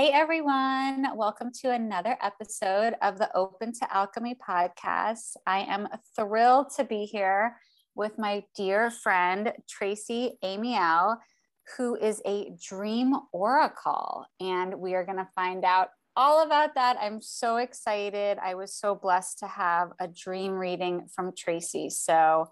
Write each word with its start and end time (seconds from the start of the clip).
Hey 0.00 0.12
everyone, 0.12 1.14
welcome 1.14 1.52
to 1.60 1.72
another 1.72 2.16
episode 2.22 2.94
of 3.02 3.18
the 3.18 3.30
Open 3.36 3.70
to 3.74 3.94
Alchemy 3.94 4.34
podcast. 4.36 5.36
I 5.46 5.58
am 5.58 5.88
thrilled 6.16 6.70
to 6.76 6.84
be 6.84 7.04
here 7.04 7.58
with 7.94 8.16
my 8.16 8.44
dear 8.56 8.90
friend 8.90 9.52
Tracy 9.68 10.38
Amiel, 10.42 11.18
who 11.76 11.96
is 11.96 12.22
a 12.24 12.50
dream 12.66 13.14
oracle. 13.34 14.24
And 14.40 14.76
we 14.76 14.94
are 14.94 15.04
going 15.04 15.18
to 15.18 15.28
find 15.34 15.66
out 15.66 15.88
all 16.16 16.44
about 16.46 16.76
that. 16.76 16.96
I'm 16.98 17.20
so 17.20 17.58
excited. 17.58 18.38
I 18.42 18.54
was 18.54 18.74
so 18.74 18.94
blessed 18.94 19.40
to 19.40 19.48
have 19.48 19.90
a 20.00 20.08
dream 20.08 20.52
reading 20.52 21.08
from 21.14 21.32
Tracy. 21.36 21.90
So 21.90 22.50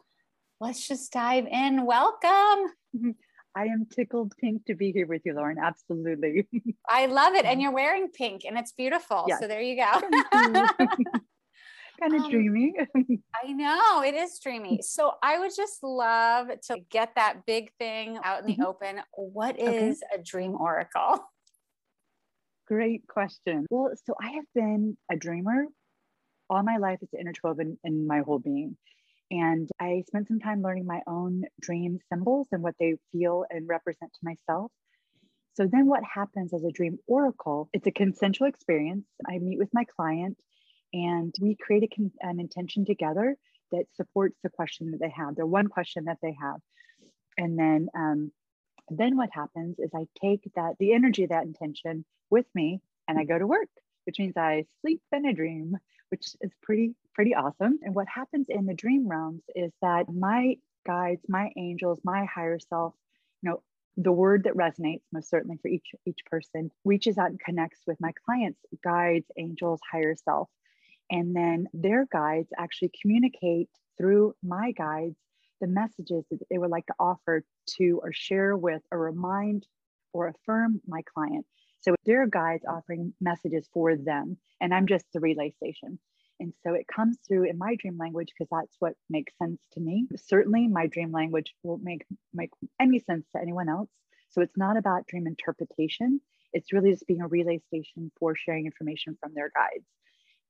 let's 0.60 0.86
just 0.86 1.14
dive 1.14 1.46
in. 1.46 1.86
Welcome. 1.86 3.14
I 3.58 3.64
am 3.64 3.86
tickled 3.86 4.34
pink 4.38 4.66
to 4.66 4.76
be 4.76 4.92
here 4.92 5.08
with 5.08 5.22
you, 5.24 5.34
Lauren. 5.34 5.56
Absolutely. 5.60 6.46
I 6.88 7.06
love 7.06 7.34
it. 7.34 7.44
And 7.44 7.60
you're 7.60 7.72
wearing 7.72 8.08
pink 8.08 8.42
and 8.46 8.56
it's 8.56 8.70
beautiful. 8.70 9.24
Yes. 9.26 9.40
So 9.40 9.48
there 9.48 9.60
you 9.60 9.74
go. 9.74 10.00
kind 12.00 12.14
of 12.14 12.22
um, 12.22 12.30
dreamy. 12.30 12.74
I 13.34 13.52
know 13.52 14.02
it 14.02 14.14
is 14.14 14.38
dreamy. 14.38 14.78
So 14.82 15.14
I 15.24 15.40
would 15.40 15.50
just 15.56 15.82
love 15.82 16.50
to 16.68 16.78
get 16.88 17.16
that 17.16 17.46
big 17.46 17.72
thing 17.80 18.20
out 18.22 18.42
in 18.42 18.46
the 18.46 18.52
mm-hmm. 18.52 18.62
open. 18.62 19.00
What 19.14 19.58
is 19.58 20.04
okay. 20.04 20.20
a 20.20 20.22
dream 20.22 20.54
oracle? 20.54 21.18
Great 22.68 23.08
question. 23.08 23.66
Well, 23.70 23.90
so 24.06 24.14
I 24.22 24.30
have 24.30 24.44
been 24.54 24.96
a 25.10 25.16
dreamer 25.16 25.64
all 26.48 26.62
my 26.62 26.76
life. 26.76 26.98
It's 27.02 27.12
interwoven 27.12 27.76
in 27.82 28.06
my 28.06 28.20
whole 28.20 28.38
being. 28.38 28.76
And 29.30 29.68
I 29.78 30.04
spent 30.06 30.28
some 30.28 30.40
time 30.40 30.62
learning 30.62 30.86
my 30.86 31.02
own 31.06 31.44
dream 31.60 31.98
symbols 32.10 32.48
and 32.50 32.62
what 32.62 32.76
they 32.80 32.96
feel 33.12 33.44
and 33.50 33.68
represent 33.68 34.12
to 34.12 34.20
myself. 34.22 34.72
So 35.54 35.66
then 35.66 35.86
what 35.86 36.02
happens 36.04 36.54
as 36.54 36.64
a 36.64 36.70
dream 36.70 36.98
oracle, 37.06 37.68
it's 37.72 37.86
a 37.86 37.92
consensual 37.92 38.48
experience. 38.48 39.06
I 39.28 39.38
meet 39.38 39.58
with 39.58 39.74
my 39.74 39.84
client 39.84 40.38
and 40.92 41.34
we 41.40 41.56
create 41.56 41.82
a 41.82 41.88
con- 41.94 42.12
an 42.20 42.40
intention 42.40 42.84
together 42.84 43.36
that 43.72 43.84
supports 43.96 44.38
the 44.42 44.50
question 44.50 44.92
that 44.92 45.00
they 45.00 45.10
have, 45.10 45.36
the 45.36 45.46
one 45.46 45.66
question 45.66 46.04
that 46.04 46.18
they 46.22 46.34
have. 46.40 46.60
And 47.36 47.58
then 47.58 47.88
um, 47.94 48.32
then 48.90 49.16
what 49.16 49.30
happens 49.32 49.78
is 49.78 49.90
I 49.94 50.06
take 50.20 50.48
that 50.56 50.76
the 50.78 50.92
energy 50.92 51.24
of 51.24 51.30
that 51.30 51.44
intention 51.44 52.04
with 52.30 52.46
me 52.54 52.80
and 53.06 53.18
I 53.18 53.24
go 53.24 53.38
to 53.38 53.46
work, 53.46 53.68
which 54.06 54.18
means 54.18 54.36
I 54.36 54.64
sleep 54.80 55.02
in 55.12 55.26
a 55.26 55.34
dream 55.34 55.76
which 56.10 56.28
is 56.40 56.50
pretty, 56.62 56.94
pretty 57.18 57.34
awesome. 57.34 57.80
And 57.82 57.96
what 57.96 58.06
happens 58.06 58.46
in 58.48 58.64
the 58.64 58.74
dream 58.74 59.08
realms 59.08 59.42
is 59.56 59.72
that 59.82 60.04
my 60.08 60.54
guides, 60.86 61.20
my 61.28 61.50
angels, 61.56 61.98
my 62.04 62.24
higher 62.26 62.60
self, 62.60 62.94
you 63.42 63.50
know, 63.50 63.62
the 63.96 64.12
word 64.12 64.44
that 64.44 64.54
resonates 64.54 65.02
most 65.12 65.28
certainly 65.28 65.58
for 65.60 65.66
each 65.66 65.88
each 66.06 66.20
person 66.30 66.70
reaches 66.84 67.18
out 67.18 67.30
and 67.30 67.40
connects 67.40 67.80
with 67.88 68.00
my 68.00 68.12
clients 68.24 68.60
guides 68.84 69.26
angels 69.36 69.80
higher 69.90 70.14
self 70.14 70.48
and 71.10 71.34
then 71.34 71.66
their 71.74 72.06
guides 72.12 72.48
actually 72.56 72.92
communicate 73.02 73.68
through 73.96 74.32
my 74.40 74.70
guides 74.70 75.16
the 75.60 75.66
messages 75.66 76.24
that 76.30 76.38
they 76.48 76.58
would 76.58 76.70
like 76.70 76.86
to 76.86 76.94
offer 77.00 77.42
to 77.66 77.98
or 78.04 78.12
share 78.12 78.56
with 78.56 78.82
or 78.92 79.00
remind 79.00 79.66
or 80.12 80.28
affirm 80.28 80.80
my 80.86 81.02
client 81.12 81.44
so 81.80 81.94
their 82.04 82.26
guides 82.26 82.64
offering 82.68 83.14
messages 83.20 83.68
for 83.72 83.96
them, 83.96 84.36
and 84.60 84.74
I'm 84.74 84.86
just 84.86 85.06
the 85.12 85.20
relay 85.20 85.50
station. 85.50 85.98
And 86.40 86.52
so 86.64 86.74
it 86.74 86.86
comes 86.86 87.18
through 87.26 87.44
in 87.44 87.58
my 87.58 87.76
dream 87.76 87.96
language 87.98 88.28
because 88.32 88.48
that's 88.50 88.76
what 88.78 88.94
makes 89.10 89.32
sense 89.38 89.60
to 89.72 89.80
me. 89.80 90.06
Certainly, 90.16 90.68
my 90.68 90.86
dream 90.86 91.12
language 91.12 91.54
won't 91.62 91.82
make 91.82 92.04
make 92.32 92.50
any 92.80 92.98
sense 93.00 93.26
to 93.34 93.42
anyone 93.42 93.68
else. 93.68 93.88
So 94.30 94.42
it's 94.42 94.56
not 94.56 94.76
about 94.76 95.06
dream 95.06 95.26
interpretation. 95.26 96.20
It's 96.52 96.72
really 96.72 96.92
just 96.92 97.06
being 97.06 97.22
a 97.22 97.28
relay 97.28 97.58
station 97.68 98.10
for 98.18 98.34
sharing 98.36 98.66
information 98.66 99.16
from 99.20 99.32
their 99.34 99.50
guides. 99.54 99.86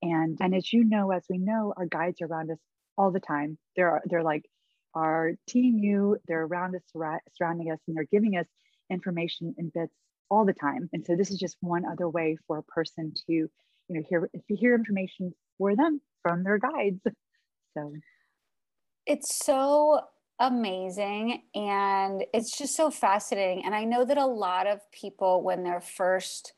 And 0.03 0.37
and 0.41 0.55
as 0.55 0.73
you 0.73 0.85
know, 0.85 1.11
as 1.11 1.25
we 1.29 1.39
know, 1.39 1.73
our 1.77 1.87
guides 1.87 2.21
are 2.21 2.27
around 2.27 2.51
us 2.51 2.59
all 2.97 3.11
the 3.11 3.21
time. 3.21 3.59
They're 3.77 4.03
they're 4.07 4.23
like 4.23 4.45
our 4.95 5.33
team 5.49 5.79
you. 5.79 6.19
They're 6.27 6.45
around 6.45 6.75
us, 6.77 6.83
surrounding 7.37 7.71
us, 7.71 7.81
and 7.87 7.97
they're 7.97 8.05
giving 8.05 8.37
us 8.37 8.47
information 8.91 9.55
in 9.59 9.71
bits 9.75 9.95
all 10.31 10.45
the 10.45 10.53
time. 10.53 10.89
And 10.93 11.05
so 11.05 11.17
this 11.17 11.31
is 11.31 11.39
just 11.39 11.57
one 11.61 11.85
other 11.87 12.09
way 12.09 12.37
for 12.47 12.59
a 12.59 12.63
person 12.63 13.13
to, 13.27 13.33
you 13.33 13.51
know, 13.89 14.03
hear 14.09 14.31
hear 14.49 14.75
information 14.75 15.35
for 15.59 15.77
them 15.77 16.01
from 16.23 16.45
their 16.45 16.59
guides. 16.59 17.01
So 17.77 17.93
it's 19.07 19.35
so 19.35 20.01
amazing 20.39 21.43
and 21.55 22.25
it's 22.33 22.57
just 22.57 22.77
so 22.77 22.91
fascinating. 22.91 23.65
And 23.65 23.75
I 23.75 23.85
know 23.85 24.05
that 24.05 24.19
a 24.19 24.27
lot 24.27 24.67
of 24.67 24.81
people, 24.93 25.43
when 25.43 25.65
they're 25.65 25.81
first 25.81 26.53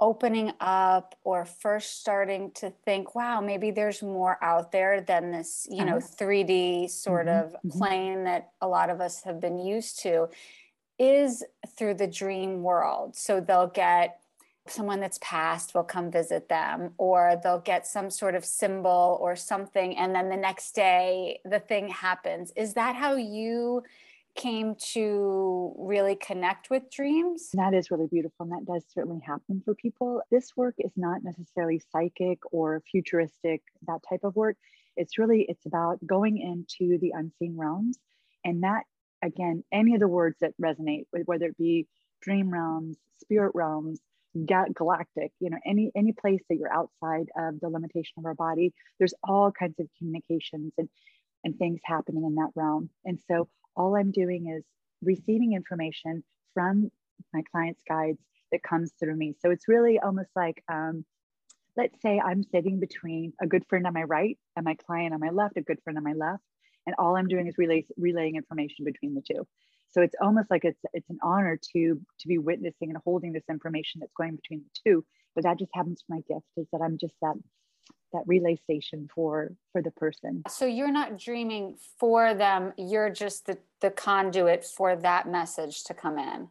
opening 0.00 0.52
up 0.60 1.14
or 1.22 1.44
first 1.44 2.00
starting 2.00 2.50
to 2.52 2.70
think, 2.84 3.14
wow, 3.14 3.40
maybe 3.40 3.70
there's 3.70 4.02
more 4.02 4.36
out 4.42 4.72
there 4.72 5.00
than 5.00 5.30
this, 5.30 5.66
you 5.70 5.84
know, 5.84 5.96
3D 5.96 6.78
uh-huh. 6.78 6.88
sort 6.88 7.26
mm-hmm. 7.26 7.46
of 7.46 7.52
mm-hmm. 7.52 7.78
plane 7.78 8.24
that 8.24 8.50
a 8.60 8.68
lot 8.68 8.90
of 8.90 9.00
us 9.00 9.22
have 9.24 9.40
been 9.40 9.58
used 9.58 10.00
to 10.00 10.28
is 10.98 11.44
through 11.76 11.94
the 11.94 12.06
dream 12.06 12.62
world. 12.62 13.16
So 13.16 13.40
they'll 13.40 13.68
get 13.68 14.20
someone 14.66 15.00
that's 15.00 15.18
passed 15.20 15.74
will 15.74 15.84
come 15.84 16.10
visit 16.10 16.48
them, 16.48 16.92
or 16.98 17.38
they'll 17.42 17.60
get 17.60 17.86
some 17.86 18.10
sort 18.10 18.34
of 18.34 18.44
symbol 18.44 19.18
or 19.20 19.36
something, 19.36 19.96
and 19.96 20.14
then 20.14 20.28
the 20.28 20.36
next 20.36 20.74
day 20.74 21.40
the 21.44 21.60
thing 21.60 21.88
happens. 21.88 22.52
Is 22.56 22.74
that 22.74 22.96
how 22.96 23.14
you 23.14 23.82
came 24.34 24.74
to 24.74 25.74
really 25.78 26.16
connect 26.16 26.68
with 26.70 26.90
dreams? 26.90 27.50
That 27.52 27.74
is 27.74 27.90
really 27.90 28.08
beautiful, 28.08 28.46
and 28.46 28.52
that 28.52 28.64
does 28.64 28.84
certainly 28.92 29.20
happen 29.24 29.62
for 29.64 29.74
people. 29.74 30.22
This 30.30 30.56
work 30.56 30.74
is 30.78 30.92
not 30.96 31.22
necessarily 31.22 31.80
psychic 31.92 32.40
or 32.50 32.82
futuristic, 32.90 33.62
that 33.86 34.00
type 34.08 34.24
of 34.24 34.34
work. 34.34 34.56
It's 34.96 35.18
really 35.18 35.42
it's 35.48 35.66
about 35.66 36.04
going 36.06 36.38
into 36.38 36.98
the 36.98 37.12
unseen 37.14 37.56
realms 37.56 37.98
and 38.44 38.62
that 38.62 38.84
again, 39.24 39.64
any 39.72 39.94
of 39.94 40.00
the 40.00 40.08
words 40.08 40.36
that 40.40 40.52
resonate, 40.60 41.06
whether 41.10 41.46
it 41.46 41.56
be 41.56 41.86
dream 42.20 42.50
realms, 42.50 42.96
spirit 43.20 43.52
realms, 43.54 44.00
galactic, 44.74 45.32
you 45.40 45.50
know, 45.50 45.58
any 45.66 45.90
any 45.94 46.12
place 46.12 46.40
that 46.48 46.56
you're 46.56 46.72
outside 46.72 47.28
of 47.36 47.60
the 47.60 47.68
limitation 47.68 48.14
of 48.18 48.26
our 48.26 48.34
body, 48.34 48.72
there's 48.98 49.14
all 49.22 49.52
kinds 49.52 49.78
of 49.78 49.86
communications 49.98 50.72
and 50.78 50.88
and 51.44 51.56
things 51.58 51.80
happening 51.84 52.24
in 52.24 52.34
that 52.36 52.50
realm. 52.54 52.90
And 53.04 53.18
so 53.28 53.48
all 53.76 53.96
I'm 53.96 54.12
doing 54.12 54.48
is 54.48 54.64
receiving 55.02 55.52
information 55.52 56.24
from 56.54 56.90
my 57.32 57.42
clients' 57.52 57.82
guides 57.86 58.18
that 58.52 58.62
comes 58.62 58.92
through 58.98 59.16
me. 59.16 59.34
So 59.40 59.50
it's 59.50 59.68
really 59.68 59.98
almost 59.98 60.30
like 60.34 60.62
um, 60.72 61.04
let's 61.76 62.00
say 62.00 62.20
I'm 62.20 62.42
sitting 62.42 62.80
between 62.80 63.32
a 63.42 63.46
good 63.46 63.64
friend 63.68 63.86
on 63.86 63.92
my 63.92 64.04
right 64.04 64.38
and 64.56 64.64
my 64.64 64.74
client 64.86 65.12
on 65.12 65.20
my 65.20 65.30
left, 65.30 65.56
a 65.56 65.62
good 65.62 65.82
friend 65.82 65.98
on 65.98 66.04
my 66.04 66.12
left 66.12 66.42
and 66.86 66.94
all 66.98 67.16
I'm 67.16 67.28
doing 67.28 67.46
is 67.46 67.54
relay, 67.58 67.86
relaying 67.96 68.36
information 68.36 68.84
between 68.84 69.14
the 69.14 69.22
two. 69.22 69.46
So 69.94 70.02
it's 70.02 70.16
almost 70.20 70.50
like 70.50 70.64
it's 70.64 70.80
it's 70.92 71.08
an 71.08 71.18
honor 71.22 71.58
to 71.72 72.00
to 72.20 72.28
be 72.28 72.38
witnessing 72.38 72.90
and 72.90 72.98
holding 73.04 73.32
this 73.32 73.44
information 73.48 74.00
that's 74.00 74.12
going 74.16 74.34
between 74.34 74.62
the 74.64 74.80
two. 74.84 75.04
But 75.36 75.44
that 75.44 75.58
just 75.58 75.70
happens 75.72 76.00
to 76.00 76.06
my 76.08 76.20
gift 76.28 76.46
is 76.56 76.66
that 76.72 76.80
I'm 76.80 76.98
just 76.98 77.14
that 77.22 77.34
that 78.12 78.22
relay 78.26 78.56
station 78.56 79.08
for 79.14 79.52
for 79.70 79.82
the 79.82 79.92
person. 79.92 80.42
So 80.48 80.66
you're 80.66 80.90
not 80.90 81.16
dreaming 81.16 81.76
for 82.00 82.34
them. 82.34 82.72
You're 82.76 83.10
just 83.10 83.46
the 83.46 83.58
the 83.80 83.92
conduit 83.92 84.64
for 84.64 84.96
that 84.96 85.28
message 85.28 85.84
to 85.84 85.94
come 85.94 86.18
in. 86.18 86.48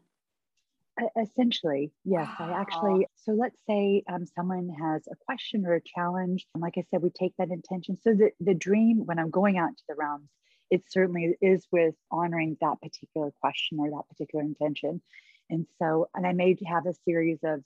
Essentially, 1.20 1.92
yes. 2.06 2.30
Wow. 2.40 2.54
I 2.54 2.62
actually, 2.62 3.08
so 3.16 3.32
let's 3.32 3.58
say 3.68 4.04
um, 4.08 4.28
someone 4.36 4.70
has 4.70 5.02
a 5.12 5.16
question 5.26 5.66
or 5.66 5.74
a 5.74 5.82
challenge. 5.82 6.46
And 6.54 6.62
like 6.62 6.76
I 6.78 6.84
said, 6.92 7.02
we 7.02 7.10
take 7.10 7.34
that 7.40 7.50
intention. 7.50 7.98
So 8.04 8.14
the, 8.14 8.30
the 8.40 8.54
dream, 8.54 9.02
when 9.06 9.18
I'm 9.18 9.32
going 9.32 9.58
out 9.58 9.76
to 9.76 9.84
the 9.90 9.96
realms, 9.96 10.30
it 10.74 10.82
certainly 10.90 11.36
is 11.40 11.68
with 11.72 11.94
honoring 12.10 12.58
that 12.60 12.82
particular 12.82 13.32
question 13.40 13.78
or 13.80 13.92
that 13.92 14.10
particular 14.10 14.44
intention. 14.44 15.04
And 15.52 15.68
so, 15.78 16.10
and 16.16 16.26
I 16.26 16.34
may 16.34 16.58
have 16.66 16.88
a 16.88 16.96
series 17.06 17.38
of 17.44 17.64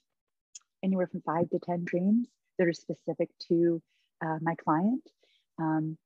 anywhere 0.83 1.07
from 1.07 1.21
five 1.21 1.49
to 1.51 1.59
10 1.59 1.85
dreams 1.85 2.27
that 2.59 2.67
are 2.67 2.73
specific 2.73 3.29
to 3.47 3.81
uh, 4.21 4.39
my 4.41 4.55
client. 4.55 5.09
Um, 5.57 5.97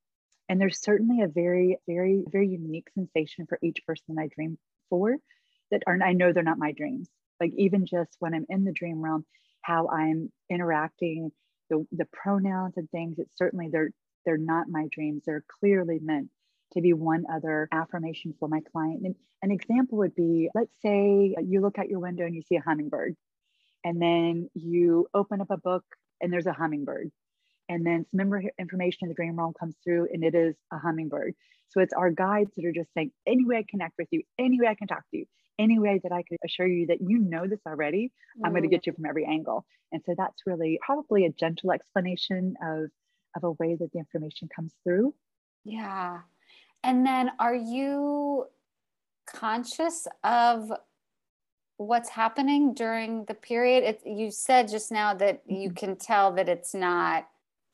and 0.48 0.62
there's 0.62 0.80
certainly 0.80 1.24
a 1.24 1.28
very, 1.28 1.80
very, 1.88 2.24
very 2.32 2.50
unique 2.50 2.90
sensation 2.94 3.48
for 3.48 3.58
each 3.64 3.84
person 3.88 4.20
I 4.20 4.28
dream 4.28 4.60
for 4.88 5.18
that 5.72 5.82
are 5.88 5.98
I 6.04 6.14
know 6.14 6.32
they're 6.32 6.44
not 6.44 6.60
my 6.60 6.72
dreams. 6.72 7.10
Like 7.40 7.54
even 7.58 7.88
just 7.88 8.16
when 8.20 8.36
I'm 8.36 8.46
in 8.48 8.64
the 8.64 8.74
dream 8.74 9.02
realm, 9.02 9.26
how 9.64 9.88
I'm 9.88 10.32
interacting, 10.52 11.32
the, 11.72 11.84
the 11.92 12.06
pronouns 12.14 12.78
and 12.78 12.88
things, 12.92 13.18
it's 13.18 13.36
certainly 13.36 13.70
they're 13.72 13.90
they're 14.24 14.38
not 14.38 14.70
my 14.70 14.88
dreams. 14.92 15.24
They're 15.26 15.44
clearly 15.60 15.98
meant 15.98 16.30
to 16.74 16.82
be 16.82 16.94
one 16.94 17.26
other 17.32 17.68
affirmation 17.72 18.34
for 18.40 18.48
my 18.48 18.62
client. 18.72 19.02
And 19.04 19.16
an 19.42 19.52
example 19.52 20.00
would 20.00 20.16
be 20.16 20.50
let's 20.54 20.74
say 20.82 21.36
you 21.44 21.62
look 21.62 21.78
out 21.78 21.90
your 21.90 22.00
window 22.00 22.26
and 22.26 22.36
you 22.36 22.42
see 22.42 22.56
a 22.56 22.62
hummingbird, 22.62 23.16
and 23.84 24.02
then 24.02 24.50
you 24.54 25.08
open 25.14 25.42
up 25.42 25.52
a 25.52 25.58
book 25.58 25.84
and 26.22 26.32
there's 26.32 26.48
a 26.48 26.54
hummingbird. 26.54 27.12
And 27.70 27.86
then 27.86 28.06
some 28.16 28.34
information 28.60 29.00
in 29.04 29.10
the 29.10 29.16
dream 29.16 29.38
realm 29.38 29.54
comes 29.58 29.76
through 29.84 30.10
and 30.12 30.24
it 30.24 30.36
is 30.36 30.56
a 30.74 30.78
hummingbird. 30.78 31.34
So 31.70 31.80
it's 31.80 31.94
our 31.94 32.12
guides 32.12 32.52
that 32.56 32.66
are 32.66 32.74
just 32.74 32.94
saying, 32.94 33.12
any 33.26 33.46
way 33.46 33.58
I 33.58 33.66
connect 33.68 33.94
with 33.98 34.10
you, 34.12 34.24
any 34.38 34.60
way 34.60 34.68
I 34.68 34.76
can 34.76 34.88
talk 34.88 35.04
to 35.12 35.18
you, 35.18 35.26
any 35.58 35.80
way 35.80 36.02
that 36.04 36.12
I 36.12 36.24
could 36.24 36.38
assure 36.44 36.68
you 36.68 36.88
that 36.88 36.98
you 37.00 37.20
know 37.20 37.48
this 37.48 37.62
already, 37.66 38.12
mm. 38.38 38.42
I'm 38.44 38.52
going 38.52 38.64
to 38.64 38.70
get 38.70 38.86
you 38.88 38.94
from 38.94 39.06
every 39.06 39.26
angle. 39.26 39.66
And 39.94 40.02
so 40.06 40.14
that's 40.18 40.42
really 40.46 40.80
probably 40.86 41.26
a 41.26 41.30
gentle 41.30 41.72
explanation 41.72 42.56
of, 42.62 42.90
of 43.38 43.44
a 43.44 43.52
way 43.52 43.78
that 43.80 43.90
the 43.94 44.00
information 44.00 44.50
comes 44.54 44.74
through. 44.84 45.14
Yeah. 45.64 46.20
And 46.84 47.06
then 47.06 47.32
are 47.40 47.56
you 47.56 48.46
conscious 49.28 50.08
of 50.24 50.72
what's 51.78 52.10
happening 52.10 52.74
during 52.74 53.26
the 53.26 53.34
period? 53.34 53.84
It, 53.84 54.02
you 54.06 54.32
said 54.32 54.68
just 54.68 54.92
now 54.92 55.14
that 55.16 55.42
you 55.48 55.70
mm-hmm. 55.70 55.76
can 55.76 55.96
tell 55.96 56.32
that 56.34 56.50
it's 56.50 56.74
not 56.74 57.28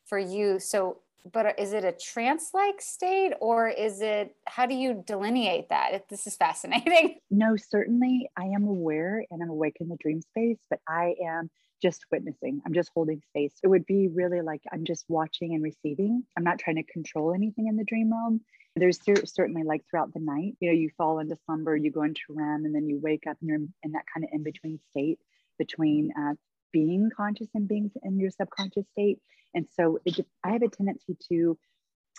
for 0.06 0.20
you. 0.20 0.60
So, 0.60 1.00
but 1.34 1.60
is 1.60 1.74
it 1.74 1.84
a 1.84 1.92
trance 1.92 2.52
like 2.54 2.80
state 2.80 3.34
or 3.42 3.68
is 3.68 4.02
it, 4.02 4.36
how 4.46 4.66
do 4.66 4.76
you 4.76 5.04
delineate 5.06 5.70
that? 5.70 6.08
This 6.10 6.26
is 6.28 6.36
fascinating. 6.36 7.20
No, 7.30 7.58
certainly 7.58 8.30
I 8.38 8.46
am 8.46 8.64
aware 8.64 9.24
and 9.30 9.44
I'm 9.44 9.50
awake 9.50 9.78
in 9.82 9.90
the 9.90 9.98
dream 9.98 10.22
space, 10.22 10.58
but 10.70 10.80
I 10.88 11.16
am 11.24 11.50
just 11.82 12.06
witnessing. 12.12 12.62
I'm 12.66 12.74
just 12.74 12.92
holding 12.94 13.22
space. 13.30 13.54
It 13.64 13.68
would 13.68 13.86
be 13.86 14.08
really 14.08 14.42
like 14.42 14.62
I'm 14.72 14.86
just 14.86 15.06
watching 15.08 15.54
and 15.54 15.64
receiving. 15.64 16.24
I'm 16.36 16.44
not 16.44 16.60
trying 16.60 16.78
to 16.78 16.84
control 16.84 17.34
anything 17.34 17.68
in 17.68 17.76
the 17.76 17.84
dream 17.84 18.12
realm. 18.12 18.42
There's 18.78 19.00
certainly 19.26 19.64
like 19.64 19.84
throughout 19.90 20.14
the 20.14 20.20
night, 20.20 20.56
you 20.60 20.70
know, 20.70 20.78
you 20.78 20.90
fall 20.98 21.20
into 21.20 21.38
slumber, 21.46 21.76
you 21.76 21.92
go 21.92 22.04
into 22.04 22.22
REM, 22.30 22.66
and 22.66 22.74
then 22.74 22.88
you 22.88 23.00
wake 23.02 23.26
up 23.28 23.38
and 23.42 23.50
you're 23.50 23.58
in 23.58 23.92
that 23.92 24.06
kind 24.14 24.24
of 24.24 24.30
in 24.34 24.44
between 24.44 24.80
state 24.92 25.20
between 25.58 26.12
uh, 26.20 26.34
being 26.72 27.10
conscious 27.16 27.48
and 27.56 27.68
being 27.68 27.92
in 28.04 28.20
your 28.20 28.30
subconscious 28.30 28.86
state. 28.92 29.20
And 29.54 29.68
so 29.76 30.00
it, 30.06 30.20
I 30.44 30.52
have 30.52 30.62
a 30.62 30.68
tendency 30.68 31.18
to 31.30 31.58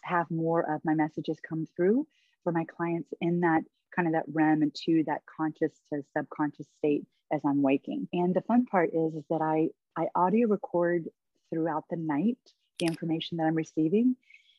have 0.03 0.31
more 0.31 0.75
of 0.75 0.81
my 0.85 0.95
messages 0.95 1.39
come 1.47 1.67
through 1.77 2.07
for 2.43 2.53
my 2.53 2.65
clients 2.65 3.11
in 3.21 3.41
that 3.41 3.63
kind 3.95 4.09
of 4.09 4.15
that 4.15 4.25
REM 4.33 4.63
and 4.63 4.75
to 4.75 5.05
that 5.07 5.23
conscious 5.37 5.73
to 5.93 6.03
subconscious 6.17 6.67
state 6.79 7.05
as 7.33 7.41
I'm 7.45 7.63
waking. 7.63 8.09
And 8.13 8.35
the 8.35 8.43
fun 8.43 8.67
part 8.67 8.91
is, 8.93 9.15
is 9.15 9.25
that 9.31 9.43
I, 9.43 9.69
I 9.97 10.07
audio 10.15 10.49
record 10.49 11.09
throughout 11.51 11.85
the 11.91 11.97
night 11.97 12.39
the 12.79 12.87
information 12.87 13.39
that 13.39 13.45
I'm 13.45 13.55
receiving. 13.55 14.17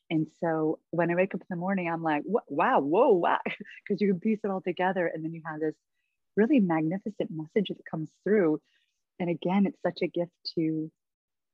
And 0.09 0.27
so 0.39 0.79
when 0.91 1.11
I 1.11 1.15
wake 1.15 1.35
up 1.35 1.41
in 1.41 1.47
the 1.49 1.55
morning, 1.55 1.89
I'm 1.89 2.03
like, 2.03 2.23
wow, 2.25 2.79
whoa, 2.79 3.09
wow, 3.09 3.39
because 3.43 3.99
you 4.01 4.07
can 4.07 4.19
piece 4.19 4.39
it 4.43 4.49
all 4.49 4.61
together. 4.61 5.05
And 5.07 5.23
then 5.23 5.33
you 5.33 5.41
have 5.45 5.59
this 5.59 5.75
really 6.35 6.59
magnificent 6.59 7.29
message 7.31 7.67
that 7.69 7.85
comes 7.89 8.09
through. 8.23 8.59
And 9.19 9.29
again, 9.29 9.65
it's 9.65 9.81
such 9.81 9.99
a 10.01 10.07
gift 10.07 10.31
to 10.55 10.89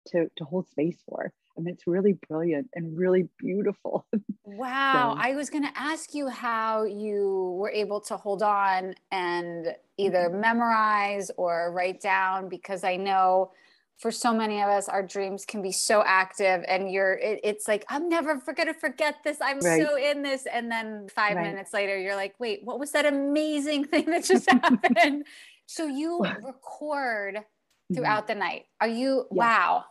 to, 0.10 0.30
to 0.38 0.44
hold 0.44 0.68
space 0.68 1.02
for. 1.08 1.32
I 1.58 1.62
mean, 1.62 1.74
it's 1.74 1.88
really 1.88 2.18
brilliant 2.28 2.70
and 2.74 2.98
really 2.98 3.28
beautiful. 3.40 4.06
Wow. 4.48 5.16
so. 5.16 5.22
I 5.22 5.34
was 5.34 5.50
going 5.50 5.64
to 5.64 5.72
ask 5.76 6.14
you 6.14 6.30
how 6.30 6.84
you 6.84 7.56
were 7.60 7.72
able 7.72 8.00
to 8.02 8.16
hold 8.16 8.44
on 8.44 8.94
and 9.12 9.76
either 9.98 10.30
mm-hmm. 10.30 10.40
memorize 10.40 11.32
or 11.36 11.72
write 11.72 12.00
down, 12.00 12.48
because 12.48 12.84
I 12.84 12.96
know 12.96 13.52
for 13.98 14.12
so 14.12 14.34
many 14.34 14.62
of 14.62 14.68
us, 14.68 14.90
our 14.90 15.02
dreams 15.02 15.46
can 15.46 15.62
be 15.62 15.72
so 15.72 16.04
active 16.06 16.66
and 16.68 16.92
you're, 16.92 17.14
it, 17.14 17.40
it's 17.44 17.68
like, 17.68 17.86
I'm 17.90 18.10
never 18.10 18.36
going 18.36 18.68
to 18.68 18.74
forget 18.74 19.18
this. 19.24 19.38
I'm 19.42 19.60
right. 19.60 19.82
so 19.82 19.98
in 19.98 20.22
this. 20.22 20.46
And 20.52 20.70
then 20.70 21.08
five 21.08 21.36
right. 21.36 21.48
minutes 21.48 21.74
later, 21.74 21.98
you're 21.98 22.16
like, 22.16 22.36
wait, 22.40 22.62
what 22.64 22.80
was 22.80 22.92
that 22.92 23.06
amazing 23.06 23.86
thing 23.92 24.06
that 24.08 24.24
just 24.26 24.50
happened? 24.50 25.26
so 25.66 25.88
you 25.88 26.24
record 26.44 27.36
mm-hmm. 27.36 27.96
throughout 27.96 28.28
mm-hmm. 28.28 28.40
the 28.40 28.46
night. 28.46 28.66
Are 28.82 28.88
you, 28.88 29.26
wow 29.32 29.86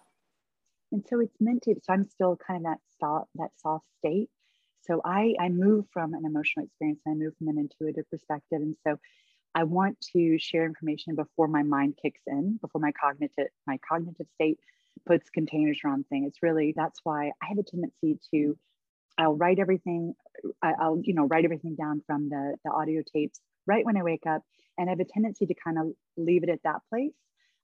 and 0.94 1.04
so 1.10 1.20
it's 1.20 1.36
meant 1.40 1.62
to 1.62 1.74
so 1.82 1.92
i'm 1.92 2.08
still 2.08 2.38
kind 2.46 2.64
of 2.64 2.72
that 2.72 2.78
soft 3.00 3.28
that 3.34 3.50
soft 3.60 3.84
state 3.98 4.30
so 4.82 5.00
i 5.04 5.34
i 5.40 5.48
move 5.48 5.84
from 5.92 6.14
an 6.14 6.24
emotional 6.24 6.64
experience 6.64 7.00
and 7.04 7.14
i 7.14 7.24
move 7.24 7.34
from 7.36 7.48
an 7.48 7.58
intuitive 7.58 8.08
perspective 8.10 8.62
and 8.62 8.76
so 8.86 8.96
i 9.54 9.64
want 9.64 9.98
to 10.00 10.38
share 10.38 10.64
information 10.64 11.14
before 11.14 11.48
my 11.48 11.62
mind 11.62 11.96
kicks 12.00 12.20
in 12.26 12.58
before 12.60 12.80
my 12.80 12.92
cognitive 12.92 13.48
my 13.66 13.78
cognitive 13.88 14.26
state 14.34 14.58
puts 15.06 15.30
containers 15.30 15.80
around 15.84 16.04
things 16.08 16.28
it's 16.28 16.42
really 16.42 16.72
that's 16.76 17.00
why 17.04 17.30
i 17.42 17.46
have 17.46 17.58
a 17.58 17.62
tendency 17.62 18.18
to 18.32 18.56
i'll 19.18 19.36
write 19.36 19.58
everything 19.58 20.14
i'll 20.62 21.00
you 21.02 21.14
know 21.14 21.26
write 21.26 21.44
everything 21.44 21.74
down 21.74 22.02
from 22.06 22.28
the 22.28 22.56
the 22.64 22.70
audio 22.70 23.02
tapes 23.12 23.40
right 23.66 23.84
when 23.84 23.96
i 23.96 24.02
wake 24.02 24.26
up 24.26 24.42
and 24.78 24.88
i 24.88 24.92
have 24.92 25.00
a 25.00 25.04
tendency 25.04 25.46
to 25.46 25.54
kind 25.54 25.78
of 25.78 25.86
leave 26.16 26.42
it 26.42 26.48
at 26.48 26.62
that 26.64 26.80
place 26.90 27.12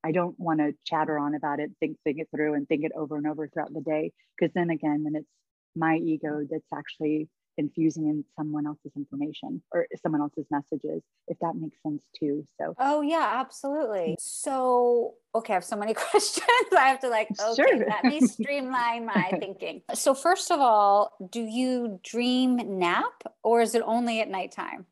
I 0.02 0.12
don't 0.12 0.38
want 0.38 0.60
to 0.60 0.72
chatter 0.84 1.18
on 1.18 1.34
about 1.34 1.60
it, 1.60 1.70
think, 1.78 1.98
think 2.04 2.18
it 2.20 2.28
through 2.34 2.54
and 2.54 2.66
think 2.66 2.84
it 2.84 2.92
over 2.96 3.16
and 3.16 3.26
over 3.26 3.48
throughout 3.48 3.72
the 3.72 3.80
day. 3.80 4.12
Because 4.38 4.52
then 4.54 4.70
again, 4.70 5.04
then 5.04 5.14
it's 5.16 5.28
my 5.76 5.96
ego 5.96 6.40
that's 6.50 6.72
actually 6.74 7.28
infusing 7.58 8.06
in 8.06 8.24
someone 8.36 8.66
else's 8.66 8.92
information 8.96 9.62
or 9.72 9.86
someone 10.02 10.20
else's 10.20 10.46
messages, 10.50 11.02
if 11.28 11.38
that 11.40 11.54
makes 11.56 11.76
sense 11.82 12.02
too. 12.18 12.44
So, 12.60 12.74
oh, 12.78 13.02
yeah, 13.02 13.28
absolutely. 13.34 14.16
So, 14.18 15.14
okay, 15.34 15.54
I 15.54 15.56
have 15.56 15.64
so 15.64 15.76
many 15.76 15.94
questions. 16.10 16.46
I 16.76 16.88
have 16.88 17.00
to 17.00 17.08
like, 17.08 17.28
okay, 17.40 17.54
sure. 17.54 17.86
let 17.86 18.04
me 18.04 18.20
streamline 18.20 19.06
my 19.06 19.30
thinking. 19.38 19.82
So, 19.94 20.14
first 20.14 20.50
of 20.50 20.60
all, 20.60 21.12
do 21.30 21.40
you 21.40 22.00
dream 22.02 22.78
nap 22.78 23.22
or 23.42 23.60
is 23.60 23.74
it 23.74 23.82
only 23.84 24.20
at 24.20 24.28
nighttime? 24.28 24.86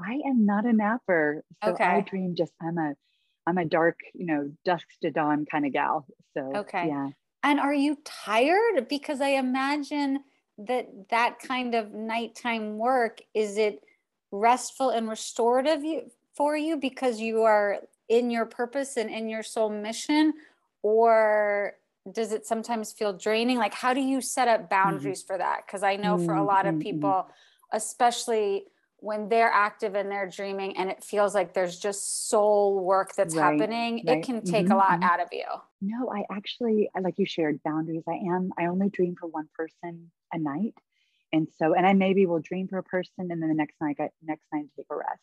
I 0.00 0.20
am 0.26 0.46
not 0.46 0.64
a 0.64 0.72
napper. 0.72 1.42
So 1.64 1.72
okay. 1.72 1.84
I 1.84 2.00
dream 2.02 2.34
just, 2.36 2.52
I'm 2.62 2.78
a 2.78 2.94
I'm 3.48 3.56
a 3.56 3.64
dark, 3.64 3.98
you 4.12 4.26
know, 4.26 4.50
dusk 4.66 4.86
to 5.00 5.10
dawn 5.10 5.46
kind 5.50 5.64
of 5.64 5.72
gal. 5.72 6.06
So 6.36 6.52
okay, 6.54 6.88
yeah. 6.88 7.08
And 7.42 7.58
are 7.58 7.74
you 7.74 7.96
tired? 8.04 8.88
Because 8.88 9.22
I 9.22 9.30
imagine 9.30 10.20
that 10.58 11.08
that 11.10 11.38
kind 11.38 11.74
of 11.74 11.92
nighttime 11.92 12.78
work 12.78 13.20
is 13.34 13.56
it 13.56 13.82
restful 14.30 14.90
and 14.90 15.08
restorative 15.08 15.84
you, 15.84 16.10
for 16.34 16.56
you 16.56 16.76
because 16.76 17.20
you 17.20 17.42
are 17.42 17.78
in 18.08 18.30
your 18.30 18.46
purpose 18.46 18.96
and 18.96 19.10
in 19.10 19.28
your 19.28 19.42
soul 19.42 19.70
mission, 19.70 20.32
or 20.82 21.74
does 22.10 22.32
it 22.32 22.46
sometimes 22.46 22.92
feel 22.92 23.12
draining? 23.12 23.58
Like, 23.58 23.74
how 23.74 23.92
do 23.92 24.00
you 24.00 24.20
set 24.20 24.48
up 24.48 24.60
mm-hmm. 24.60 24.68
boundaries 24.70 25.22
mm-hmm. 25.22 25.34
for 25.34 25.38
that? 25.38 25.66
Because 25.66 25.82
I 25.82 25.96
know 25.96 26.18
for 26.18 26.34
a 26.34 26.42
lot 26.42 26.66
of 26.66 26.74
mm-hmm. 26.74 26.82
people, 26.82 27.28
especially 27.72 28.64
when 29.00 29.28
they're 29.28 29.50
active 29.50 29.94
and 29.94 30.10
they're 30.10 30.28
dreaming 30.28 30.76
and 30.76 30.90
it 30.90 31.04
feels 31.04 31.34
like 31.34 31.54
there's 31.54 31.78
just 31.78 32.28
soul 32.28 32.84
work 32.84 33.14
that's 33.14 33.34
right, 33.34 33.52
happening 33.52 34.02
right. 34.06 34.18
it 34.18 34.24
can 34.24 34.42
take 34.42 34.64
mm-hmm, 34.64 34.72
a 34.72 34.76
lot 34.76 34.90
mm-hmm. 34.90 35.04
out 35.04 35.20
of 35.20 35.28
you. 35.32 35.44
No 35.80 36.10
i 36.12 36.24
actually 36.32 36.90
like 37.00 37.18
you 37.18 37.26
shared 37.26 37.62
boundaries. 37.62 38.02
I 38.08 38.34
am 38.34 38.50
i 38.58 38.66
only 38.66 38.88
dream 38.88 39.14
for 39.18 39.28
one 39.28 39.48
person 39.54 40.10
a 40.32 40.38
night. 40.38 40.74
And 41.32 41.48
so 41.58 41.74
and 41.74 41.86
i 41.86 41.92
maybe 41.92 42.26
will 42.26 42.40
dream 42.40 42.68
for 42.68 42.78
a 42.78 42.82
person 42.82 43.30
and 43.30 43.42
then 43.42 43.48
the 43.48 43.54
next 43.54 43.76
night 43.80 43.96
I, 44.00 44.10
next 44.22 44.46
night 44.52 44.66
take 44.76 44.86
a 44.90 44.96
rest. 44.96 45.22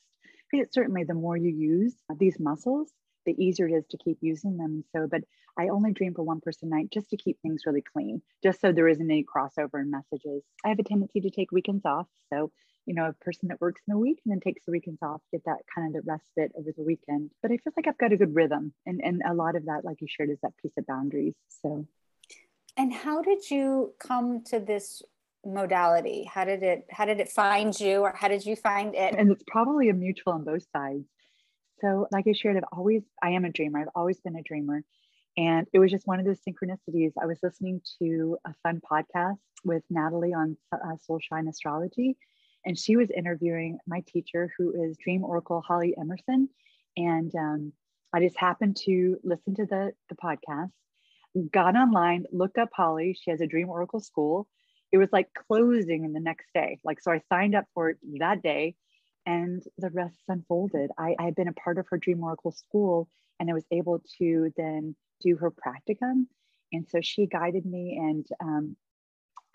Because 0.51 0.71
certainly 0.71 1.03
the 1.03 1.13
more 1.13 1.35
you 1.35 1.49
use 1.49 1.95
these 2.17 2.39
muscles 2.39 2.91
the 3.25 3.35
easier 3.43 3.67
it 3.67 3.73
is 3.73 3.87
to 3.89 3.97
keep 3.97 4.19
using 4.21 4.57
them. 4.57 4.83
So 4.95 5.07
but 5.09 5.21
i 5.59 5.67
only 5.67 5.91
dream 5.91 6.13
for 6.13 6.23
one 6.23 6.39
person 6.39 6.71
a 6.71 6.75
night 6.75 6.91
just 6.93 7.09
to 7.09 7.17
keep 7.17 7.41
things 7.41 7.63
really 7.65 7.83
clean 7.93 8.21
just 8.41 8.61
so 8.61 8.71
there 8.71 8.87
isn't 8.87 9.11
any 9.11 9.25
crossover 9.25 9.81
in 9.81 9.91
messages. 9.91 10.43
I 10.63 10.69
have 10.69 10.79
a 10.79 10.83
tendency 10.83 11.19
to 11.19 11.29
take 11.29 11.51
weekends 11.51 11.85
off. 11.85 12.07
So 12.31 12.51
you 12.85 12.93
know, 12.93 13.07
a 13.07 13.13
person 13.13 13.49
that 13.49 13.59
works 13.59 13.81
in 13.87 13.93
the 13.93 13.97
week 13.97 14.19
and 14.25 14.31
then 14.31 14.39
takes 14.39 14.65
the 14.65 14.71
weekends 14.71 15.01
off, 15.01 15.21
get 15.31 15.43
that 15.45 15.59
kind 15.73 15.95
of 15.95 16.05
the 16.05 16.11
respite 16.11 16.51
over 16.57 16.71
the 16.75 16.83
weekend. 16.83 17.31
But 17.41 17.51
I 17.51 17.57
feel 17.57 17.73
like 17.75 17.87
I've 17.87 17.97
got 17.97 18.13
a 18.13 18.17
good 18.17 18.35
rhythm. 18.35 18.73
And, 18.85 19.01
and 19.03 19.21
a 19.27 19.33
lot 19.33 19.55
of 19.55 19.65
that, 19.65 19.83
like 19.83 20.01
you 20.01 20.07
shared, 20.09 20.29
is 20.29 20.39
that 20.43 20.57
piece 20.61 20.73
of 20.77 20.85
boundaries. 20.85 21.33
So. 21.61 21.87
And 22.77 22.93
how 22.93 23.21
did 23.21 23.49
you 23.49 23.93
come 23.99 24.43
to 24.45 24.59
this 24.59 25.01
modality? 25.45 26.29
How 26.31 26.45
did 26.45 26.61
it, 26.63 26.85
how 26.91 27.05
did 27.05 27.19
it 27.19 27.29
find 27.29 27.77
you 27.79 28.01
or 28.01 28.13
how 28.15 28.27
did 28.27 28.45
you 28.45 28.55
find 28.55 28.93
it? 28.93 29.15
And 29.17 29.31
it's 29.31 29.43
probably 29.47 29.89
a 29.89 29.93
mutual 29.93 30.33
on 30.33 30.43
both 30.43 30.65
sides. 30.75 31.07
So 31.81 32.07
like 32.11 32.25
I 32.27 32.33
shared, 32.33 32.57
I've 32.57 32.63
always, 32.71 33.03
I 33.21 33.31
am 33.31 33.45
a 33.45 33.51
dreamer. 33.51 33.79
I've 33.79 33.89
always 33.95 34.19
been 34.19 34.35
a 34.35 34.43
dreamer. 34.43 34.83
And 35.37 35.67
it 35.73 35.79
was 35.79 35.91
just 35.91 36.07
one 36.07 36.19
of 36.19 36.25
those 36.25 36.39
synchronicities. 36.47 37.11
I 37.21 37.25
was 37.25 37.39
listening 37.43 37.81
to 37.99 38.37
a 38.45 38.53
fun 38.63 38.81
podcast 38.89 39.39
with 39.65 39.83
Natalie 39.89 40.33
on 40.33 40.55
uh, 40.71 40.95
Soul 41.05 41.19
Shine 41.19 41.47
Astrology 41.47 42.15
and 42.65 42.77
she 42.77 42.95
was 42.95 43.09
interviewing 43.11 43.77
my 43.87 44.03
teacher, 44.07 44.51
who 44.57 44.83
is 44.83 44.97
Dream 44.97 45.23
Oracle 45.23 45.61
Holly 45.61 45.95
Emerson. 45.99 46.49
And 46.97 47.33
um, 47.35 47.73
I 48.13 48.21
just 48.21 48.37
happened 48.37 48.77
to 48.85 49.17
listen 49.23 49.55
to 49.55 49.65
the, 49.65 49.93
the 50.09 50.15
podcast, 50.15 50.71
got 51.51 51.75
online, 51.75 52.25
looked 52.31 52.57
up 52.57 52.69
Holly. 52.73 53.17
She 53.19 53.31
has 53.31 53.41
a 53.41 53.47
Dream 53.47 53.69
Oracle 53.69 53.99
school. 53.99 54.47
It 54.91 54.97
was 54.97 55.09
like 55.11 55.27
closing 55.47 56.05
in 56.05 56.13
the 56.13 56.19
next 56.19 56.47
day. 56.53 56.79
Like, 56.83 57.01
so 57.01 57.11
I 57.11 57.21
signed 57.29 57.55
up 57.55 57.65
for 57.73 57.89
it 57.89 57.97
that 58.19 58.41
day. 58.41 58.75
and 59.25 59.63
the 59.77 59.89
rest 59.89 60.17
unfolded. 60.27 60.91
I, 60.97 61.15
I 61.19 61.23
had 61.23 61.35
been 61.35 61.47
a 61.47 61.53
part 61.53 61.77
of 61.77 61.87
her 61.89 61.97
Dream 61.97 62.23
Oracle 62.23 62.51
school 62.51 63.09
and 63.39 63.49
I 63.49 63.53
was 63.53 63.65
able 63.71 64.01
to 64.19 64.51
then 64.55 64.95
do 65.21 65.35
her 65.37 65.51
practicum. 65.51 66.27
And 66.71 66.87
so 66.89 66.99
she 67.01 67.25
guided 67.25 67.65
me 67.65 67.97
and 67.97 68.25
um, 68.41 68.75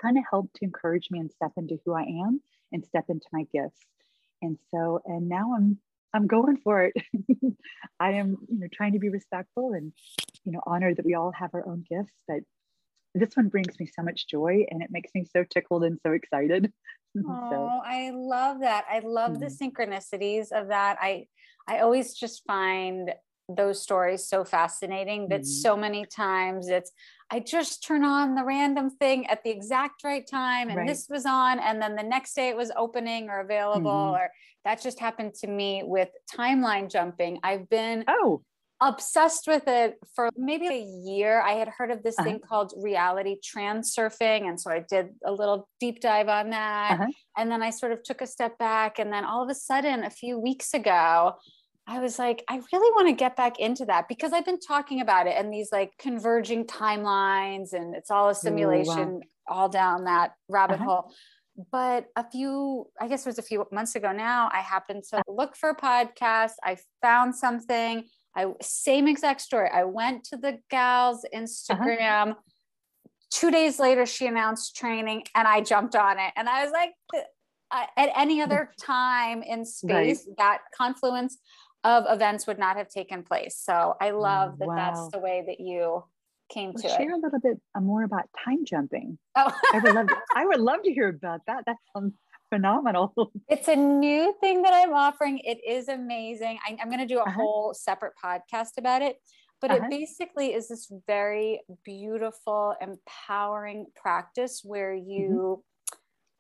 kind 0.01 0.19
of 0.19 0.25
helped 0.29 0.57
to 0.57 0.65
encourage 0.65 1.09
me 1.11 1.21
and 1.21 1.31
step 1.31 1.53
into 1.57 1.79
who 1.85 1.95
I 1.95 2.03
am 2.03 2.41
and 2.73 2.85
step 2.85 3.05
into 3.09 3.27
my 3.33 3.45
gifts. 3.53 3.81
And 4.43 4.59
so, 4.71 5.01
and 5.05 5.29
now 5.29 5.55
I'm 5.55 5.79
I'm 6.13 6.27
going 6.27 6.57
for 6.57 6.83
it. 6.83 6.95
I 8.01 8.13
am, 8.13 8.37
you 8.49 8.59
know, 8.59 8.67
trying 8.73 8.95
to 8.95 8.99
be 8.99 9.11
respectful 9.11 9.75
and, 9.75 9.93
you 10.45 10.53
know, 10.53 10.61
honor 10.67 10.95
that 10.95 11.05
we 11.05 11.15
all 11.15 11.33
have 11.33 11.51
our 11.55 11.67
own 11.67 11.85
gifts. 11.89 12.15
But 12.27 12.41
this 13.15 13.35
one 13.35 13.49
brings 13.49 13.79
me 13.79 13.87
so 13.87 14.03
much 14.03 14.27
joy 14.27 14.67
and 14.71 14.83
it 14.83 14.91
makes 14.91 15.11
me 15.15 15.25
so 15.25 15.45
tickled 15.45 15.85
and 15.85 15.99
so 16.05 16.13
excited. 16.13 16.73
Oh, 17.29 17.49
so. 17.51 17.81
I 17.85 18.13
love 18.15 18.61
that. 18.61 18.85
I 18.89 19.01
love 19.01 19.33
mm-hmm. 19.33 19.41
the 19.41 19.47
synchronicities 19.47 20.53
of 20.53 20.69
that. 20.69 20.97
I 21.01 21.27
I 21.67 21.81
always 21.81 22.15
just 22.15 22.45
find 22.47 23.13
those 23.57 23.83
stories 23.83 24.27
so 24.27 24.45
fascinating 24.45 25.29
that 25.29 25.43
mm-hmm. 25.43 25.63
so 25.63 25.77
many 25.77 26.05
times 26.05 26.69
it's 26.69 26.93
I 27.33 27.41
just 27.41 27.85
turn 27.85 28.05
on 28.05 28.35
the 28.35 28.45
random 28.45 28.91
thing 28.91 29.27
at 29.29 29.45
the 29.45 29.51
exact 29.51 30.03
right 30.03 30.27
time 30.29 30.69
and 30.69 30.79
right. 30.79 30.89
this 30.89 31.07
was 31.09 31.27
on 31.27 31.61
and 31.61 31.81
then 31.81 31.95
the 31.95 32.03
next 32.03 32.35
day 32.35 32.49
it 32.49 32.57
was 32.57 32.73
opening 32.77 33.29
or 33.29 33.41
available 33.41 33.91
mm-hmm. 33.91 34.17
or 34.17 34.31
that 34.65 34.83
just 34.83 34.99
happened 34.99 35.35
to 35.35 35.47
me 35.47 35.83
with 35.85 36.11
timeline 36.31 36.91
jumping. 36.91 37.39
I've 37.43 37.69
been 37.71 38.05
oh 38.09 38.43
obsessed 38.81 39.47
with 39.47 39.65
it 39.67 39.99
for 40.15 40.31
maybe 40.37 40.67
a 40.67 40.83
year. 40.83 41.41
I 41.43 41.53
had 41.53 41.69
heard 41.69 41.91
of 41.91 42.03
this 42.03 42.19
uh-huh. 42.19 42.29
thing 42.29 42.41
called 42.41 42.73
reality 42.77 43.37
transurfing. 43.41 44.49
And 44.49 44.59
so 44.59 44.71
I 44.71 44.85
did 44.89 45.11
a 45.25 45.33
little 45.33 45.69
deep 45.81 46.01
dive 46.01 46.29
on 46.29 46.51
that. 46.51 46.93
Uh-huh. 46.93 47.07
And 47.37 47.51
then 47.51 47.63
I 47.63 47.71
sort 47.71 47.93
of 47.93 48.03
took 48.03 48.23
a 48.23 48.27
step 48.27 48.59
back. 48.59 48.99
And 48.99 49.13
then 49.13 49.25
all 49.25 49.43
of 49.43 49.51
a 49.51 49.55
sudden, 49.55 50.05
a 50.05 50.11
few 50.11 50.39
weeks 50.39 50.73
ago, 50.73 51.35
I 51.91 51.99
was 51.99 52.21
like, 52.21 52.45
I 52.49 52.61
really 52.73 52.93
want 52.95 53.09
to 53.09 53.15
get 53.15 53.35
back 53.35 53.59
into 53.59 53.85
that 53.87 54.07
because 54.07 54.33
I've 54.33 54.45
been 54.45 54.61
talking 54.61 55.01
about 55.01 55.27
it 55.27 55.35
and 55.37 55.53
these 55.53 55.73
like 55.73 55.91
converging 55.99 56.65
timelines 56.65 57.73
and 57.73 57.97
it's 57.97 58.13
all 58.13 58.29
a 58.29 58.35
simulation 58.35 59.09
Ooh, 59.09 59.23
wow. 59.49 59.57
all 59.57 59.69
down 59.69 60.05
that 60.05 60.35
rabbit 60.49 60.75
uh-huh. 60.75 60.85
hole. 60.85 61.15
But 61.73 62.07
a 62.15 62.25
few, 62.31 62.87
I 63.01 63.09
guess 63.09 63.27
it 63.27 63.29
was 63.29 63.41
a 63.41 63.43
few 63.43 63.67
months 63.73 63.97
ago 63.97 64.13
now, 64.13 64.49
I 64.53 64.61
happened 64.61 65.03
to 65.11 65.21
look 65.27 65.57
for 65.57 65.71
a 65.71 65.77
podcast. 65.77 66.53
I 66.63 66.77
found 67.03 67.35
something. 67.35 68.05
I 68.37 68.53
same 68.63 69.09
exact 69.09 69.41
story. 69.41 69.69
I 69.69 69.83
went 69.83 70.23
to 70.27 70.37
the 70.37 70.61
gal's 70.71 71.25
uh-huh. 71.25 71.43
Instagram. 71.43 72.31
Uh-huh. 72.31 72.35
Two 73.33 73.51
days 73.51 73.81
later, 73.81 74.07
she 74.07 74.29
announced 74.29 74.77
training, 74.77 75.25
and 75.35 75.47
I 75.47 75.61
jumped 75.61 75.97
on 75.97 76.19
it. 76.19 76.33
And 76.37 76.49
I 76.49 76.65
was 76.65 76.73
like, 76.73 76.93
at 77.73 78.11
any 78.17 78.43
other 78.43 78.73
time 78.81 79.43
in 79.43 79.65
space, 79.65 80.25
right. 80.27 80.37
that 80.39 80.59
confluence 80.77 81.39
of 81.85 82.05
events 82.09 82.47
would 82.47 82.59
not 82.59 82.77
have 82.77 82.89
taken 82.89 83.23
place. 83.23 83.57
So 83.57 83.95
I 84.01 84.11
love 84.11 84.59
that 84.59 84.69
wow. 84.69 84.75
that's 84.77 85.09
the 85.09 85.19
way 85.19 85.45
that 85.47 85.61
you 85.61 86.05
came 86.51 86.73
well, 86.75 86.83
to 86.83 86.89
share 86.89 87.11
it. 87.11 87.15
a 87.15 87.17
little 87.17 87.41
bit 87.41 87.61
more 87.81 88.03
about 88.03 88.29
time 88.45 88.65
jumping. 88.65 89.19
Oh, 89.37 89.53
I 89.73 89.79
would 89.79 89.95
love. 89.95 90.09
To, 90.09 90.17
I 90.35 90.47
would 90.47 90.61
love 90.61 90.83
to 90.85 90.93
hear 90.93 91.09
about 91.09 91.41
that. 91.47 91.65
That 91.67 91.77
sounds 91.95 92.15
phenomenal. 92.51 93.15
It's 93.49 93.69
a 93.69 93.77
new 93.77 94.35
thing 94.41 94.63
that 94.63 94.75
I'm 94.75 94.93
offering. 94.93 95.39
It 95.39 95.59
is 95.67 95.89
amazing. 95.89 96.59
I, 96.67 96.77
am 96.81 96.89
going 96.89 97.01
to 97.01 97.07
do 97.07 97.19
a 97.19 97.23
uh-huh. 97.23 97.33
whole 97.33 97.75
separate 97.75 98.13
podcast 98.23 98.79
about 98.79 99.03
it. 99.03 99.17
But 99.61 99.71
uh-huh. 99.71 99.85
it 99.85 99.91
basically 99.91 100.55
is 100.55 100.69
this 100.69 100.91
very 101.07 101.61
beautiful, 101.85 102.75
empowering 102.81 103.87
practice 103.95 104.63
where 104.65 104.95
you 104.95 105.31
mm-hmm. 105.31 105.70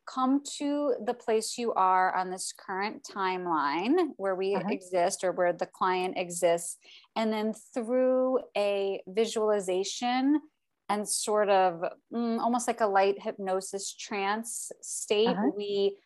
Come 0.06 0.42
to 0.58 0.94
the 1.04 1.14
place 1.14 1.56
you 1.56 1.72
are 1.74 2.14
on 2.14 2.30
this 2.30 2.52
current 2.52 3.02
timeline 3.02 3.96
where 4.16 4.34
we 4.34 4.54
uh-huh. 4.54 4.68
exist 4.70 5.24
or 5.24 5.32
where 5.32 5.52
the 5.52 5.66
client 5.66 6.14
exists. 6.16 6.76
And 7.16 7.32
then 7.32 7.54
through 7.74 8.40
a 8.56 9.00
visualization 9.06 10.40
and 10.88 11.08
sort 11.08 11.48
of 11.48 11.82
mm, 12.12 12.40
almost 12.40 12.66
like 12.66 12.80
a 12.80 12.86
light 12.86 13.22
hypnosis 13.22 13.94
trance 13.94 14.72
state, 14.82 15.28
uh-huh. 15.28 15.50
we 15.56 15.96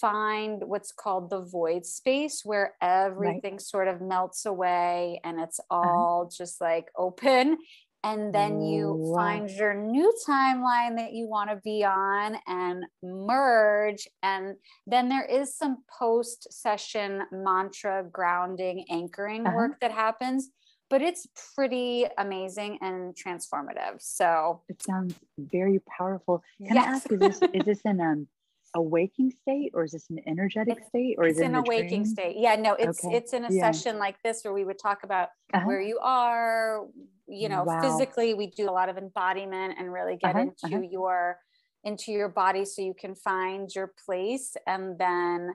find 0.00 0.62
what's 0.66 0.92
called 0.92 1.30
the 1.30 1.40
void 1.40 1.86
space 1.86 2.42
where 2.44 2.74
everything 2.82 3.54
right. 3.54 3.60
sort 3.60 3.88
of 3.88 4.00
melts 4.00 4.44
away 4.44 5.20
and 5.24 5.40
it's 5.40 5.60
uh-huh. 5.70 5.88
all 5.88 6.22
uh-huh. 6.22 6.30
just 6.36 6.60
like 6.60 6.86
open. 6.96 7.58
And 8.04 8.34
then 8.34 8.60
you 8.60 9.12
find 9.16 9.48
your 9.48 9.72
new 9.74 10.12
timeline 10.28 10.96
that 10.96 11.14
you 11.14 11.26
want 11.26 11.48
to 11.48 11.56
be 11.64 11.84
on 11.84 12.36
and 12.46 12.84
merge. 13.02 14.06
And 14.22 14.56
then 14.86 15.08
there 15.08 15.24
is 15.24 15.56
some 15.56 15.78
post 15.98 16.46
session 16.52 17.22
mantra 17.32 18.04
grounding, 18.12 18.84
anchoring 18.90 19.46
uh-huh. 19.46 19.56
work 19.56 19.80
that 19.80 19.90
happens 19.90 20.50
but 20.90 21.02
it's 21.02 21.26
pretty 21.56 22.06
amazing 22.18 22.78
and 22.80 23.16
transformative. 23.16 24.00
So 24.00 24.60
it 24.68 24.82
sounds 24.82 25.14
very 25.38 25.80
powerful. 25.98 26.42
Can 26.58 26.76
yes. 26.76 26.86
I 26.86 26.90
ask, 26.90 27.12
is 27.12 27.18
this, 27.18 27.40
is 27.52 27.62
this 27.64 27.80
in 27.84 28.00
um, 28.00 28.28
a 28.74 28.82
waking 28.82 29.30
state 29.30 29.72
or 29.74 29.84
is 29.84 29.92
this 29.92 30.08
an 30.10 30.20
energetic 30.26 30.84
state 30.88 31.16
or 31.18 31.26
is 31.26 31.38
it 31.38 31.44
in 31.44 31.54
a 31.54 31.62
waking 31.62 32.04
state? 32.04 32.36
Yeah, 32.38 32.56
no, 32.56 32.74
it's 32.74 33.04
okay. 33.04 33.16
it's 33.16 33.32
in 33.32 33.44
a 33.44 33.52
yeah. 33.52 33.70
session 33.70 33.98
like 33.98 34.22
this 34.22 34.42
where 34.42 34.52
we 34.52 34.64
would 34.64 34.78
talk 34.78 35.04
about 35.04 35.28
uh-huh. 35.52 35.64
where 35.64 35.80
you 35.80 35.98
are, 36.02 36.86
you 37.26 37.48
know, 37.48 37.64
wow. 37.64 37.80
physically 37.80 38.34
we 38.34 38.48
do 38.48 38.68
a 38.68 38.72
lot 38.72 38.88
of 38.88 38.98
embodiment 38.98 39.74
and 39.78 39.92
really 39.92 40.16
get 40.16 40.36
uh-huh. 40.36 40.40
into 40.40 40.76
uh-huh. 40.76 40.88
your 40.90 41.38
into 41.84 42.12
your 42.12 42.28
body 42.28 42.64
so 42.64 42.82
you 42.82 42.94
can 42.98 43.14
find 43.14 43.70
your 43.74 43.92
place 44.06 44.56
and 44.66 44.98
then 44.98 45.54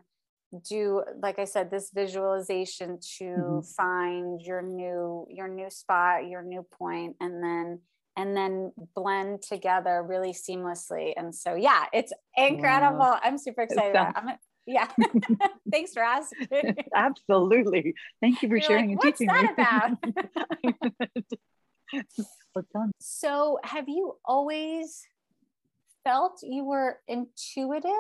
do 0.67 1.03
like 1.21 1.37
i 1.37 1.43
said 1.43 1.69
this 1.69 1.91
visualization 1.93 2.97
to 2.99 3.23
mm-hmm. 3.23 3.59
find 3.61 4.41
your 4.41 4.61
new 4.61 5.25
your 5.29 5.47
new 5.47 5.69
spot 5.69 6.27
your 6.27 6.41
new 6.41 6.65
point 6.77 7.15
and 7.19 7.43
then 7.43 7.79
and 8.17 8.35
then 8.35 8.71
blend 8.95 9.41
together 9.41 10.03
really 10.07 10.33
seamlessly 10.33 11.13
and 11.17 11.33
so 11.33 11.55
yeah 11.55 11.85
it's 11.93 12.11
incredible 12.35 12.97
wow. 12.97 13.19
i'm 13.23 13.37
super 13.37 13.61
excited 13.61 13.93
sounds- 13.93 14.13
I'm, 14.15 14.29
yeah 14.65 14.87
thanks 15.71 15.93
for 15.93 16.01
asking 16.01 16.75
absolutely 16.95 17.93
thank 18.21 18.41
you 18.41 18.49
for 18.49 18.55
You're 18.55 18.61
sharing 18.61 18.95
like, 18.95 19.05
and 19.05 19.15
teaching 19.15 19.27
that 19.27 19.43
me 19.43 20.23
about 21.03 21.23
so 22.99 23.59
have 23.63 23.87
you 23.87 24.15
always 24.25 25.01
felt 26.03 26.39
you 26.43 26.63
were 26.63 26.99
intuitive? 27.07 27.91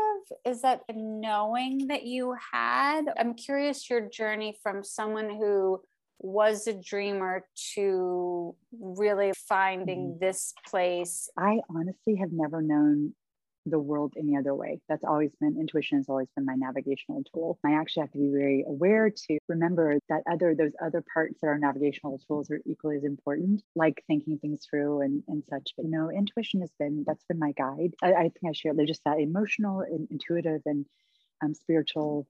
Is 0.45 0.61
that 0.61 0.81
knowing 0.93 1.87
that 1.87 2.03
you 2.03 2.35
had? 2.51 3.03
I'm 3.17 3.33
curious 3.33 3.89
your 3.89 4.01
journey 4.01 4.57
from 4.63 4.83
someone 4.83 5.29
who 5.29 5.81
was 6.19 6.67
a 6.67 6.73
dreamer 6.73 7.45
to 7.75 8.55
really 8.79 9.31
finding 9.47 10.11
mm-hmm. 10.11 10.19
this 10.19 10.53
place. 10.67 11.29
I 11.37 11.59
honestly 11.69 12.15
have 12.15 12.31
never 12.31 12.61
known 12.61 13.13
the 13.69 13.79
world 13.79 14.13
any 14.17 14.35
other 14.37 14.55
way. 14.55 14.79
That's 14.89 15.03
always 15.03 15.31
been 15.39 15.57
intuition 15.59 15.97
has 15.97 16.09
always 16.09 16.27
been 16.35 16.45
my 16.45 16.55
navigational 16.55 17.23
tool. 17.33 17.59
I 17.65 17.73
actually 17.73 18.01
have 18.01 18.11
to 18.11 18.17
be 18.17 18.29
very 18.29 18.63
aware 18.67 19.09
to 19.09 19.37
remember 19.47 19.97
that 20.09 20.23
other 20.31 20.55
those 20.55 20.73
other 20.81 21.03
parts 21.13 21.39
that 21.41 21.47
are 21.47 21.57
navigational 21.57 22.19
tools 22.27 22.49
are 22.51 22.61
equally 22.65 22.97
as 22.97 23.03
important, 23.03 23.63
like 23.75 24.03
thinking 24.07 24.37
things 24.39 24.65
through 24.69 25.01
and, 25.01 25.23
and 25.27 25.43
such. 25.49 25.73
But 25.75 25.85
you 25.85 25.91
know, 25.91 26.09
intuition 26.11 26.61
has 26.61 26.71
been 26.79 27.03
that's 27.05 27.23
been 27.25 27.39
my 27.39 27.51
guide. 27.53 27.93
I, 28.01 28.13
I 28.13 28.21
think 28.23 28.45
I 28.47 28.51
share 28.53 28.73
they're 28.73 28.85
just 28.85 29.03
that 29.05 29.19
emotional 29.19 29.81
and 29.81 30.07
intuitive 30.11 30.61
and 30.65 30.85
um, 31.43 31.53
spiritual. 31.53 32.27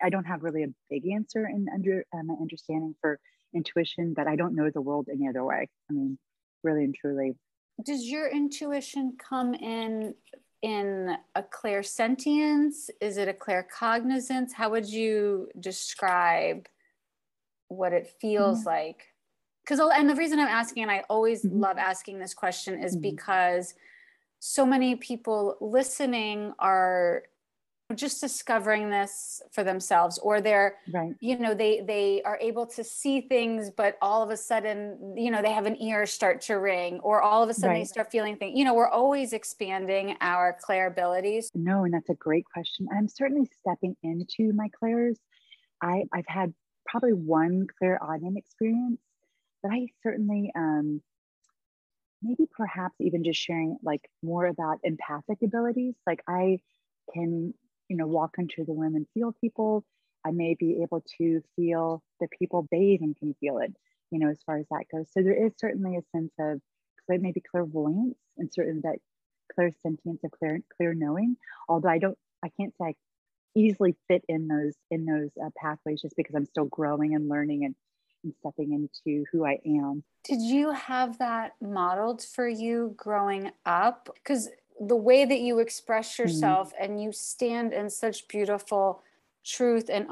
I 0.00 0.10
don't 0.10 0.24
have 0.24 0.42
really 0.42 0.62
a 0.62 0.74
big 0.88 1.06
answer 1.08 1.46
in 1.46 1.66
under 1.72 2.04
uh, 2.14 2.22
my 2.22 2.34
understanding 2.40 2.94
for 3.00 3.18
intuition, 3.54 4.14
but 4.14 4.26
I 4.26 4.36
don't 4.36 4.54
know 4.54 4.70
the 4.70 4.80
world 4.80 5.08
any 5.12 5.28
other 5.28 5.44
way. 5.44 5.68
I 5.90 5.92
mean, 5.92 6.18
really 6.62 6.84
and 6.84 6.94
truly, 6.94 7.34
does 7.84 8.08
your 8.08 8.28
intuition 8.28 9.16
come 9.18 9.54
in 9.54 10.14
in 10.62 11.16
a 11.34 11.42
clairsentience? 11.42 12.90
Is 13.00 13.16
it 13.16 13.28
a 13.28 13.32
claircognizance? 13.32 14.52
How 14.52 14.70
would 14.70 14.88
you 14.88 15.48
describe 15.58 16.68
what 17.68 17.92
it 17.92 18.14
feels 18.20 18.60
mm-hmm. 18.60 18.68
like? 18.68 19.04
Because 19.64 19.80
and 19.94 20.08
the 20.08 20.14
reason 20.14 20.38
I'm 20.38 20.48
asking, 20.48 20.84
and 20.84 20.92
I 20.92 21.04
always 21.08 21.44
mm-hmm. 21.44 21.60
love 21.60 21.78
asking 21.78 22.18
this 22.18 22.34
question, 22.34 22.82
is 22.82 22.92
mm-hmm. 22.92 23.02
because 23.02 23.74
so 24.38 24.66
many 24.66 24.96
people 24.96 25.56
listening 25.60 26.52
are 26.58 27.24
just 27.92 28.20
discovering 28.20 28.90
this 28.90 29.42
for 29.52 29.64
themselves 29.64 30.18
or 30.18 30.40
they're 30.40 30.76
right. 30.92 31.14
you 31.20 31.38
know 31.38 31.54
they 31.54 31.80
they 31.80 32.22
are 32.24 32.38
able 32.40 32.66
to 32.66 32.82
see 32.84 33.20
things 33.20 33.70
but 33.70 33.96
all 34.00 34.22
of 34.22 34.30
a 34.30 34.36
sudden 34.36 35.14
you 35.16 35.30
know 35.30 35.42
they 35.42 35.52
have 35.52 35.66
an 35.66 35.80
ear 35.80 36.06
start 36.06 36.40
to 36.40 36.54
ring 36.54 37.00
or 37.00 37.22
all 37.22 37.42
of 37.42 37.48
a 37.48 37.54
sudden 37.54 37.70
right. 37.70 37.80
they 37.80 37.84
start 37.84 38.10
feeling 38.10 38.36
things. 38.36 38.58
You 38.58 38.64
know 38.64 38.74
we're 38.74 38.88
always 38.88 39.32
expanding 39.32 40.16
our 40.20 40.56
clair 40.60 40.86
abilities 40.88 41.50
no 41.54 41.84
and 41.84 41.94
that's 41.94 42.10
a 42.10 42.14
great 42.14 42.44
question. 42.52 42.86
I'm 42.96 43.08
certainly 43.08 43.48
stepping 43.60 43.96
into 44.02 44.52
my 44.52 44.68
clairs. 44.78 45.18
I 45.82 46.04
i've 46.12 46.26
had 46.26 46.52
probably 46.86 47.12
one 47.12 47.66
clairaudience 47.78 48.36
experience 48.36 49.00
but 49.62 49.72
i 49.72 49.86
certainly 50.02 50.52
um 50.56 51.00
maybe 52.22 52.48
perhaps 52.56 52.94
even 53.00 53.24
just 53.24 53.40
sharing 53.40 53.76
like 53.82 54.08
more 54.22 54.46
about 54.46 54.78
empathic 54.84 55.38
abilities. 55.42 55.94
Like 56.06 56.22
i 56.28 56.60
can 57.12 57.52
you 57.92 57.98
know, 57.98 58.06
walk 58.06 58.36
into 58.38 58.64
the 58.64 58.72
room 58.72 58.94
and 58.94 59.06
feel 59.12 59.34
people. 59.38 59.84
I 60.24 60.30
may 60.30 60.56
be 60.58 60.80
able 60.82 61.04
to 61.18 61.42
feel 61.56 62.02
the 62.20 62.28
people 62.38 62.66
bathe 62.70 63.02
and 63.02 63.14
can 63.14 63.34
feel 63.38 63.58
it, 63.58 63.74
you 64.10 64.18
know, 64.18 64.30
as 64.30 64.38
far 64.46 64.56
as 64.56 64.64
that 64.70 64.84
goes. 64.90 65.08
So 65.12 65.22
there 65.22 65.34
is 65.34 65.52
certainly 65.58 65.96
a 65.96 66.18
sense 66.18 66.32
of 66.40 66.62
maybe 67.06 67.42
clairvoyance 67.50 68.16
and 68.38 68.50
certain 68.50 68.80
that 68.84 68.96
clear 69.54 69.70
sentience 69.82 70.20
of 70.24 70.30
clear 70.30 70.60
clear 70.74 70.94
knowing. 70.94 71.36
Although 71.68 71.90
I 71.90 71.98
don't, 71.98 72.16
I 72.42 72.48
can't 72.58 72.72
say 72.80 72.86
I 72.86 72.94
easily 73.54 73.94
fit 74.08 74.24
in 74.26 74.48
those 74.48 74.72
in 74.90 75.04
those 75.04 75.28
uh, 75.44 75.50
pathways 75.54 76.00
just 76.00 76.16
because 76.16 76.34
I'm 76.34 76.46
still 76.46 76.64
growing 76.64 77.14
and 77.14 77.28
learning 77.28 77.66
and, 77.66 77.74
and 78.24 78.32
stepping 78.38 78.72
into 78.72 79.26
who 79.30 79.44
I 79.44 79.58
am. 79.66 80.02
Did 80.24 80.40
you 80.40 80.70
have 80.70 81.18
that 81.18 81.56
modeled 81.60 82.22
for 82.22 82.48
you 82.48 82.94
growing 82.96 83.50
up? 83.66 84.08
Because 84.14 84.48
the 84.80 84.96
way 84.96 85.24
that 85.24 85.40
you 85.40 85.58
express 85.58 86.12
mm-hmm. 86.12 86.22
yourself 86.22 86.72
mm-hmm. 86.72 86.84
and 86.84 87.02
you 87.02 87.12
stand 87.12 87.72
in 87.72 87.90
such 87.90 88.28
beautiful 88.28 89.02
truth 89.44 89.90
and 89.90 90.06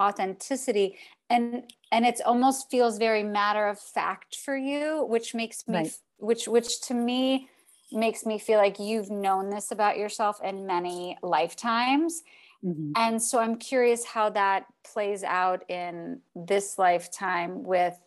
authenticity 0.00 0.96
and 1.28 1.64
and 1.90 2.06
it 2.06 2.20
almost 2.24 2.70
feels 2.70 2.96
very 2.96 3.22
matter 3.22 3.68
of 3.68 3.78
fact 3.78 4.36
for 4.36 4.56
you 4.56 5.04
which 5.08 5.34
makes 5.34 5.68
me 5.68 5.76
right. 5.76 5.98
which 6.18 6.48
which 6.48 6.80
to 6.80 6.94
me 6.94 7.48
makes 7.90 8.24
me 8.24 8.38
feel 8.38 8.58
like 8.58 8.78
you've 8.78 9.10
known 9.10 9.50
this 9.50 9.70
about 9.70 9.98
yourself 9.98 10.40
in 10.42 10.66
many 10.66 11.18
lifetimes 11.22 12.22
mm-hmm. 12.64 12.92
and 12.96 13.20
so 13.20 13.38
i'm 13.38 13.56
curious 13.56 14.04
how 14.06 14.30
that 14.30 14.64
plays 14.84 15.22
out 15.22 15.68
in 15.70 16.18
this 16.34 16.78
lifetime 16.78 17.62
with 17.62 17.98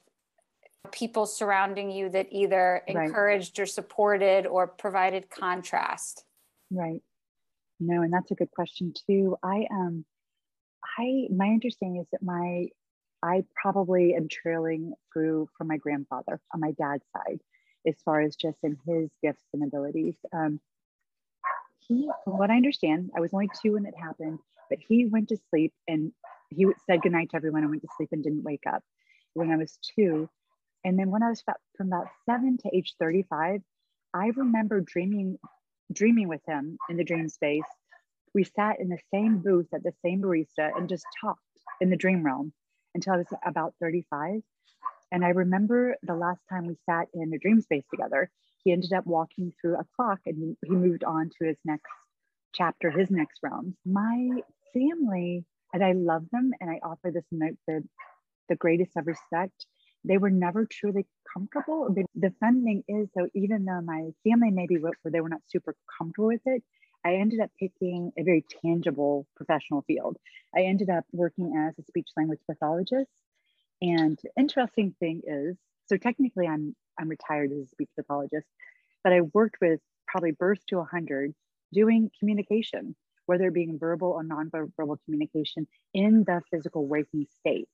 people 0.86 1.26
surrounding 1.26 1.92
you 1.92 2.10
that 2.10 2.28
either 2.32 2.82
encouraged 2.88 3.58
right. 3.58 3.64
or 3.64 3.66
supported 3.66 4.46
or 4.46 4.68
provided 4.68 5.30
contrast? 5.30 6.24
Right. 6.72 7.02
No 7.80 8.02
and 8.02 8.14
that's 8.14 8.32
a 8.32 8.36
good 8.36 8.52
question 8.52 8.94
too. 9.08 9.38
I 9.44 9.68
um 9.72 10.06
i 10.98 11.28
my 11.36 11.48
understanding 11.48 12.02
is 12.02 12.08
that 12.12 12.24
my 12.24 12.68
i 13.22 13.44
probably 13.62 14.16
am 14.16 14.28
trailing 14.30 14.94
through 15.12 15.50
from 15.58 15.68
my 15.68 15.78
grandfather 15.78 16.40
on 16.54 16.60
my 16.60 16.72
dad's 16.72 17.06
side 17.16 17.42
as 17.88 17.96
far 18.04 18.22
as 18.22 18.36
just 18.36 18.58
in 18.64 18.78
his 18.88 19.10
gifts 19.22 19.44
and 19.54 19.64
abilities. 19.64 20.18
Um 20.34 20.60
he 21.88 22.10
from 22.24 22.40
what 22.40 22.50
i 22.50 22.56
understand 22.56 23.12
i 23.16 23.20
was 23.20 23.32
only 23.32 23.50
two 23.62 23.74
when 23.74 23.86
it 23.86 23.94
happened 23.96 24.40
but 24.70 24.80
he 24.88 25.06
went 25.06 25.30
to 25.30 25.38
sleep 25.50 25.74
and 25.88 26.12
he 26.50 26.68
said 26.86 27.02
goodnight 27.02 27.30
to 27.32 27.36
everyone 27.36 27.62
and 27.62 27.70
went 27.70 27.82
to 27.82 27.88
sleep 27.98 28.10
and 28.12 28.24
didn't 28.24 28.44
wake 28.44 28.64
up. 28.68 28.84
When 29.34 29.52
i 29.52 29.58
was 29.58 29.78
two 29.96 30.30
and 30.86 31.00
then 31.00 31.10
when 31.10 31.24
I 31.24 31.30
was 31.30 31.42
about, 31.42 31.58
from 31.76 31.88
about 31.88 32.08
seven 32.30 32.58
to 32.60 32.70
age 32.74 32.94
35, 33.00 33.62
I 34.14 34.28
remember 34.36 34.82
dreaming, 34.82 35.38
dreaming 35.92 36.28
with 36.28 36.42
him 36.48 36.78
in 36.90 36.98
the 36.98 37.04
dream 37.04 37.28
space. 37.28 37.66
We 38.36 38.44
sat 38.44 38.80
in 38.80 38.90
the 38.90 39.00
same 39.12 39.40
booth 39.40 39.68
at 39.74 39.82
the 39.82 39.94
same 40.06 40.22
barista 40.22 40.78
and 40.78 40.88
just 40.88 41.06
talked 41.20 41.42
in 41.82 41.90
the 41.90 41.98
dream 41.98 42.24
realm 42.24 42.54
until 42.94 43.14
I 43.14 43.18
was 43.18 43.28
about 43.44 43.74
35. 43.82 44.42
And 45.12 45.26
I 45.26 45.30
remember 45.30 45.96
the 46.04 46.16
last 46.16 46.42
time 46.50 46.68
we 46.68 46.78
sat 46.88 47.08
in 47.16 47.34
a 47.34 47.40
dream 47.40 47.62
space 47.62 47.86
together, 47.90 48.30
he 48.64 48.72
ended 48.72 48.94
up 48.94 49.08
walking 49.08 49.54
through 49.60 49.78
a 49.78 49.86
clock 49.96 50.20
and 50.28 50.56
he 50.64 50.72
moved 50.72 51.04
on 51.04 51.32
to 51.40 51.48
his 51.48 51.58
next 51.66 51.90
chapter, 52.54 52.92
his 52.92 53.10
next 53.10 53.40
realm. 53.42 53.76
My 53.86 54.30
family, 54.72 55.46
and 55.74 55.84
I 55.84 55.94
love 55.94 56.26
them, 56.32 56.52
and 56.62 56.70
I 56.70 56.80
offer 56.84 57.10
this 57.12 57.26
note 57.32 57.58
the, 57.68 57.84
the 58.50 58.56
greatest 58.56 58.92
of 58.98 59.08
respect 59.08 59.66
they 60.08 60.18
were 60.18 60.30
never 60.30 60.66
truly 60.66 61.06
comfortable. 61.34 61.94
The 62.16 62.34
fun 62.40 62.64
thing 62.64 62.84
is, 62.88 63.10
though, 63.16 63.28
even 63.34 63.66
though 63.66 63.82
my 63.82 64.12
family 64.24 64.52
maybe 64.52 64.78
where 64.78 64.94
they 65.06 65.22
were 65.22 65.30
not 65.30 65.42
super 65.48 65.76
comfortable 65.98 66.28
with 66.28 66.42
it, 66.46 66.64
I 67.06 67.16
ended 67.16 67.40
up 67.40 67.52
picking 67.60 68.12
a 68.18 68.24
very 68.24 68.44
tangible 68.64 69.28
professional 69.36 69.84
field. 69.84 70.18
I 70.56 70.62
ended 70.62 70.90
up 70.90 71.06
working 71.12 71.56
as 71.56 71.78
a 71.78 71.84
speech 71.84 72.10
language 72.18 72.40
pathologist. 72.50 73.12
And 73.82 74.20
interesting 74.38 74.96
thing 75.00 75.22
is, 75.28 75.58
so 75.86 75.98
technically 75.98 76.48
I'm 76.48 76.76
I'm 77.00 77.10
retired 77.10 77.52
as 77.52 77.60
a 77.60 77.68
speech 77.68 77.90
pathologist, 77.96 78.48
but 79.04 79.14
I 79.14 79.22
worked 79.22 79.58
with 79.62 79.82
probably 80.08 80.32
birth 80.32 80.66
to 80.68 80.78
100 80.78 81.34
doing 81.74 82.10
communication, 82.20 82.96
whether 83.26 83.48
it 83.48 83.54
being 83.54 83.78
verbal 83.78 84.10
or 84.12 84.24
nonverbal 84.24 84.98
communication 85.06 85.68
in 85.94 86.24
the 86.26 86.42
physical 86.52 86.88
waking 86.88 87.28
state. 87.40 87.68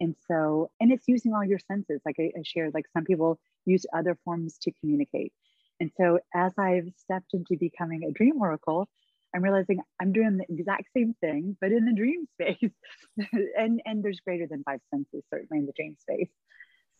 And 0.00 0.16
so, 0.28 0.70
and 0.80 0.92
it's 0.92 1.06
using 1.06 1.34
all 1.34 1.44
your 1.44 1.58
senses. 1.58 2.00
Like 2.04 2.16
I, 2.18 2.32
I 2.36 2.42
shared, 2.44 2.74
like 2.74 2.86
some 2.92 3.04
people 3.04 3.38
use 3.64 3.86
other 3.94 4.18
forms 4.24 4.58
to 4.62 4.72
communicate. 4.80 5.32
And 5.80 5.90
so, 5.96 6.18
as 6.34 6.52
I've 6.58 6.88
stepped 6.96 7.34
into 7.34 7.56
becoming 7.56 8.04
a 8.04 8.12
dream 8.12 8.40
oracle, 8.40 8.88
I'm 9.34 9.42
realizing 9.42 9.80
I'm 10.00 10.12
doing 10.12 10.36
the 10.36 10.46
exact 10.48 10.88
same 10.96 11.14
thing, 11.20 11.56
but 11.60 11.72
in 11.72 11.84
the 11.84 11.94
dream 11.94 12.26
space. 12.40 12.70
and 13.56 13.80
and 13.84 14.02
there's 14.02 14.20
greater 14.20 14.46
than 14.46 14.62
five 14.64 14.80
senses 14.92 15.24
certainly 15.30 15.60
in 15.60 15.66
the 15.66 15.72
dream 15.72 15.96
space. 16.00 16.30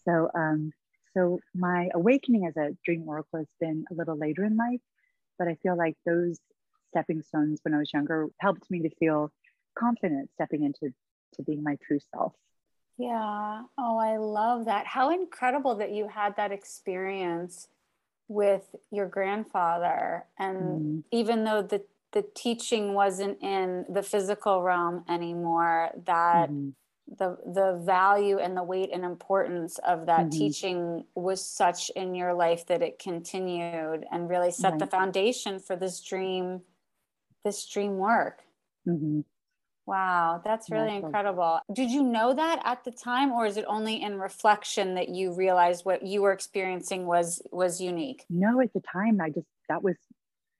So 0.04 0.30
um, 0.34 0.72
so 1.16 1.38
my 1.54 1.90
awakening 1.94 2.46
as 2.46 2.56
a 2.56 2.76
dream 2.84 3.08
oracle 3.08 3.38
has 3.38 3.48
been 3.60 3.84
a 3.90 3.94
little 3.94 4.16
later 4.16 4.44
in 4.44 4.56
life, 4.56 4.80
but 5.38 5.46
I 5.46 5.54
feel 5.62 5.76
like 5.76 5.96
those 6.04 6.38
stepping 6.90 7.22
stones 7.22 7.60
when 7.62 7.74
I 7.74 7.78
was 7.78 7.92
younger 7.92 8.28
helped 8.40 8.70
me 8.70 8.82
to 8.82 8.90
feel 8.96 9.32
confident 9.78 10.30
stepping 10.34 10.64
into 10.64 10.92
to 11.34 11.42
being 11.42 11.62
my 11.62 11.76
true 11.86 11.98
self. 12.14 12.32
Yeah. 12.98 13.62
Oh, 13.76 13.98
I 13.98 14.16
love 14.18 14.66
that. 14.66 14.86
How 14.86 15.10
incredible 15.10 15.74
that 15.76 15.92
you 15.92 16.08
had 16.08 16.36
that 16.36 16.52
experience 16.52 17.68
with 18.28 18.74
your 18.90 19.06
grandfather. 19.06 20.24
And 20.38 20.58
mm. 20.58 21.02
even 21.10 21.44
though 21.44 21.62
the, 21.62 21.82
the 22.12 22.24
teaching 22.34 22.94
wasn't 22.94 23.42
in 23.42 23.84
the 23.88 24.02
physical 24.02 24.62
realm 24.62 25.04
anymore, 25.08 25.90
that 26.06 26.50
mm. 26.50 26.72
the 27.18 27.36
the 27.44 27.82
value 27.84 28.38
and 28.38 28.56
the 28.56 28.62
weight 28.62 28.90
and 28.92 29.04
importance 29.04 29.78
of 29.78 30.06
that 30.06 30.20
mm-hmm. 30.20 30.38
teaching 30.38 31.04
was 31.14 31.44
such 31.44 31.90
in 31.90 32.14
your 32.14 32.32
life 32.32 32.66
that 32.66 32.80
it 32.80 32.98
continued 32.98 34.06
and 34.10 34.30
really 34.30 34.52
set 34.52 34.72
right. 34.72 34.78
the 34.78 34.86
foundation 34.86 35.58
for 35.58 35.74
this 35.74 36.00
dream, 36.00 36.62
this 37.44 37.66
dream 37.66 37.98
work. 37.98 38.42
Wow, 39.86 40.40
that's 40.42 40.70
really 40.70 40.96
incredible. 40.96 41.60
Did 41.72 41.90
you 41.90 42.02
know 42.02 42.32
that 42.32 42.62
at 42.64 42.84
the 42.84 42.90
time 42.90 43.32
or 43.32 43.44
is 43.44 43.58
it 43.58 43.66
only 43.68 44.02
in 44.02 44.18
reflection 44.18 44.94
that 44.94 45.10
you 45.10 45.34
realized 45.34 45.84
what 45.84 46.02
you 46.06 46.22
were 46.22 46.32
experiencing 46.32 47.06
was 47.06 47.42
was 47.52 47.80
unique? 47.80 48.24
No, 48.30 48.60
at 48.60 48.72
the 48.72 48.80
time 48.80 49.20
I 49.20 49.28
just 49.28 49.46
that 49.68 49.82
was 49.82 49.96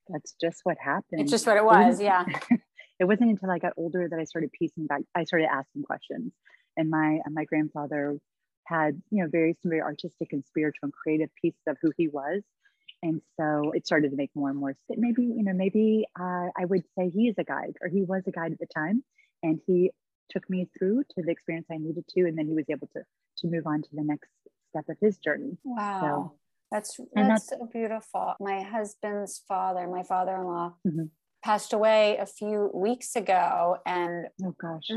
that's 0.09 0.35
just 0.39 0.61
what 0.65 0.77
happened. 0.79 1.23
It's 1.23 1.31
just 1.31 1.47
what 1.47 1.57
it 1.57 1.65
was, 1.65 2.01
it 2.01 2.05
yeah. 2.05 2.25
it 3.01 3.05
wasn't 3.05 3.31
until 3.31 3.51
I 3.51 3.59
got 3.59 3.73
older 3.79 4.07
that 4.11 4.19
I 4.19 4.25
started 4.25 4.53
piecing 4.53 4.87
back 4.87 5.01
I 5.15 5.25
started 5.25 5.49
asking 5.51 5.85
questions. 5.85 6.33
And 6.77 6.91
my 6.91 7.21
my 7.31 7.45
grandfather 7.45 8.19
had, 8.67 9.01
you 9.11 9.23
know, 9.23 9.29
very 9.31 9.57
some 9.63 9.71
very 9.71 9.81
artistic 9.81 10.33
and 10.33 10.45
spiritual 10.45 10.81
and 10.85 10.93
creative 10.93 11.31
pieces 11.41 11.63
of 11.67 11.79
who 11.81 11.93
he 11.97 12.09
was. 12.09 12.43
And 13.05 13.21
so 13.39 13.73
it 13.75 13.87
started 13.87 14.13
to 14.13 14.17
make 14.17 14.31
more 14.35 14.49
and 14.49 14.59
more. 14.59 14.75
Maybe, 14.89 15.25
you 15.25 15.45
know, 15.45 15.53
maybe 15.53 16.07
uh, 16.19 16.49
I 16.57 16.65
would 16.65 16.85
say 16.99 17.11
he 17.11 17.29
is 17.29 17.35
a 17.39 17.45
guide 17.45 17.77
or 17.83 17.89
he 17.89 18.03
was 18.03 18.23
a 18.27 18.31
guide 18.31 18.53
at 18.53 18.59
the 18.59 18.67
time. 18.75 19.05
And 19.43 19.61
he 19.67 19.91
took 20.31 20.49
me 20.49 20.71
through 20.77 21.05
to 21.11 21.23
the 21.23 21.31
experience 21.31 21.67
I 21.71 21.77
needed 21.77 22.07
to. 22.09 22.21
And 22.23 22.39
then 22.39 22.47
he 22.47 22.55
was 22.55 22.65
able 22.71 22.89
to, 22.97 23.03
to 23.39 23.47
move 23.47 23.67
on 23.67 23.83
to 23.83 23.89
the 23.93 24.03
next 24.03 24.31
step 24.71 24.89
of 24.89 24.97
his 25.03 25.19
journey. 25.19 25.59
Wow. 25.65 26.01
So, 26.01 26.39
that's, 26.73 26.97
that's, 27.15 27.29
that's 27.29 27.49
so 27.51 27.69
beautiful. 27.71 28.35
My 28.41 28.63
husband's 28.63 29.43
father, 29.47 29.87
my 29.87 30.03
father 30.03 30.35
in 30.37 30.45
law, 30.45 30.73
mm-hmm. 30.89 31.05
passed 31.45 31.75
away 31.75 32.17
a 32.17 32.27
few 32.27 32.71
weeks 32.73 33.17
ago. 33.17 33.77
And 33.85 34.29
oh 34.43 34.55
gosh, 34.59 34.91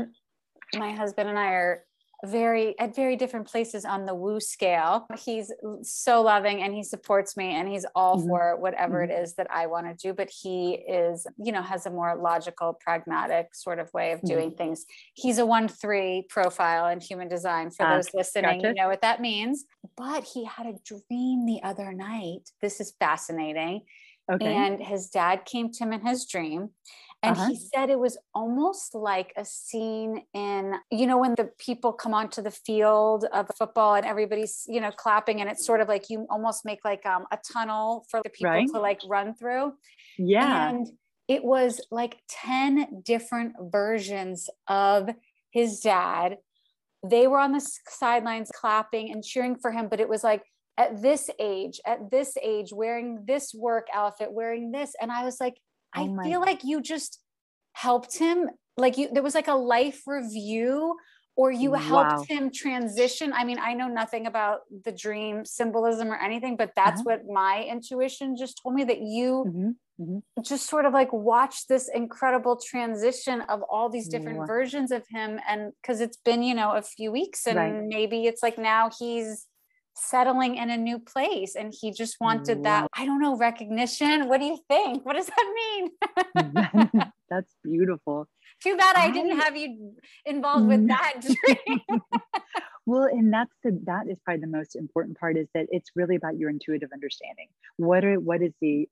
my 0.74 0.92
husband 0.92 1.28
and 1.28 1.38
I 1.38 1.50
are 1.52 1.84
very 2.24 2.76
at 2.80 2.96
very 2.96 3.14
different 3.14 3.46
places 3.46 3.84
on 3.84 4.04
the 4.04 4.14
woo 4.14 4.40
scale 4.40 5.06
he's 5.24 5.52
so 5.82 6.20
loving 6.20 6.62
and 6.62 6.74
he 6.74 6.82
supports 6.82 7.36
me 7.36 7.54
and 7.54 7.68
he's 7.68 7.86
all 7.94 8.18
mm-hmm. 8.18 8.28
for 8.28 8.56
whatever 8.58 9.02
mm-hmm. 9.02 9.12
it 9.12 9.22
is 9.22 9.34
that 9.34 9.46
i 9.50 9.66
want 9.66 9.86
to 9.86 9.94
do 9.94 10.12
but 10.12 10.28
he 10.28 10.72
is 10.72 11.28
you 11.36 11.52
know 11.52 11.62
has 11.62 11.86
a 11.86 11.90
more 11.90 12.16
logical 12.16 12.76
pragmatic 12.80 13.54
sort 13.54 13.78
of 13.78 13.92
way 13.94 14.10
of 14.10 14.18
mm-hmm. 14.18 14.34
doing 14.34 14.48
mm-hmm. 14.48 14.56
things 14.56 14.84
he's 15.14 15.38
a 15.38 15.42
1-3 15.42 16.28
profile 16.28 16.88
in 16.88 17.00
human 17.00 17.28
design 17.28 17.70
for 17.70 17.86
uh, 17.86 17.96
those 17.96 18.08
listening 18.12 18.62
gotcha. 18.62 18.68
you 18.68 18.74
know 18.74 18.88
what 18.88 19.02
that 19.02 19.20
means 19.20 19.64
but 19.96 20.24
he 20.24 20.44
had 20.44 20.66
a 20.66 20.74
dream 20.84 21.46
the 21.46 21.62
other 21.62 21.92
night 21.92 22.50
this 22.60 22.80
is 22.80 22.94
fascinating 22.98 23.82
okay. 24.30 24.56
and 24.56 24.80
his 24.80 25.08
dad 25.08 25.44
came 25.44 25.70
to 25.70 25.84
him 25.84 25.92
in 25.92 26.04
his 26.04 26.26
dream 26.26 26.70
and 27.22 27.36
uh-huh. 27.36 27.48
he 27.48 27.56
said 27.56 27.90
it 27.90 27.98
was 27.98 28.16
almost 28.32 28.94
like 28.94 29.32
a 29.36 29.44
scene 29.44 30.22
in, 30.34 30.74
you 30.90 31.06
know, 31.06 31.18
when 31.18 31.34
the 31.34 31.50
people 31.58 31.92
come 31.92 32.14
onto 32.14 32.42
the 32.42 32.52
field 32.52 33.24
of 33.32 33.50
football 33.58 33.96
and 33.96 34.06
everybody's, 34.06 34.64
you 34.68 34.80
know, 34.80 34.92
clapping 34.92 35.40
and 35.40 35.50
it's 35.50 35.66
sort 35.66 35.80
of 35.80 35.88
like 35.88 36.10
you 36.10 36.26
almost 36.30 36.64
make 36.64 36.78
like 36.84 37.04
um, 37.06 37.26
a 37.32 37.38
tunnel 37.52 38.06
for 38.08 38.20
the 38.22 38.30
people 38.30 38.50
right. 38.50 38.68
to 38.68 38.78
like 38.78 39.00
run 39.08 39.34
through. 39.34 39.72
Yeah. 40.16 40.68
And 40.68 40.86
it 41.26 41.42
was 41.42 41.80
like 41.90 42.18
10 42.28 43.02
different 43.04 43.54
versions 43.60 44.48
of 44.68 45.10
his 45.50 45.80
dad. 45.80 46.36
They 47.04 47.26
were 47.26 47.40
on 47.40 47.50
the 47.50 47.68
sidelines 47.88 48.52
clapping 48.54 49.10
and 49.10 49.24
cheering 49.24 49.56
for 49.56 49.72
him, 49.72 49.88
but 49.88 49.98
it 49.98 50.08
was 50.08 50.22
like, 50.22 50.44
at 50.76 51.02
this 51.02 51.28
age, 51.40 51.80
at 51.84 52.08
this 52.08 52.36
age, 52.40 52.72
wearing 52.72 53.24
this 53.26 53.52
work 53.52 53.88
outfit, 53.92 54.30
wearing 54.30 54.70
this. 54.70 54.94
And 55.00 55.10
I 55.10 55.24
was 55.24 55.38
like, 55.40 55.54
I 55.94 56.02
oh 56.02 56.22
feel 56.22 56.40
like 56.40 56.64
you 56.64 56.80
just 56.80 57.20
helped 57.72 58.18
him 58.18 58.50
like 58.76 58.96
you 58.96 59.08
there 59.12 59.22
was 59.22 59.34
like 59.34 59.48
a 59.48 59.54
life 59.54 60.02
review 60.06 60.96
or 61.36 61.52
you 61.52 61.74
helped 61.74 62.10
wow. 62.10 62.24
him 62.28 62.50
transition 62.52 63.32
i 63.32 63.44
mean 63.44 63.58
i 63.60 63.74
know 63.74 63.88
nothing 63.88 64.26
about 64.26 64.60
the 64.84 64.92
dream 64.92 65.44
symbolism 65.44 66.08
or 66.08 66.16
anything 66.16 66.56
but 66.56 66.72
that's 66.74 67.00
uh-huh. 67.00 67.18
what 67.18 67.32
my 67.32 67.64
intuition 67.70 68.36
just 68.36 68.60
told 68.62 68.74
me 68.74 68.84
that 68.84 69.00
you 69.00 69.44
mm-hmm. 69.46 69.68
Mm-hmm. 70.00 70.42
just 70.42 70.68
sort 70.68 70.86
of 70.86 70.92
like 70.92 71.12
watch 71.12 71.66
this 71.66 71.90
incredible 71.92 72.56
transition 72.64 73.40
of 73.42 73.62
all 73.68 73.88
these 73.88 74.06
different 74.06 74.38
wow. 74.38 74.46
versions 74.46 74.92
of 74.92 75.02
him 75.10 75.40
and 75.48 75.72
because 75.82 76.00
it's 76.00 76.18
been 76.24 76.42
you 76.44 76.54
know 76.54 76.76
a 76.76 76.82
few 76.82 77.10
weeks 77.10 77.46
and 77.46 77.56
right. 77.58 77.82
maybe 77.84 78.26
it's 78.26 78.42
like 78.42 78.58
now 78.58 78.90
he's 78.96 79.47
settling 79.98 80.56
in 80.56 80.70
a 80.70 80.76
new 80.76 80.98
place 80.98 81.54
and 81.54 81.74
he 81.78 81.92
just 81.92 82.16
wanted 82.20 82.58
wow. 82.58 82.62
that 82.64 82.88
i 82.96 83.04
don't 83.04 83.20
know 83.20 83.36
recognition 83.36 84.28
what 84.28 84.38
do 84.40 84.46
you 84.46 84.58
think 84.68 85.04
what 85.04 85.14
does 85.14 85.26
that 85.26 85.54
mean 85.54 85.90
that's 87.30 87.54
beautiful 87.64 88.28
too 88.62 88.76
bad 88.76 88.96
I, 88.96 89.06
I 89.06 89.10
didn't 89.10 89.38
have 89.38 89.56
you 89.56 89.94
involved 90.24 90.66
with 90.66 90.80
mm. 90.80 90.88
that 90.88 91.20
dream. 91.20 92.00
well, 92.86 93.04
and 93.04 93.32
that's 93.32 93.54
the 93.62 93.80
that 93.84 94.08
is 94.08 94.18
probably 94.24 94.40
the 94.40 94.46
most 94.48 94.74
important 94.74 95.18
part 95.18 95.36
is 95.36 95.48
that 95.54 95.66
it's 95.70 95.90
really 95.94 96.16
about 96.16 96.36
your 96.36 96.50
intuitive 96.50 96.90
understanding. 96.92 97.48
What 97.76 98.04
are 98.04 98.18
what 98.18 98.42
is 98.42 98.52
the 98.60 98.88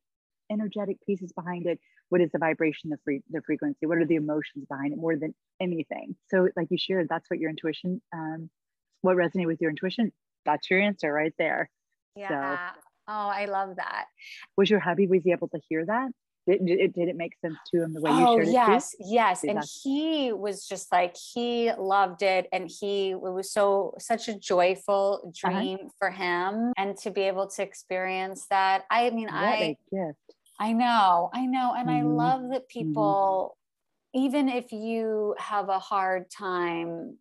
energetic 0.50 0.98
pieces 1.04 1.32
behind 1.32 1.66
it? 1.66 1.80
What 2.08 2.20
is 2.20 2.30
the 2.30 2.38
vibration, 2.38 2.90
the 2.90 2.98
free, 3.02 3.22
the 3.30 3.42
frequency? 3.42 3.86
What 3.86 3.98
are 3.98 4.06
the 4.06 4.14
emotions 4.14 4.64
behind 4.68 4.92
it 4.92 4.98
more 4.98 5.16
than 5.16 5.34
anything? 5.60 6.14
So, 6.28 6.48
like 6.56 6.68
you 6.70 6.78
shared, 6.78 7.08
that's 7.08 7.28
what 7.28 7.40
your 7.40 7.50
intuition, 7.50 8.00
um, 8.12 8.48
what 9.00 9.16
resonated 9.16 9.46
with 9.46 9.60
your 9.60 9.70
intuition. 9.70 10.12
That's 10.46 10.70
your 10.70 10.80
answer 10.80 11.12
right 11.12 11.34
there. 11.38 11.68
Yeah. 12.14 12.28
So, 12.28 12.80
oh, 13.08 13.28
I 13.28 13.44
love 13.46 13.76
that. 13.76 14.06
Was 14.56 14.70
your 14.70 14.80
hubby 14.80 15.06
was 15.06 15.22
he 15.24 15.32
able 15.32 15.48
to 15.48 15.60
hear 15.68 15.84
that? 15.84 16.10
Did, 16.46 16.64
did, 16.64 16.78
it, 16.78 16.94
did 16.94 17.08
it 17.08 17.16
make 17.16 17.32
sense 17.40 17.56
to 17.72 17.82
him 17.82 17.92
the 17.92 18.00
way 18.00 18.12
you 18.12 18.24
oh, 18.24 18.36
shared 18.36 18.48
it? 18.48 18.52
Yes, 18.52 18.94
yes. 19.00 19.42
And 19.42 19.60
he 19.82 20.32
was 20.32 20.66
just 20.68 20.92
like, 20.92 21.16
he 21.16 21.72
loved 21.76 22.22
it. 22.22 22.46
And 22.52 22.70
he, 22.70 23.10
it 23.10 23.20
was 23.20 23.50
so, 23.50 23.94
such 23.98 24.28
a 24.28 24.38
joyful 24.38 25.20
uh-huh. 25.24 25.50
dream 25.50 25.78
uh-huh. 25.80 25.88
for 25.98 26.10
him. 26.10 26.72
And 26.76 26.96
to 26.98 27.10
be 27.10 27.22
able 27.22 27.48
to 27.48 27.62
experience 27.62 28.46
that, 28.50 28.84
I 28.90 29.10
mean, 29.10 29.26
what 29.26 29.34
I, 29.34 29.76
I 30.60 30.72
know, 30.72 31.30
I 31.34 31.46
know. 31.46 31.74
And 31.76 31.88
mm-hmm. 31.88 31.98
I 31.98 32.02
love 32.02 32.42
that 32.50 32.68
mm-hmm. 32.68 32.90
people, 32.90 33.56
mm-hmm. 34.14 34.24
even 34.24 34.48
if 34.48 34.70
you 34.70 35.34
have 35.38 35.68
a 35.68 35.80
hard 35.80 36.30
time 36.30 37.18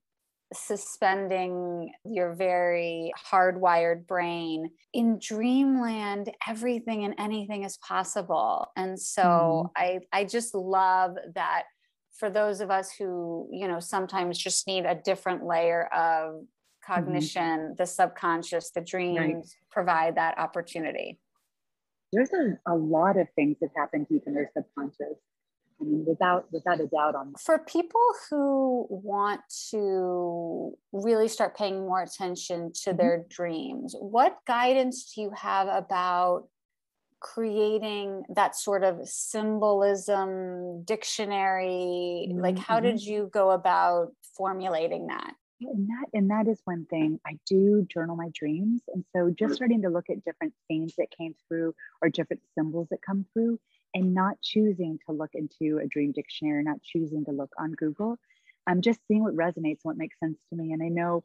suspending 0.54 1.92
your 2.04 2.34
very 2.36 3.12
hardwired 3.32 4.06
brain. 4.08 4.70
In 4.94 5.20
dreamland, 5.20 6.32
everything 6.48 7.04
and 7.04 7.16
anything 7.18 7.64
is 7.64 7.78
possible. 7.78 8.68
And 8.76 9.00
so 9.00 9.24
mm. 9.24 9.70
I, 9.76 10.00
I 10.14 10.26
just 10.26 10.54
love 10.54 11.16
that 11.34 11.64
for 12.18 12.30
those 12.30 12.62
of 12.62 12.72
us 12.72 12.92
who, 12.98 13.50
you 13.52 13.68
know, 13.68 13.80
sometimes 13.80 14.38
just 14.38 14.68
need 14.68 14.86
a 14.86 14.96
different 14.96 15.46
layer 15.46 15.88
of 15.94 16.36
mm-hmm. 16.36 16.94
cognition, 16.94 17.42
mm-hmm. 17.42 17.74
the 17.78 17.86
subconscious, 17.86 18.72
the 18.72 18.82
dreams 18.82 19.20
right. 19.20 19.46
provide 19.72 20.16
that 20.16 20.38
opportunity. 20.38 21.20
There's 22.14 22.30
a, 22.32 22.72
a 22.72 22.76
lot 22.76 23.18
of 23.18 23.28
things 23.36 23.58
that 23.62 23.72
happen 23.76 24.06
deep 24.10 24.24
in 24.28 24.34
their 24.34 24.50
subconscious 24.56 25.18
I 25.80 25.84
mean, 25.84 26.06
without 26.08 26.46
without 26.52 26.80
a 26.80 26.88
doubt 26.88 27.16
on 27.16 27.34
that. 27.34 27.42
For 27.42 27.60
people 27.60 28.02
who 28.30 28.88
want 28.90 29.42
to 29.72 30.78
really 30.94 31.28
start 31.28 31.58
paying 31.58 31.80
more 31.80 32.02
attention 32.02 32.72
to 32.84 32.90
mm-hmm. 32.90 32.98
their 32.98 33.26
dreams, 33.30 33.96
what 34.00 34.38
guidance 34.48 35.14
do 35.14 35.22
you 35.22 35.32
have 35.36 35.68
about 35.68 36.48
creating 37.20 38.24
that 38.30 38.56
sort 38.56 38.84
of 38.84 39.08
symbolism 39.08 40.84
dictionary? 40.84 42.28
Mm-hmm. 42.30 42.40
Like, 42.40 42.60
how 42.60 42.80
did 42.80 42.96
mm-hmm. 42.96 43.12
you 43.12 43.30
go 43.34 43.52
about 43.52 44.14
formulating 44.38 45.08
that? 45.08 45.34
And 45.62 45.88
that 45.88 46.06
and 46.14 46.30
that 46.30 46.48
is 46.48 46.60
one 46.66 46.86
thing 46.86 47.20
I 47.26 47.38
do 47.48 47.86
journal 47.90 48.16
my 48.16 48.30
dreams, 48.34 48.82
and 48.94 49.06
so 49.16 49.30
just 49.30 49.54
mm. 49.54 49.56
starting 49.56 49.82
to 49.84 49.90
look 49.90 50.10
at 50.10 50.24
different 50.26 50.54
themes 50.68 50.94
that 50.98 51.08
came 51.18 51.34
through 51.48 51.74
or 52.02 52.10
different 52.10 52.42
symbols 52.58 52.90
that 52.92 53.02
come 53.02 53.26
through 53.34 53.58
and 53.96 54.14
not 54.14 54.42
choosing 54.44 55.00
to 55.08 55.16
look 55.16 55.32
into 55.36 55.80
a 55.80 55.88
dream 55.88 56.12
dictionary, 56.14 56.64
not 56.64 56.84
choosing 56.84 57.26
to 57.26 57.32
look 57.32 57.52
on 57.60 57.72
Google. 57.74 58.18
I'm 58.68 58.82
just 58.82 59.00
seeing 59.08 59.24
what 59.24 59.36
resonates, 59.36 59.80
what 59.84 59.98
makes 59.98 60.20
sense 60.20 60.38
to 60.52 60.58
me. 60.58 60.74
And 60.74 60.84
I 60.84 60.90
know 60.90 61.24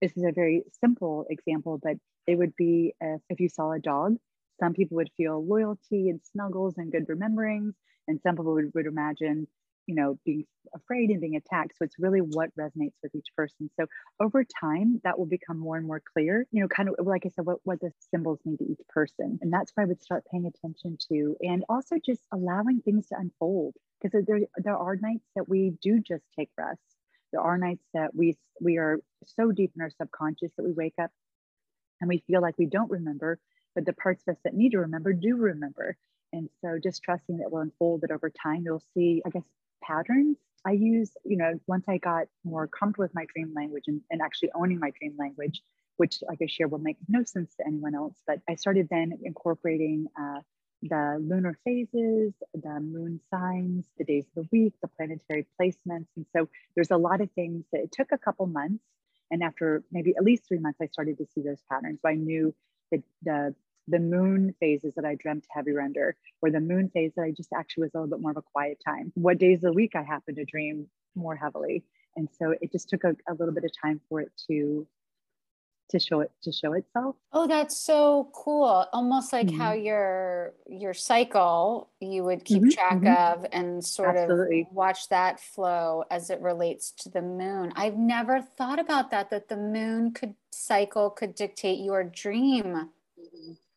this 0.00 0.16
is 0.16 0.24
a 0.24 0.32
very 0.32 0.64
simple 0.80 1.26
example, 1.30 1.80
but 1.82 1.96
it 2.26 2.36
would 2.36 2.56
be 2.56 2.94
if, 3.00 3.20
if 3.30 3.40
you 3.40 3.50
saw 3.50 3.72
a 3.72 3.80
dog, 3.80 4.16
some 4.60 4.74
people 4.74 4.96
would 4.96 5.10
feel 5.16 5.44
loyalty 5.44 6.10
and 6.10 6.20
snuggles 6.32 6.78
and 6.78 6.92
good 6.92 7.08
rememberings, 7.08 7.74
and 8.08 8.20
some 8.22 8.36
people 8.36 8.54
would, 8.54 8.72
would 8.74 8.86
imagine 8.86 9.48
you 9.86 9.94
know 9.94 10.18
being 10.24 10.44
afraid 10.74 11.10
and 11.10 11.20
being 11.20 11.36
attacked. 11.36 11.76
So 11.76 11.84
it's 11.84 11.98
really 11.98 12.20
what 12.20 12.50
resonates 12.58 12.94
with 13.02 13.14
each 13.14 13.28
person. 13.36 13.70
So 13.78 13.86
over 14.20 14.44
time 14.44 15.00
that 15.04 15.18
will 15.18 15.26
become 15.26 15.58
more 15.58 15.76
and 15.76 15.86
more 15.86 16.02
clear 16.12 16.46
you 16.50 16.62
know 16.62 16.68
kind 16.68 16.88
of 16.88 17.06
like 17.06 17.22
i 17.26 17.28
said 17.28 17.44
what, 17.44 17.58
what 17.64 17.80
the 17.80 17.90
symbols 18.10 18.40
mean 18.44 18.56
to 18.58 18.64
each 18.64 18.80
person. 18.88 19.38
And 19.40 19.52
that's 19.52 19.72
where 19.74 19.84
i 19.84 19.88
would 19.88 20.02
start 20.02 20.24
paying 20.30 20.46
attention 20.46 20.98
to 21.10 21.36
and 21.40 21.64
also 21.68 21.96
just 22.04 22.22
allowing 22.32 22.80
things 22.80 23.08
to 23.08 23.16
unfold. 23.18 23.74
Because 24.00 24.24
there, 24.26 24.40
there 24.56 24.76
are 24.76 24.96
nights 24.96 25.28
that 25.36 25.48
we 25.48 25.74
do 25.80 26.00
just 26.00 26.24
take 26.36 26.50
rest. 26.58 26.80
There 27.32 27.40
are 27.40 27.56
nights 27.58 27.84
that 27.94 28.14
we 28.14 28.36
we 28.60 28.78
are 28.78 28.98
so 29.26 29.52
deep 29.52 29.72
in 29.76 29.82
our 29.82 29.90
subconscious 29.90 30.52
that 30.56 30.64
we 30.64 30.72
wake 30.72 30.94
up 31.00 31.10
and 32.00 32.08
we 32.08 32.22
feel 32.26 32.42
like 32.42 32.58
we 32.58 32.66
don't 32.66 32.90
remember 32.90 33.38
but 33.74 33.86
the 33.86 33.92
parts 33.92 34.22
of 34.26 34.34
us 34.34 34.40
that 34.44 34.54
need 34.54 34.72
to 34.72 34.78
remember 34.80 35.12
do 35.12 35.36
remember. 35.36 35.96
And 36.32 36.48
so 36.60 36.78
just 36.82 37.02
trusting 37.02 37.38
that 37.38 37.50
will 37.50 37.60
unfold 37.60 38.02
that 38.02 38.10
over 38.10 38.30
time 38.30 38.62
you'll 38.64 38.82
see 38.94 39.22
i 39.26 39.30
guess 39.30 39.42
patterns. 39.86 40.36
I 40.64 40.72
use, 40.72 41.10
you 41.24 41.36
know, 41.36 41.58
once 41.66 41.84
I 41.88 41.98
got 41.98 42.26
more 42.44 42.66
comfortable 42.68 43.04
with 43.04 43.14
my 43.14 43.26
dream 43.34 43.52
language 43.54 43.84
and, 43.88 44.00
and 44.10 44.20
actually 44.22 44.50
owning 44.54 44.78
my 44.78 44.92
dream 44.98 45.14
language, 45.18 45.60
which, 45.96 46.22
like 46.28 46.38
I 46.40 46.46
share, 46.46 46.68
will 46.68 46.78
make 46.78 46.96
no 47.08 47.24
sense 47.24 47.54
to 47.56 47.66
anyone 47.66 47.94
else. 47.94 48.16
But 48.26 48.38
I 48.48 48.54
started 48.54 48.88
then 48.90 49.18
incorporating 49.24 50.06
uh, 50.18 50.40
the 50.82 51.18
lunar 51.20 51.58
phases, 51.64 52.32
the 52.54 52.80
moon 52.80 53.20
signs, 53.30 53.86
the 53.98 54.04
days 54.04 54.24
of 54.36 54.42
the 54.42 54.48
week, 54.52 54.74
the 54.82 54.88
planetary 54.88 55.46
placements. 55.60 56.06
And 56.16 56.26
so 56.34 56.48
there's 56.74 56.90
a 56.90 56.96
lot 56.96 57.20
of 57.20 57.30
things 57.32 57.64
that 57.72 57.82
it 57.82 57.92
took 57.92 58.12
a 58.12 58.18
couple 58.18 58.46
months. 58.46 58.84
And 59.30 59.42
after 59.42 59.82
maybe 59.90 60.14
at 60.16 60.24
least 60.24 60.46
three 60.46 60.58
months, 60.58 60.78
I 60.80 60.86
started 60.86 61.18
to 61.18 61.26
see 61.26 61.40
those 61.40 61.62
patterns. 61.70 62.00
So 62.02 62.08
I 62.08 62.14
knew 62.14 62.54
that 62.90 63.02
the 63.22 63.54
the 63.88 63.98
moon 63.98 64.54
phases 64.60 64.94
that 64.94 65.04
I 65.04 65.16
dreamt 65.16 65.46
heavy 65.50 65.72
render, 65.72 66.16
or 66.40 66.50
the 66.50 66.60
moon 66.60 66.90
phase 66.92 67.12
that 67.16 67.22
I 67.22 67.32
just 67.32 67.52
actually 67.52 67.84
was 67.84 67.94
a 67.94 67.98
little 67.98 68.16
bit 68.16 68.22
more 68.22 68.30
of 68.30 68.36
a 68.36 68.42
quiet 68.42 68.78
time. 68.84 69.12
What 69.14 69.38
days 69.38 69.58
of 69.58 69.62
the 69.62 69.72
week 69.72 69.94
I 69.94 70.02
happen 70.02 70.34
to 70.36 70.44
dream 70.44 70.88
more 71.14 71.36
heavily. 71.36 71.84
And 72.16 72.28
so 72.38 72.54
it 72.60 72.72
just 72.72 72.88
took 72.88 73.04
a, 73.04 73.16
a 73.28 73.34
little 73.34 73.54
bit 73.54 73.64
of 73.64 73.70
time 73.80 74.00
for 74.08 74.20
it 74.20 74.30
to 74.48 74.86
to 75.90 75.98
show 75.98 76.20
it 76.20 76.30
to 76.42 76.50
show 76.50 76.72
itself. 76.72 77.16
Oh, 77.32 77.46
that's 77.46 77.76
so 77.78 78.30
cool. 78.34 78.86
Almost 78.92 79.32
like 79.32 79.48
mm-hmm. 79.48 79.60
how 79.60 79.72
your 79.72 80.54
your 80.66 80.94
cycle 80.94 81.90
you 82.00 82.24
would 82.24 82.44
keep 82.44 82.62
mm-hmm, 82.62 82.70
track 82.70 83.00
mm-hmm. 83.00 83.40
of 83.40 83.46
and 83.52 83.84
sort 83.84 84.16
Absolutely. 84.16 84.62
of 84.62 84.74
watch 84.74 85.08
that 85.10 85.38
flow 85.38 86.04
as 86.10 86.30
it 86.30 86.40
relates 86.40 86.92
to 86.92 87.10
the 87.10 87.20
moon. 87.20 87.72
I've 87.76 87.96
never 87.96 88.40
thought 88.40 88.78
about 88.78 89.10
that 89.10 89.30
that 89.30 89.48
the 89.48 89.56
moon 89.56 90.12
could 90.12 90.34
cycle 90.50 91.10
could 91.10 91.34
dictate 91.34 91.80
your 91.80 92.04
dream 92.04 92.90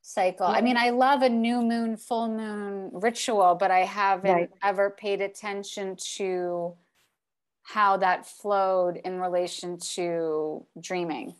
cycle. 0.05 0.45
I 0.45 0.61
mean, 0.61 0.77
I 0.77 0.91
love 0.91 1.23
a 1.23 1.29
new 1.29 1.61
moon, 1.61 1.97
full 1.97 2.29
moon 2.29 2.91
ritual, 2.93 3.55
but 3.55 3.71
I 3.71 3.79
haven't 3.79 4.31
right. 4.31 4.49
ever 4.63 4.91
paid 4.91 5.19
attention 5.19 5.95
to 6.15 6.75
how 7.63 7.97
that 7.97 8.27
flowed 8.27 8.97
in 8.97 9.19
relation 9.19 9.79
to 9.79 10.63
dreaming. 10.79 11.33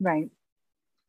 Right. 0.00 0.30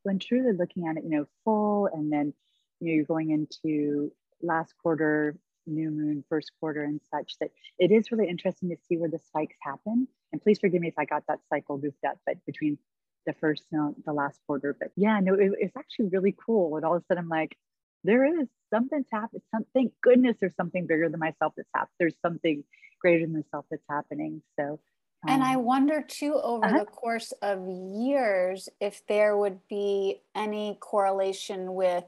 When 0.03 0.17
truly 0.17 0.53
looking 0.53 0.87
at 0.87 0.97
it, 0.97 1.03
you 1.03 1.11
know, 1.11 1.27
full 1.45 1.87
and 1.93 2.11
then 2.11 2.33
you 2.79 2.87
know 2.87 2.93
you're 2.95 3.05
going 3.05 3.29
into 3.29 4.11
last 4.41 4.73
quarter, 4.81 5.37
new 5.67 5.91
moon, 5.91 6.23
first 6.27 6.51
quarter, 6.59 6.83
and 6.83 6.99
such 7.11 7.37
that 7.39 7.51
it 7.77 7.91
is 7.91 8.11
really 8.11 8.27
interesting 8.27 8.69
to 8.69 8.77
see 8.87 8.97
where 8.97 9.09
the 9.09 9.19
spikes 9.19 9.57
happen. 9.61 10.07
And 10.31 10.41
please 10.41 10.57
forgive 10.57 10.81
me 10.81 10.87
if 10.87 10.97
I 10.97 11.05
got 11.05 11.23
that 11.27 11.39
cycle 11.47 11.77
goofed 11.77 12.03
up, 12.07 12.17
but 12.25 12.43
between 12.45 12.79
the 13.27 13.33
first, 13.33 13.63
no, 13.71 13.93
the 14.05 14.13
last 14.13 14.39
quarter. 14.47 14.75
But 14.79 14.89
yeah, 14.95 15.19
no, 15.19 15.35
it, 15.35 15.51
it's 15.59 15.77
actually 15.77 16.07
really 16.07 16.35
cool. 16.43 16.77
And 16.77 16.85
all 16.85 16.95
of 16.95 17.03
a 17.03 17.05
sudden, 17.05 17.25
I'm 17.25 17.29
like, 17.29 17.55
there 18.03 18.25
is 18.25 18.47
something's 18.73 19.05
happening. 19.11 19.43
Some, 19.53 19.65
thank 19.73 19.91
goodness 20.01 20.37
there's 20.39 20.55
something 20.55 20.87
bigger 20.87 21.09
than 21.09 21.19
myself 21.19 21.53
that's 21.55 21.69
happening. 21.75 21.95
There's 21.99 22.15
something 22.25 22.63
greater 22.99 23.25
than 23.25 23.33
myself 23.33 23.65
that's 23.69 23.83
happening. 23.89 24.41
So, 24.59 24.79
um, 25.27 25.33
and 25.33 25.43
I 25.43 25.55
um, 25.55 25.63
wonder 25.63 26.01
too, 26.01 26.39
over 26.41 26.65
uh-huh. 26.65 26.79
the 26.79 26.85
course 26.85 27.33
of 27.41 27.67
years, 27.67 28.69
if 28.79 29.05
there 29.07 29.37
would 29.37 29.59
be 29.67 30.21
any 30.33 30.77
correlation 30.79 31.75
with 31.75 32.05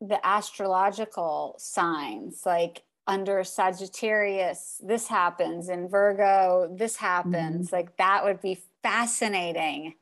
the 0.00 0.24
astrological 0.26 1.54
signs, 1.58 2.42
like 2.44 2.82
under 3.06 3.42
Sagittarius, 3.44 4.80
this 4.84 5.08
happens, 5.08 5.68
in 5.68 5.88
Virgo, 5.88 6.72
this 6.76 6.96
happens. 6.96 7.66
Mm-hmm. 7.66 7.76
Like 7.76 7.96
that 7.96 8.24
would 8.24 8.40
be 8.40 8.60
fascinating. 8.82 9.94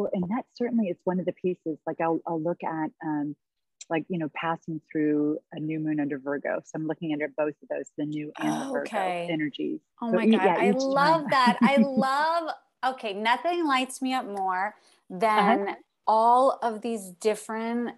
Well, 0.00 0.10
and 0.14 0.24
that 0.30 0.44
certainly 0.54 0.88
is 0.88 0.96
one 1.04 1.20
of 1.20 1.26
the 1.26 1.32
pieces. 1.32 1.78
Like 1.86 2.00
I'll, 2.00 2.20
I'll 2.26 2.40
look 2.40 2.64
at 2.64 2.90
um, 3.04 3.36
like 3.90 4.04
you 4.08 4.18
know 4.18 4.30
passing 4.34 4.80
through 4.90 5.38
a 5.52 5.60
new 5.60 5.80
moon 5.80 5.98
under 5.98 6.16
virgo 6.16 6.60
so 6.64 6.70
i'm 6.76 6.86
looking 6.86 7.12
under 7.12 7.26
both 7.36 7.54
of 7.60 7.68
those 7.68 7.90
the 7.98 8.04
new 8.04 8.30
and 8.38 8.48
the 8.48 8.66
virgo 8.66 8.80
okay. 8.82 9.26
energies 9.28 9.80
oh 10.00 10.10
so 10.10 10.16
my 10.16 10.26
god 10.26 10.44
yeah, 10.44 10.56
i 10.60 10.70
love 10.70 11.24
that 11.28 11.58
i 11.60 11.76
love 11.80 12.50
okay 12.86 13.12
nothing 13.12 13.66
lights 13.66 14.00
me 14.00 14.14
up 14.14 14.24
more 14.24 14.76
than 15.08 15.62
uh-huh. 15.62 15.74
all 16.06 16.58
of 16.62 16.82
these 16.82 17.10
different 17.20 17.90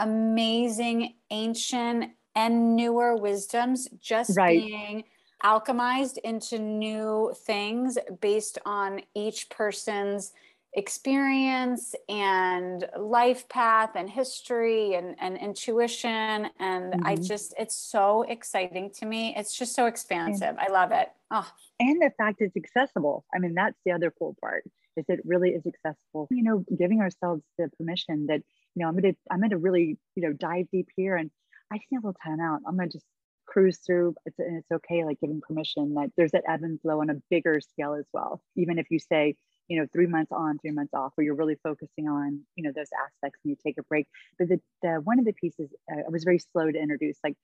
amazing 0.00 1.14
ancient 1.30 2.10
and 2.36 2.76
newer 2.76 3.16
wisdoms 3.16 3.88
just 4.00 4.36
right. 4.36 4.60
being 4.60 5.02
alchemized 5.44 6.18
into 6.24 6.58
new 6.58 7.32
things 7.46 7.96
based 8.20 8.58
on 8.64 9.00
each 9.14 9.48
person's 9.50 10.32
experience 10.78 11.94
and 12.08 12.88
life 12.96 13.48
path 13.48 13.90
and 13.96 14.08
history 14.08 14.94
and, 14.94 15.16
and 15.18 15.36
intuition. 15.36 16.48
And 16.60 16.92
mm-hmm. 16.92 17.06
I 17.06 17.16
just, 17.16 17.52
it's 17.58 17.74
so 17.74 18.22
exciting 18.22 18.90
to 18.98 19.06
me. 19.06 19.34
It's 19.36 19.58
just 19.58 19.74
so 19.74 19.86
expansive. 19.86 20.56
And, 20.56 20.60
I 20.60 20.68
love 20.68 20.92
it. 20.92 21.08
Oh. 21.32 21.50
And 21.80 22.00
the 22.00 22.12
fact 22.16 22.40
it's 22.40 22.56
accessible. 22.56 23.24
I 23.34 23.40
mean, 23.40 23.54
that's 23.54 23.76
the 23.84 23.92
other 23.92 24.12
cool 24.16 24.36
part 24.40 24.64
is 24.96 25.04
it 25.08 25.20
really 25.24 25.50
is 25.50 25.64
accessible. 25.66 26.28
You 26.30 26.44
know, 26.44 26.64
giving 26.76 27.00
ourselves 27.00 27.42
the 27.58 27.68
permission 27.76 28.26
that, 28.26 28.40
you 28.74 28.82
know, 28.82 28.88
I'm 28.88 28.96
going 28.96 29.12
to, 29.12 29.18
I'm 29.30 29.40
going 29.40 29.50
to 29.50 29.58
really, 29.58 29.98
you 30.14 30.22
know, 30.22 30.32
dive 30.32 30.66
deep 30.72 30.88
here 30.96 31.16
and 31.16 31.30
I 31.72 31.76
just 31.76 31.86
need 31.90 31.98
a 31.98 32.06
little 32.06 32.16
time 32.24 32.40
out. 32.40 32.60
I'm 32.66 32.76
going 32.76 32.88
to 32.88 32.96
just 32.96 33.06
cruise 33.46 33.78
through 33.84 34.14
it's, 34.26 34.38
and 34.38 34.58
it's 34.58 34.70
okay 34.70 35.04
like 35.04 35.18
giving 35.20 35.40
permission 35.40 35.94
that 35.94 36.10
there's 36.16 36.32
that 36.32 36.44
ebb 36.46 36.62
and 36.62 36.78
flow 36.82 37.00
on 37.00 37.08
a 37.08 37.14
bigger 37.30 37.60
scale 37.62 37.94
as 37.94 38.04
well 38.12 38.42
even 38.56 38.78
if 38.78 38.86
you 38.90 38.98
say 38.98 39.34
you 39.68 39.78
know 39.80 39.86
three 39.92 40.06
months 40.06 40.32
on 40.32 40.58
three 40.58 40.70
months 40.70 40.94
off 40.94 41.12
where 41.14 41.24
you're 41.24 41.34
really 41.34 41.58
focusing 41.62 42.08
on 42.08 42.40
you 42.56 42.64
know 42.64 42.72
those 42.74 42.90
aspects 43.04 43.40
and 43.44 43.50
you 43.50 43.56
take 43.64 43.78
a 43.78 43.82
break 43.84 44.06
but 44.38 44.48
the, 44.48 44.60
the 44.82 45.00
one 45.04 45.18
of 45.18 45.24
the 45.24 45.32
pieces 45.32 45.70
uh, 45.92 46.00
i 46.06 46.10
was 46.10 46.24
very 46.24 46.38
slow 46.38 46.70
to 46.70 46.78
introduce 46.78 47.18
like 47.22 47.36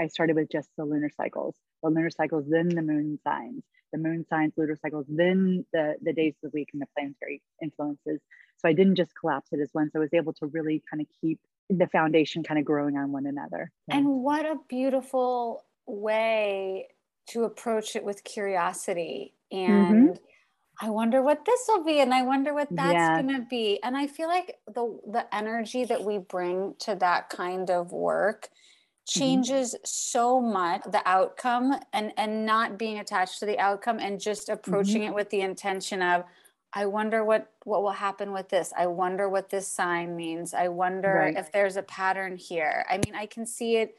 i 0.00 0.06
started 0.06 0.36
with 0.36 0.50
just 0.50 0.68
the 0.76 0.84
lunar 0.84 1.10
cycles 1.16 1.56
the 1.82 1.90
lunar 1.90 2.10
cycles 2.10 2.44
then 2.48 2.68
the 2.68 2.82
moon 2.82 3.18
signs 3.24 3.62
the 3.92 3.98
moon 3.98 4.24
signs 4.28 4.52
lunar 4.56 4.76
cycles 4.76 5.06
then 5.08 5.64
the 5.72 5.94
the 6.02 6.12
days 6.12 6.34
of 6.42 6.50
the 6.50 6.58
week 6.58 6.68
and 6.72 6.80
the 6.80 6.86
planetary 6.96 7.42
influences 7.62 8.20
so 8.56 8.68
i 8.68 8.72
didn't 8.72 8.96
just 8.96 9.12
collapse 9.18 9.48
it 9.52 9.60
as 9.60 9.70
one 9.72 9.90
so 9.90 9.98
i 9.98 10.00
was 10.00 10.14
able 10.14 10.32
to 10.32 10.46
really 10.46 10.82
kind 10.90 11.00
of 11.00 11.06
keep 11.20 11.38
the 11.78 11.86
foundation 11.86 12.42
kind 12.42 12.58
of 12.58 12.64
growing 12.66 12.96
on 12.96 13.12
one 13.12 13.26
another. 13.26 13.70
Yeah. 13.88 13.98
And 13.98 14.08
what 14.22 14.44
a 14.46 14.56
beautiful 14.68 15.64
way 15.86 16.88
to 17.28 17.44
approach 17.44 17.96
it 17.96 18.04
with 18.04 18.24
curiosity 18.24 19.34
and 19.50 20.10
mm-hmm. 20.10 20.24
I 20.80 20.90
wonder 20.90 21.22
what 21.22 21.44
this 21.44 21.60
will 21.68 21.84
be 21.84 22.00
and 22.00 22.12
I 22.12 22.22
wonder 22.22 22.54
what 22.54 22.68
that's 22.70 22.92
yeah. 22.92 23.22
going 23.22 23.34
to 23.34 23.46
be. 23.48 23.80
And 23.82 23.96
I 23.96 24.06
feel 24.06 24.28
like 24.28 24.56
the 24.66 24.98
the 25.06 25.32
energy 25.34 25.84
that 25.84 26.02
we 26.02 26.18
bring 26.18 26.74
to 26.80 26.94
that 26.96 27.28
kind 27.30 27.70
of 27.70 27.92
work 27.92 28.48
mm-hmm. 28.48 29.20
changes 29.20 29.74
mm-hmm. 29.74 29.82
so 29.84 30.40
much 30.40 30.82
the 30.90 31.02
outcome 31.06 31.78
and 31.92 32.12
and 32.16 32.46
not 32.46 32.78
being 32.78 32.98
attached 32.98 33.38
to 33.40 33.46
the 33.46 33.58
outcome 33.58 33.98
and 33.98 34.20
just 34.20 34.48
approaching 34.48 35.02
mm-hmm. 35.02 35.12
it 35.12 35.14
with 35.14 35.30
the 35.30 35.42
intention 35.42 36.02
of 36.02 36.24
I 36.72 36.86
wonder 36.86 37.24
what 37.24 37.52
what 37.64 37.82
will 37.82 37.90
happen 37.90 38.32
with 38.32 38.48
this. 38.48 38.72
I 38.76 38.86
wonder 38.86 39.28
what 39.28 39.50
this 39.50 39.68
sign 39.68 40.16
means. 40.16 40.54
I 40.54 40.68
wonder 40.68 41.14
right. 41.26 41.36
if 41.36 41.52
there's 41.52 41.76
a 41.76 41.82
pattern 41.82 42.36
here. 42.36 42.84
I 42.90 42.98
mean, 43.04 43.14
I 43.14 43.26
can 43.26 43.46
see 43.46 43.76
it 43.76 43.94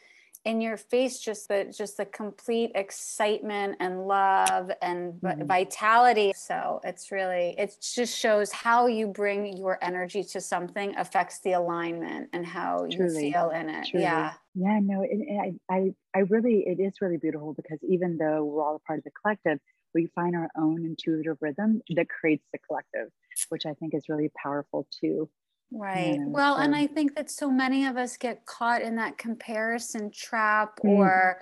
in 0.46 0.60
your 0.60 0.78
face 0.78 1.20
just 1.20 1.48
the 1.48 1.74
just 1.76 1.98
the 1.98 2.06
complete 2.06 2.72
excitement 2.76 3.76
and 3.80 4.08
love 4.08 4.70
and 4.82 5.14
mm-hmm. 5.14 5.46
vitality 5.46 6.34
so 6.36 6.82
it's 6.84 7.12
really 7.12 7.56
it 7.58 7.76
just 7.82 8.18
shows 8.18 8.52
how 8.52 8.88
you 8.88 9.08
bring 9.08 9.58
your 9.58 9.78
energy 9.82 10.24
to 10.24 10.42
something 10.42 10.96
affects 10.98 11.40
the 11.42 11.54
alignment 11.54 12.30
and 12.34 12.46
how 12.46 12.86
Truly. 12.92 13.28
you 13.28 13.32
feel 13.32 13.50
in 13.52 13.70
it 13.70 13.88
Truly. 13.90 14.04
yeah 14.04 14.34
yeah 14.54 14.80
no 14.82 15.06
it, 15.08 15.56
I, 15.70 15.74
I 15.74 15.94
i 16.14 16.20
really 16.20 16.66
it 16.68 16.80
is 16.80 17.02
really 17.02 17.18
beautiful 17.18 17.54
because 17.54 17.80
even 17.88 18.18
though 18.18 18.44
we're 18.44 18.64
all 18.64 18.76
a 18.76 18.80
part 18.80 19.00
of 19.00 19.06
the 19.06 19.12
collective 19.12 19.60
we 19.94 20.08
find 20.16 20.36
our 20.36 20.50
own 20.58 20.86
intuitive 20.86 21.38
rhythm 21.42 21.82
that 21.96 22.10
creates 22.10 22.46
the 22.52 22.60
collective, 22.60 23.10
which 23.50 23.66
I 23.66 23.74
think 23.74 23.94
is 23.94 24.10
really 24.10 24.32
powerful 24.42 24.88
too. 25.00 25.30
Right. 25.76 26.20
Well, 26.20 26.58
and 26.58 26.76
I 26.76 26.86
think 26.86 27.16
that 27.16 27.32
so 27.32 27.50
many 27.50 27.86
of 27.86 27.98
us 27.98 28.16
get 28.16 28.46
caught 28.46 28.82
in 28.82 28.96
that 28.98 29.18
comparison 29.18 30.12
trap 30.12 30.80
mm. 30.84 30.90
or 30.90 31.42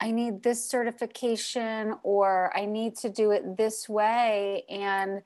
I 0.00 0.10
need 0.10 0.42
this 0.42 0.64
certification 0.64 1.94
or 2.02 2.56
I 2.56 2.64
need 2.64 2.96
to 2.98 3.10
do 3.10 3.32
it 3.32 3.56
this 3.56 3.88
way. 3.88 4.64
And 4.70 5.22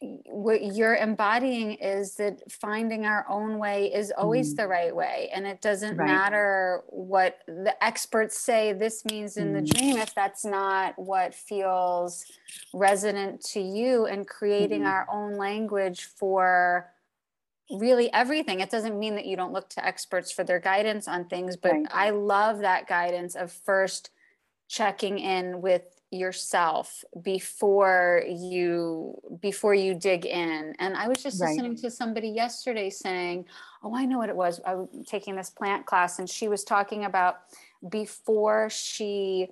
what 0.00 0.74
you're 0.74 0.94
embodying 0.94 1.72
is 1.74 2.14
that 2.14 2.40
finding 2.50 3.04
our 3.04 3.26
own 3.28 3.58
way 3.58 3.92
is 3.92 4.12
always 4.16 4.54
mm. 4.54 4.58
the 4.58 4.68
right 4.68 4.94
way 4.96 5.28
and 5.34 5.46
it 5.46 5.60
doesn't 5.60 5.96
right. 5.98 6.06
matter 6.06 6.82
what 6.88 7.40
the 7.46 7.74
experts 7.84 8.40
say 8.40 8.72
this 8.72 9.04
means 9.04 9.36
in 9.36 9.52
mm. 9.52 9.54
the 9.56 9.74
dream 9.74 9.98
if 9.98 10.14
that's 10.14 10.42
not 10.42 10.98
what 10.98 11.34
feels 11.34 12.24
resonant 12.72 13.42
to 13.42 13.60
you 13.60 14.06
and 14.06 14.26
creating 14.26 14.82
mm. 14.82 14.86
our 14.86 15.06
own 15.12 15.36
language 15.36 16.04
for 16.04 16.90
really 17.70 18.12
everything 18.12 18.60
it 18.60 18.70
doesn't 18.70 18.98
mean 18.98 19.14
that 19.14 19.26
you 19.26 19.36
don't 19.36 19.52
look 19.52 19.68
to 19.68 19.84
experts 19.84 20.32
for 20.32 20.44
their 20.44 20.58
guidance 20.58 21.06
on 21.06 21.24
things 21.26 21.56
but 21.56 21.72
right. 21.72 21.86
i 21.92 22.10
love 22.10 22.60
that 22.60 22.86
guidance 22.88 23.36
of 23.36 23.52
first 23.52 24.10
checking 24.68 25.18
in 25.18 25.60
with 25.60 25.82
yourself 26.10 27.04
before 27.22 28.24
you 28.28 29.16
before 29.40 29.74
you 29.74 29.94
dig 29.94 30.26
in 30.26 30.74
and 30.80 30.96
i 30.96 31.06
was 31.06 31.22
just 31.22 31.40
right. 31.40 31.50
listening 31.50 31.76
to 31.76 31.88
somebody 31.88 32.28
yesterday 32.28 32.90
saying 32.90 33.44
oh 33.84 33.94
i 33.94 34.04
know 34.04 34.18
what 34.18 34.28
it 34.28 34.34
was 34.34 34.60
i 34.66 34.74
was 34.74 34.88
taking 35.06 35.36
this 35.36 35.50
plant 35.50 35.86
class 35.86 36.18
and 36.18 36.28
she 36.28 36.48
was 36.48 36.64
talking 36.64 37.04
about 37.04 37.36
before 37.88 38.68
she 38.68 39.48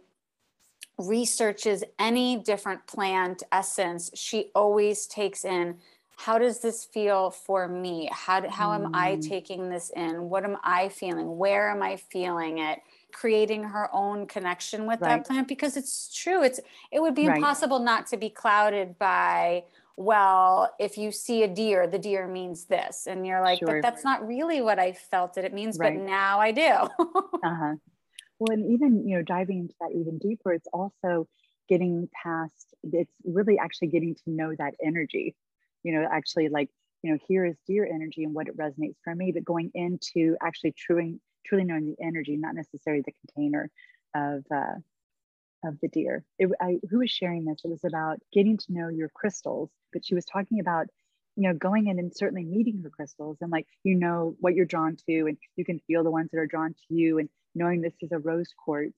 researches 0.98 1.84
any 2.00 2.36
different 2.42 2.84
plant 2.88 3.44
essence 3.52 4.10
she 4.14 4.50
always 4.52 5.06
takes 5.06 5.44
in 5.44 5.76
how 6.18 6.36
does 6.36 6.58
this 6.58 6.84
feel 6.84 7.30
for 7.30 7.68
me 7.68 8.08
how, 8.12 8.46
how 8.50 8.72
am 8.72 8.94
i 8.94 9.12
mm. 9.12 9.28
taking 9.28 9.70
this 9.70 9.90
in 9.94 10.28
what 10.28 10.44
am 10.44 10.56
i 10.64 10.88
feeling 10.88 11.38
where 11.38 11.70
am 11.70 11.82
i 11.82 11.96
feeling 11.96 12.58
it 12.58 12.80
creating 13.12 13.62
her 13.62 13.88
own 13.94 14.26
connection 14.26 14.84
with 14.84 15.00
right. 15.00 15.18
that 15.18 15.26
plant 15.26 15.48
because 15.48 15.76
it's 15.76 16.12
true 16.14 16.42
it's 16.42 16.60
it 16.90 17.00
would 17.00 17.14
be 17.14 17.26
right. 17.28 17.36
impossible 17.36 17.78
not 17.78 18.06
to 18.06 18.16
be 18.16 18.28
clouded 18.28 18.98
by 18.98 19.62
well 19.96 20.74
if 20.78 20.98
you 20.98 21.10
see 21.10 21.42
a 21.44 21.48
deer 21.48 21.86
the 21.86 21.98
deer 21.98 22.26
means 22.26 22.64
this 22.64 23.06
and 23.06 23.26
you're 23.26 23.40
like 23.40 23.60
sure. 23.60 23.68
but 23.68 23.82
that's 23.82 24.04
not 24.04 24.26
really 24.26 24.60
what 24.60 24.78
i 24.78 24.92
felt 24.92 25.34
that 25.34 25.44
it 25.44 25.54
means 25.54 25.78
right. 25.78 25.96
but 25.96 26.04
now 26.04 26.40
i 26.40 26.50
do 26.50 26.62
uh-huh 26.68 27.74
well 28.40 28.52
and 28.52 28.72
even 28.72 29.06
you 29.06 29.16
know 29.16 29.22
diving 29.22 29.60
into 29.60 29.74
that 29.80 29.90
even 29.94 30.18
deeper 30.18 30.52
it's 30.52 30.68
also 30.72 31.28
getting 31.68 32.08
past 32.22 32.74
it's 32.92 33.12
really 33.24 33.58
actually 33.58 33.88
getting 33.88 34.14
to 34.14 34.22
know 34.26 34.54
that 34.58 34.74
energy 34.84 35.34
you 35.82 35.92
know 35.92 36.06
actually 36.10 36.48
like 36.48 36.68
you 37.02 37.12
know 37.12 37.18
here 37.28 37.44
is 37.44 37.56
deer 37.66 37.86
energy 37.86 38.24
and 38.24 38.34
what 38.34 38.48
it 38.48 38.56
resonates 38.56 38.96
for 39.04 39.14
me 39.14 39.32
but 39.32 39.44
going 39.44 39.70
into 39.74 40.36
actually 40.42 40.72
truing 40.72 41.20
truly 41.48 41.64
knowing 41.64 41.86
the 41.86 42.04
energy, 42.04 42.36
not 42.36 42.54
necessarily 42.54 43.02
the 43.04 43.14
container 43.26 43.70
of 44.14 44.44
uh, 44.54 44.78
of 45.64 45.78
the 45.80 45.88
deer. 45.88 46.24
It, 46.38 46.50
I, 46.60 46.78
who 46.90 46.98
was 46.98 47.10
sharing 47.10 47.44
this? 47.44 47.60
It 47.64 47.70
was 47.70 47.84
about 47.84 48.18
getting 48.32 48.58
to 48.58 48.72
know 48.72 48.88
your 48.88 49.08
crystals, 49.08 49.70
but 49.92 50.04
she 50.04 50.14
was 50.14 50.24
talking 50.24 50.60
about 50.60 50.86
you 51.36 51.48
know 51.48 51.54
going 51.54 51.88
in 51.88 51.98
and 51.98 52.14
certainly 52.14 52.44
meeting 52.44 52.80
her 52.82 52.90
crystals 52.90 53.38
and 53.40 53.50
like 53.50 53.66
you 53.84 53.94
know 53.94 54.36
what 54.40 54.54
you're 54.54 54.66
drawn 54.66 54.96
to 55.08 55.26
and 55.26 55.38
you 55.56 55.64
can 55.64 55.80
feel 55.86 56.04
the 56.04 56.10
ones 56.10 56.30
that 56.32 56.38
are 56.38 56.46
drawn 56.46 56.74
to 56.74 56.94
you 56.94 57.18
and 57.18 57.28
knowing 57.54 57.80
this 57.80 57.94
is 58.00 58.10
a 58.10 58.18
rose 58.18 58.52
quartz 58.64 58.96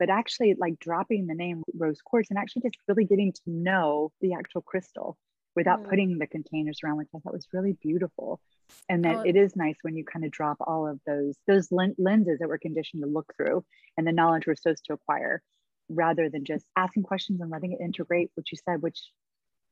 but 0.00 0.10
actually 0.10 0.56
like 0.58 0.76
dropping 0.80 1.28
the 1.28 1.34
name 1.34 1.62
rose 1.76 2.00
quartz 2.04 2.30
and 2.30 2.38
actually 2.38 2.62
just 2.62 2.76
really 2.88 3.04
getting 3.04 3.32
to 3.32 3.42
know 3.46 4.10
the 4.20 4.34
actual 4.34 4.60
crystal 4.60 5.16
without 5.54 5.82
mm. 5.82 5.88
putting 5.88 6.18
the 6.18 6.26
containers 6.26 6.78
around, 6.82 6.96
which 6.96 7.08
I 7.14 7.18
thought 7.18 7.32
was 7.32 7.48
really 7.52 7.72
beautiful. 7.72 8.40
And 8.88 9.04
that 9.04 9.16
oh. 9.16 9.22
it 9.22 9.36
is 9.36 9.54
nice 9.54 9.76
when 9.82 9.96
you 9.96 10.04
kind 10.04 10.24
of 10.24 10.30
drop 10.30 10.56
all 10.60 10.86
of 10.86 10.98
those 11.06 11.36
those 11.46 11.70
lenses 11.70 12.38
that 12.38 12.48
we're 12.48 12.58
conditioned 12.58 13.02
to 13.02 13.08
look 13.08 13.32
through 13.36 13.64
and 13.96 14.06
the 14.06 14.12
knowledge 14.12 14.46
we're 14.46 14.56
supposed 14.56 14.84
to 14.86 14.94
acquire, 14.94 15.42
rather 15.88 16.28
than 16.30 16.44
just 16.44 16.66
asking 16.76 17.02
questions 17.02 17.40
and 17.40 17.50
letting 17.50 17.72
it 17.72 17.80
integrate 17.80 18.30
what 18.34 18.50
you 18.50 18.58
said, 18.64 18.80
which 18.82 19.00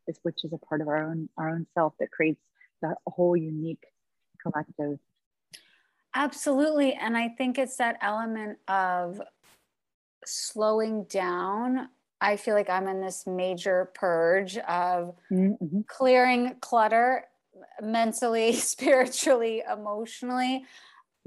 is 0.07 0.19
which 0.23 0.45
is 0.45 0.53
a 0.53 0.59
part 0.59 0.81
of 0.81 0.88
our 0.88 1.03
own 1.03 1.29
our 1.37 1.49
own 1.49 1.66
self 1.75 1.95
that 1.99 2.11
creates 2.11 2.43
the 2.83 2.95
whole 3.07 3.37
unique 3.37 3.85
collective. 4.43 4.99
Absolutely, 6.14 6.95
and 6.95 7.16
I 7.16 7.29
think 7.29 7.59
it's 7.59 7.77
that 7.77 7.97
element 8.01 8.59
of 8.69 9.21
slowing 10.27 11.05
down 11.05 11.88
I 12.20 12.37
feel 12.37 12.54
like 12.54 12.68
I'm 12.68 12.88
in 12.88 13.00
this 13.00 13.26
major 13.26 13.90
purge 13.94 14.56
of 14.59 15.16
mm-hmm. 15.30 15.80
clearing 15.87 16.56
clutter 16.61 17.24
mentally, 17.80 18.52
spiritually, 18.54 19.62
emotionally. 19.70 20.64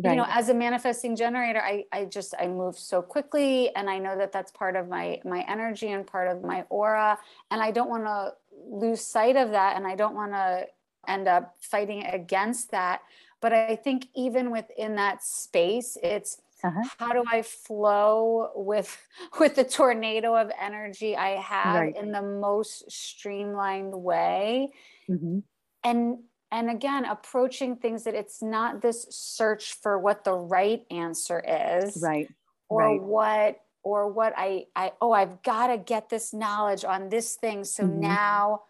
Right. 0.04 0.12
You 0.12 0.18
know, 0.18 0.26
as 0.28 0.50
a 0.50 0.54
manifesting 0.54 1.16
generator, 1.16 1.62
I, 1.62 1.86
I 1.92 2.06
just 2.06 2.34
I 2.40 2.48
move 2.48 2.78
so 2.78 3.02
quickly, 3.02 3.74
and 3.76 3.90
I 3.90 4.00
know 4.00 4.18
that 4.18 4.32
that's 4.32 4.52
part 4.52 4.76
of 4.76 4.88
my 4.88 5.20
my 5.24 5.46
energy 5.48 5.92
and 5.92 6.06
part 6.06 6.36
of 6.36 6.44
my 6.44 6.66
aura, 6.70 7.20
and 7.52 7.62
I 7.62 7.70
don't 7.70 7.90
want 7.90 8.06
to 8.06 8.34
lose 8.68 9.02
sight 9.02 9.36
of 9.36 9.52
that, 9.52 9.76
and 9.76 9.86
I 9.86 9.96
don't 9.96 10.16
want 10.16 10.32
to 10.32 10.66
end 11.08 11.28
up 11.28 11.56
fighting 11.60 12.06
against 12.06 12.72
that 12.72 13.02
but 13.44 13.52
i 13.52 13.76
think 13.76 14.08
even 14.16 14.50
within 14.50 14.96
that 14.96 15.22
space 15.22 15.98
it's 16.02 16.38
uh-huh. 16.64 16.82
how 16.98 17.14
do 17.14 17.24
i 17.30 17.42
flow 17.42 18.52
with 18.56 18.98
with 19.40 19.56
the 19.56 19.64
tornado 19.64 20.36
of 20.36 20.52
energy 20.60 21.16
i 21.16 21.30
have 21.30 21.76
right. 21.76 21.96
in 21.96 22.12
the 22.12 22.22
most 22.22 22.90
streamlined 22.92 23.94
way 23.94 24.72
mm-hmm. 25.10 25.40
and 25.84 26.18
and 26.52 26.70
again 26.70 27.06
approaching 27.06 27.76
things 27.76 28.04
that 28.04 28.16
it's 28.16 28.42
not 28.42 28.82
this 28.82 29.08
search 29.10 29.74
for 29.82 30.00
what 30.00 30.24
the 30.24 30.34
right 30.34 30.86
answer 30.92 31.44
is 31.48 32.00
right 32.02 32.28
or 32.70 32.84
right. 32.84 33.02
what 33.02 33.60
or 33.84 34.12
what 34.12 34.34
i 34.38 34.66
i 34.76 34.92
oh 35.02 35.12
i've 35.12 35.42
got 35.44 35.68
to 35.68 35.78
get 35.78 36.10
this 36.10 36.34
knowledge 36.34 36.86
on 36.86 37.10
this 37.10 37.36
thing 37.36 37.64
so 37.64 37.84
mm-hmm. 37.84 38.02
now 38.02 38.62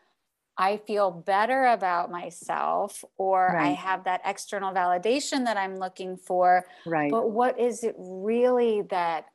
I 0.57 0.77
feel 0.77 1.09
better 1.09 1.65
about 1.65 2.11
myself 2.11 3.03
or 3.17 3.51
right. 3.53 3.69
I 3.69 3.71
have 3.71 4.03
that 4.03 4.21
external 4.23 4.73
validation 4.73 5.45
that 5.45 5.57
I'm 5.57 5.77
looking 5.77 6.15
for. 6.15 6.65
Right. 6.85 7.09
But 7.09 7.31
what 7.31 7.59
is 7.59 7.83
it 7.83 7.95
really 7.97 8.83
that 8.89 9.25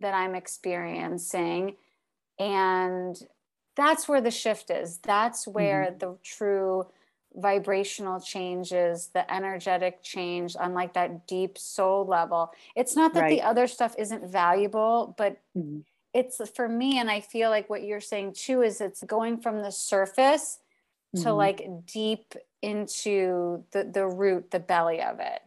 that 0.00 0.14
I'm 0.14 0.34
experiencing? 0.34 1.76
And 2.38 3.16
that's 3.76 4.08
where 4.08 4.20
the 4.20 4.30
shift 4.30 4.70
is. 4.70 4.98
That's 4.98 5.46
where 5.46 5.84
mm-hmm. 5.84 5.98
the 5.98 6.18
true 6.22 6.86
vibrational 7.34 8.18
changes, 8.18 9.10
the 9.12 9.30
energetic 9.32 10.02
change 10.02 10.56
on 10.58 10.72
like 10.72 10.94
that 10.94 11.26
deep 11.26 11.58
soul 11.58 12.06
level. 12.06 12.50
It's 12.74 12.96
not 12.96 13.12
that 13.12 13.20
right. 13.20 13.30
the 13.30 13.42
other 13.42 13.66
stuff 13.66 13.94
isn't 13.98 14.26
valuable, 14.26 15.14
but 15.18 15.36
mm-hmm 15.56 15.80
it's 16.16 16.40
for 16.50 16.68
me 16.68 16.98
and 16.98 17.10
i 17.10 17.20
feel 17.20 17.50
like 17.50 17.68
what 17.68 17.82
you're 17.82 18.00
saying 18.00 18.32
too 18.32 18.62
is 18.62 18.80
it's 18.80 19.02
going 19.04 19.38
from 19.38 19.62
the 19.62 19.70
surface 19.70 20.58
mm-hmm. 21.14 21.24
to 21.24 21.32
like 21.32 21.68
deep 21.86 22.34
into 22.62 23.62
the 23.72 23.84
the 23.84 24.06
root 24.06 24.50
the 24.50 24.58
belly 24.58 25.00
of 25.02 25.20
it 25.20 25.40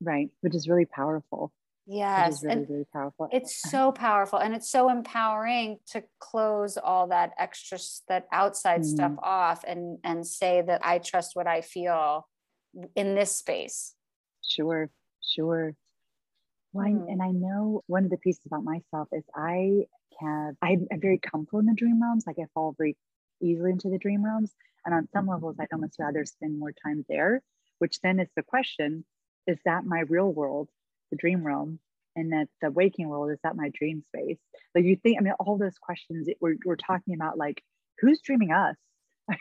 right 0.00 0.30
which 0.40 0.54
is 0.54 0.68
really 0.68 0.86
powerful 0.86 1.52
yes 1.86 2.42
really, 2.42 2.54
and 2.54 2.70
really 2.70 2.86
powerful 2.92 3.28
it's 3.30 3.54
so 3.70 3.92
powerful 3.92 4.38
and 4.38 4.54
it's 4.54 4.70
so 4.70 4.88
empowering 4.88 5.78
to 5.86 6.02
close 6.18 6.78
all 6.78 7.08
that 7.08 7.32
extra 7.38 7.78
that 8.08 8.26
outside 8.32 8.80
mm-hmm. 8.80 8.96
stuff 8.96 9.12
off 9.22 9.64
and 9.64 9.98
and 10.02 10.26
say 10.26 10.62
that 10.66 10.80
i 10.84 10.98
trust 10.98 11.36
what 11.36 11.46
i 11.46 11.60
feel 11.60 12.26
in 12.96 13.14
this 13.14 13.36
space 13.36 13.94
sure 14.42 14.90
sure 15.22 15.76
well, 16.76 16.86
mm. 16.86 17.10
and 17.10 17.22
I 17.22 17.30
know 17.30 17.82
one 17.86 18.04
of 18.04 18.10
the 18.10 18.18
pieces 18.18 18.44
about 18.46 18.62
myself 18.62 19.08
is 19.12 19.24
I 19.34 19.86
have 20.20 20.54
I'm 20.62 20.86
very 21.00 21.18
comfortable 21.18 21.60
in 21.60 21.66
the 21.66 21.74
dream 21.74 22.02
realms. 22.02 22.24
Like 22.26 22.38
I 22.38 22.46
fall 22.54 22.74
very 22.76 22.96
easily 23.42 23.70
into 23.70 23.88
the 23.88 23.98
dream 23.98 24.24
realms. 24.24 24.54
And 24.84 24.94
on 24.94 25.08
some 25.12 25.22
mm-hmm. 25.24 25.32
levels, 25.32 25.56
I'd 25.60 25.68
almost 25.72 25.96
rather 25.98 26.24
spend 26.24 26.58
more 26.58 26.72
time 26.72 27.04
there, 27.08 27.42
which 27.78 28.00
then 28.00 28.20
is 28.20 28.28
the 28.36 28.42
question, 28.42 29.04
is 29.46 29.58
that 29.64 29.84
my 29.84 30.00
real 30.00 30.32
world, 30.32 30.68
the 31.10 31.16
dream 31.16 31.44
realm? 31.44 31.80
And 32.18 32.32
that 32.32 32.48
the 32.62 32.70
waking 32.70 33.08
world, 33.08 33.30
is 33.30 33.38
that 33.44 33.56
my 33.56 33.70
dream 33.74 34.02
space? 34.08 34.38
Like 34.74 34.84
you 34.84 34.96
think, 34.96 35.18
I 35.18 35.22
mean, 35.22 35.34
all 35.38 35.58
those 35.58 35.76
questions 35.78 36.28
we're, 36.40 36.56
we're 36.64 36.76
talking 36.76 37.14
about, 37.14 37.36
like 37.36 37.62
who's 38.00 38.22
dreaming 38.22 38.52
us? 38.52 38.76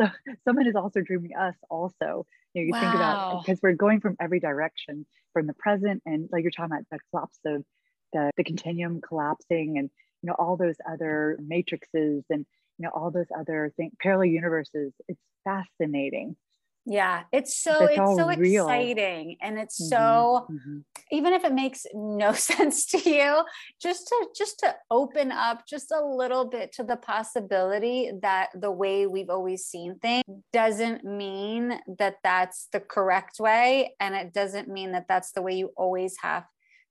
so 0.00 0.08
someone 0.44 0.66
is 0.66 0.74
also 0.74 1.00
dreaming 1.00 1.36
us 1.38 1.54
also. 1.70 2.26
You 2.54 2.62
know, 2.62 2.66
you 2.66 2.72
wow. 2.72 2.80
think 2.80 2.94
about 2.94 3.44
because 3.44 3.62
we're 3.62 3.74
going 3.74 4.00
from 4.00 4.16
every 4.20 4.40
direction 4.40 5.06
from 5.32 5.46
the 5.46 5.54
present 5.54 6.02
and 6.04 6.28
like 6.32 6.42
you're 6.42 6.50
talking 6.50 6.72
about 6.72 6.86
the 6.90 6.98
collapse 7.10 7.38
of 7.46 7.64
the, 8.12 8.30
the 8.36 8.44
continuum 8.44 9.00
collapsing 9.00 9.78
and 9.78 9.90
you 10.22 10.28
know 10.28 10.36
all 10.38 10.56
those 10.56 10.76
other 10.88 11.38
matrices 11.40 12.24
and 12.30 12.46
you 12.78 12.84
know 12.84 12.90
all 12.94 13.10
those 13.10 13.26
other 13.36 13.72
things 13.76 13.92
parallel 14.00 14.26
universes 14.26 14.92
it's 15.08 15.20
fascinating 15.44 16.36
yeah 16.84 17.22
it's 17.32 17.56
so 17.56 17.84
it's, 17.84 17.98
it's 17.98 18.16
so 18.16 18.26
real. 18.26 18.64
exciting 18.64 19.36
and 19.40 19.56
it's 19.56 19.80
mm-hmm, 19.80 19.90
so 19.90 20.46
mm-hmm. 20.50 20.78
even 21.12 21.32
if 21.32 21.44
it 21.44 21.52
makes 21.52 21.86
no 21.94 22.32
sense 22.32 22.86
to 22.86 22.98
you 23.08 23.44
just 23.80 24.08
to 24.08 24.26
just 24.36 24.58
to 24.58 24.74
open 24.90 25.30
up 25.30 25.64
just 25.66 25.92
a 25.92 26.04
little 26.04 26.44
bit 26.44 26.72
to 26.72 26.82
the 26.82 26.96
possibility 26.96 28.10
that 28.20 28.48
the 28.54 28.70
way 28.70 29.06
we've 29.06 29.30
always 29.30 29.64
seen 29.64 29.96
things 30.00 30.24
doesn't 30.52 31.04
mean 31.04 31.78
that 31.98 32.16
that's 32.24 32.68
the 32.72 32.80
correct 32.80 33.38
way 33.38 33.94
and 34.00 34.16
it 34.16 34.32
doesn't 34.32 34.68
mean 34.68 34.90
that 34.90 35.06
that's 35.08 35.30
the 35.32 35.42
way 35.42 35.54
you 35.54 35.70
always 35.76 36.16
have 36.20 36.44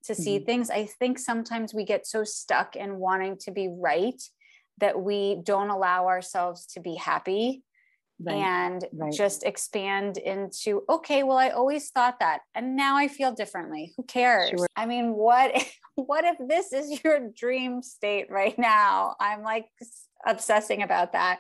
to 0.03 0.15
see 0.15 0.37
mm-hmm. 0.37 0.45
things 0.45 0.69
i 0.69 0.85
think 0.85 1.19
sometimes 1.19 1.73
we 1.73 1.83
get 1.83 2.07
so 2.07 2.23
stuck 2.23 2.75
in 2.75 2.97
wanting 2.97 3.37
to 3.37 3.51
be 3.51 3.69
right 3.69 4.21
that 4.79 4.99
we 4.99 5.39
don't 5.43 5.69
allow 5.69 6.07
ourselves 6.07 6.65
to 6.65 6.79
be 6.79 6.95
happy 6.95 7.63
right. 8.25 8.35
and 8.35 8.85
right. 8.93 9.13
just 9.13 9.43
expand 9.43 10.17
into 10.17 10.83
okay 10.89 11.23
well 11.23 11.37
i 11.37 11.49
always 11.49 11.89
thought 11.89 12.19
that 12.19 12.41
and 12.55 12.75
now 12.75 12.97
i 12.97 13.07
feel 13.07 13.31
differently 13.31 13.93
who 13.97 14.03
cares 14.03 14.49
sure. 14.49 14.67
i 14.75 14.85
mean 14.85 15.13
what 15.13 15.51
what 15.95 16.25
if 16.25 16.37
this 16.47 16.73
is 16.73 17.01
your 17.03 17.19
dream 17.35 17.81
state 17.81 18.29
right 18.29 18.57
now 18.57 19.15
i'm 19.19 19.43
like 19.43 19.65
obsessing 20.25 20.83
about 20.83 21.13
that 21.13 21.39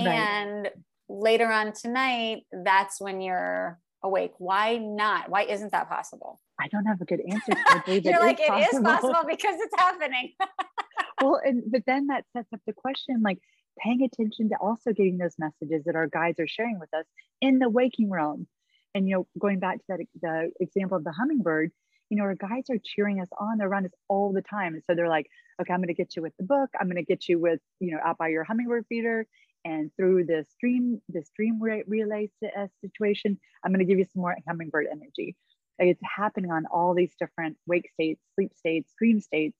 right. 0.00 0.08
and 0.08 0.70
later 1.08 1.50
on 1.50 1.72
tonight 1.72 2.42
that's 2.64 3.00
when 3.00 3.20
you're 3.20 3.78
awake 4.02 4.32
why 4.38 4.76
not 4.76 5.28
why 5.28 5.42
isn't 5.42 5.72
that 5.72 5.88
possible 5.88 6.40
i 6.60 6.68
don't 6.68 6.86
have 6.86 7.00
a 7.00 7.04
good 7.04 7.20
answer 7.28 7.52
you're 7.86 8.20
like 8.20 8.40
it 8.40 8.48
possible. 8.48 8.78
is 8.78 8.84
possible 8.84 9.28
because 9.28 9.56
it's 9.58 9.74
happening 9.76 10.32
well 11.22 11.40
and 11.44 11.62
but 11.70 11.82
then 11.86 12.06
that 12.08 12.24
sets 12.32 12.52
up 12.52 12.60
the 12.66 12.72
question 12.72 13.22
like 13.22 13.38
paying 13.78 14.02
attention 14.02 14.48
to 14.50 14.56
also 14.60 14.92
getting 14.92 15.18
those 15.18 15.34
messages 15.38 15.84
that 15.84 15.96
our 15.96 16.06
guides 16.06 16.40
are 16.40 16.48
sharing 16.48 16.78
with 16.78 16.92
us 16.94 17.04
in 17.40 17.58
the 17.58 17.68
waking 17.68 18.10
realm. 18.10 18.46
And, 18.94 19.08
you 19.08 19.16
know, 19.16 19.26
going 19.38 19.58
back 19.58 19.78
to 19.78 19.84
that 19.88 20.00
the 20.20 20.50
example 20.60 20.96
of 20.96 21.04
the 21.04 21.12
hummingbird, 21.12 21.70
you 22.08 22.16
know, 22.16 22.24
our 22.24 22.34
guides 22.34 22.70
are 22.70 22.78
cheering 22.82 23.20
us 23.20 23.28
on. 23.38 23.58
They're 23.58 23.68
around 23.68 23.86
us 23.86 23.92
all 24.08 24.32
the 24.32 24.42
time. 24.42 24.74
And 24.74 24.82
so 24.84 24.94
they're 24.94 25.08
like, 25.08 25.26
okay, 25.60 25.72
I'm 25.72 25.80
going 25.80 25.88
to 25.88 25.94
get 25.94 26.16
you 26.16 26.22
with 26.22 26.32
the 26.38 26.44
book. 26.44 26.70
I'm 26.80 26.86
going 26.86 26.96
to 26.96 27.02
get 27.02 27.28
you 27.28 27.38
with, 27.38 27.60
you 27.80 27.92
know, 27.92 27.98
out 28.04 28.16
by 28.16 28.28
your 28.28 28.44
hummingbird 28.44 28.86
feeder. 28.88 29.26
And 29.64 29.90
through 29.96 30.26
this 30.26 30.46
dream, 30.60 31.02
this 31.08 31.28
dream 31.36 31.60
relay 31.60 32.30
uh, 32.44 32.68
situation, 32.80 33.38
I'm 33.64 33.72
going 33.72 33.84
to 33.84 33.90
give 33.90 33.98
you 33.98 34.04
some 34.04 34.22
more 34.22 34.36
hummingbird 34.46 34.86
energy. 34.90 35.36
Like 35.78 35.88
it's 35.88 36.02
happening 36.16 36.50
on 36.50 36.66
all 36.66 36.94
these 36.94 37.12
different 37.18 37.56
wake 37.66 37.90
states, 37.92 38.20
sleep 38.34 38.52
states, 38.56 38.92
dream 38.98 39.20
states, 39.20 39.56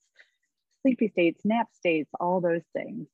sleepy 0.81 1.09
states, 1.09 1.41
nap 1.43 1.67
states, 1.73 2.09
all 2.19 2.41
those 2.41 2.63
things. 2.73 3.07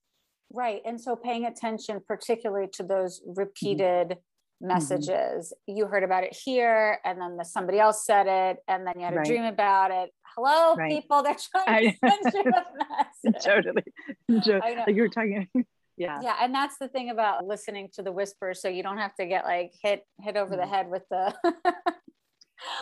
Right. 0.51 0.81
And 0.85 1.01
so 1.01 1.15
paying 1.15 1.45
attention, 1.45 2.01
particularly 2.07 2.67
to 2.73 2.83
those 2.83 3.19
mm-hmm. 3.19 3.33
repeated 3.39 4.09
mm-hmm. 4.09 4.67
messages. 4.67 5.53
Mm-hmm. 5.69 5.77
You 5.77 5.87
heard 5.87 6.03
about 6.03 6.23
it 6.23 6.33
here, 6.33 6.99
and 7.03 7.19
then 7.19 7.37
the, 7.37 7.43
somebody 7.43 7.79
else 7.79 8.05
said 8.05 8.27
it, 8.27 8.57
and 8.67 8.85
then 8.85 8.93
you 8.97 9.05
had 9.05 9.13
a 9.13 9.17
right. 9.17 9.25
dream 9.25 9.43
about 9.43 9.91
it. 9.91 10.11
Hello, 10.35 10.75
right. 10.75 10.91
people, 10.91 11.23
they're 11.23 11.35
trying 11.51 11.91
to 11.91 11.97
send 12.09 12.33
you 12.33 12.51
a 12.51 13.23
message. 13.25 13.43
totally. 13.43 13.83
Like 14.29 14.95
you 14.95 15.01
were 15.01 15.09
talking. 15.09 15.47
yeah. 15.97 16.19
Yeah. 16.23 16.35
And 16.41 16.53
that's 16.53 16.77
the 16.77 16.87
thing 16.87 17.09
about 17.09 17.45
listening 17.45 17.89
to 17.93 18.03
the 18.03 18.11
whispers. 18.11 18.61
So 18.61 18.67
you 18.67 18.83
don't 18.83 18.97
have 18.97 19.15
to 19.15 19.25
get 19.25 19.45
like 19.45 19.73
hit 19.81 20.05
hit 20.21 20.37
over 20.37 20.55
mm-hmm. 20.55 20.61
the 20.61 20.67
head 20.67 20.89
with 20.89 21.03
the 21.09 21.33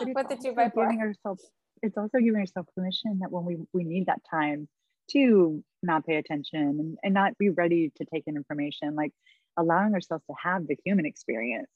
with 0.00 0.28
the 0.28 0.36
two 0.36 0.52
by 0.52 0.70
four. 0.70 0.84
Ourselves, 0.84 1.44
it's 1.82 1.96
also 1.96 2.18
giving 2.18 2.40
yourself 2.40 2.66
permission 2.74 3.18
that 3.20 3.30
when 3.30 3.44
we 3.44 3.56
we 3.72 3.84
need 3.84 4.06
that 4.06 4.20
time 4.30 4.68
to 5.10 5.62
not 5.82 6.06
pay 6.06 6.16
attention 6.16 6.60
and, 6.60 6.98
and 7.02 7.14
not 7.14 7.36
be 7.38 7.50
ready 7.50 7.92
to 7.96 8.04
take 8.04 8.24
in 8.26 8.36
information 8.36 8.94
like 8.94 9.12
allowing 9.56 9.94
ourselves 9.94 10.24
to 10.26 10.34
have 10.42 10.66
the 10.66 10.76
human 10.84 11.06
experience 11.06 11.68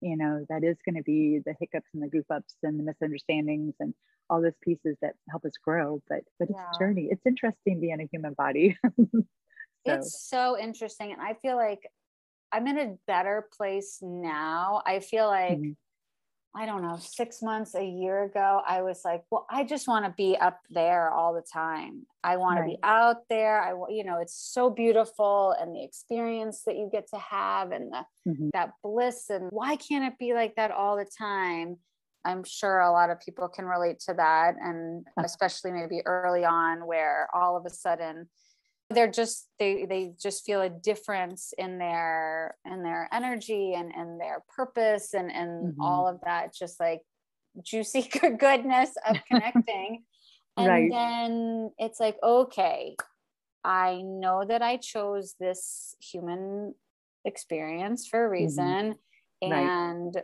you 0.00 0.16
know 0.16 0.44
that 0.48 0.64
is 0.64 0.76
going 0.84 0.96
to 0.96 1.02
be 1.02 1.40
the 1.46 1.54
hiccups 1.58 1.88
and 1.94 2.02
the 2.02 2.08
goof 2.08 2.24
ups 2.30 2.56
and 2.62 2.78
the 2.78 2.82
misunderstandings 2.82 3.74
and 3.80 3.94
all 4.28 4.42
those 4.42 4.56
pieces 4.62 4.96
that 5.00 5.14
help 5.30 5.44
us 5.44 5.52
grow 5.64 6.02
but 6.08 6.20
but 6.38 6.50
it's 6.50 6.58
a 6.58 6.78
journey 6.78 7.08
it's 7.10 7.24
interesting 7.26 7.80
being 7.80 8.00
a 8.00 8.08
human 8.10 8.34
body 8.34 8.76
so. 8.98 9.24
it's 9.86 10.28
so 10.28 10.58
interesting 10.58 11.12
and 11.12 11.22
i 11.22 11.34
feel 11.34 11.56
like 11.56 11.88
i'm 12.50 12.66
in 12.66 12.78
a 12.78 12.94
better 13.06 13.48
place 13.56 13.98
now 14.02 14.82
i 14.86 14.98
feel 14.98 15.26
like 15.26 15.58
mm-hmm. 15.58 15.72
I 16.54 16.66
don't 16.66 16.82
know, 16.82 16.98
six 17.00 17.40
months, 17.40 17.74
a 17.74 17.82
year 17.84 18.24
ago, 18.24 18.60
I 18.66 18.82
was 18.82 19.00
like, 19.06 19.22
well, 19.30 19.46
I 19.48 19.64
just 19.64 19.88
want 19.88 20.04
to 20.04 20.14
be 20.16 20.36
up 20.36 20.60
there 20.68 21.10
all 21.10 21.32
the 21.32 21.44
time. 21.50 22.06
I 22.22 22.36
want 22.36 22.60
right. 22.60 22.66
to 22.66 22.70
be 22.72 22.78
out 22.82 23.28
there. 23.30 23.62
I 23.62 23.72
want, 23.72 23.94
you 23.94 24.04
know, 24.04 24.18
it's 24.18 24.36
so 24.36 24.68
beautiful 24.68 25.54
and 25.58 25.74
the 25.74 25.82
experience 25.82 26.62
that 26.66 26.76
you 26.76 26.90
get 26.92 27.08
to 27.08 27.18
have 27.18 27.72
and 27.72 27.90
the, 27.90 28.30
mm-hmm. 28.30 28.48
that 28.52 28.72
bliss. 28.84 29.30
And 29.30 29.48
why 29.50 29.76
can't 29.76 30.04
it 30.04 30.18
be 30.18 30.34
like 30.34 30.56
that 30.56 30.70
all 30.70 30.98
the 30.98 31.08
time? 31.18 31.78
I'm 32.24 32.44
sure 32.44 32.80
a 32.80 32.92
lot 32.92 33.08
of 33.08 33.18
people 33.20 33.48
can 33.48 33.64
relate 33.64 34.00
to 34.00 34.14
that. 34.14 34.56
And 34.60 35.06
especially 35.24 35.72
maybe 35.72 36.02
early 36.04 36.44
on, 36.44 36.86
where 36.86 37.28
all 37.34 37.56
of 37.56 37.64
a 37.64 37.70
sudden 37.70 38.28
they're 38.92 39.10
just 39.10 39.48
they 39.58 39.86
they 39.86 40.12
just 40.20 40.44
feel 40.44 40.60
a 40.60 40.68
difference 40.68 41.52
in 41.58 41.78
their 41.78 42.56
in 42.64 42.82
their 42.82 43.08
energy 43.12 43.74
and 43.74 43.92
and 43.94 44.20
their 44.20 44.42
purpose 44.54 45.14
and 45.14 45.30
and 45.30 45.72
mm-hmm. 45.72 45.80
all 45.80 46.08
of 46.08 46.20
that 46.24 46.54
just 46.54 46.78
like 46.78 47.00
juicy 47.62 48.02
goodness 48.38 48.90
of 49.08 49.16
connecting 49.30 50.04
and 50.56 50.68
right. 50.68 50.90
then 50.90 51.70
it's 51.78 52.00
like 52.00 52.16
okay 52.22 52.94
i 53.64 54.00
know 54.02 54.44
that 54.46 54.62
i 54.62 54.76
chose 54.76 55.34
this 55.40 55.94
human 56.00 56.74
experience 57.24 58.06
for 58.06 58.24
a 58.24 58.28
mm-hmm. 58.28 58.42
reason 58.42 58.94
mm-hmm. 59.42 59.50
right. 59.50 59.66
and 59.66 60.22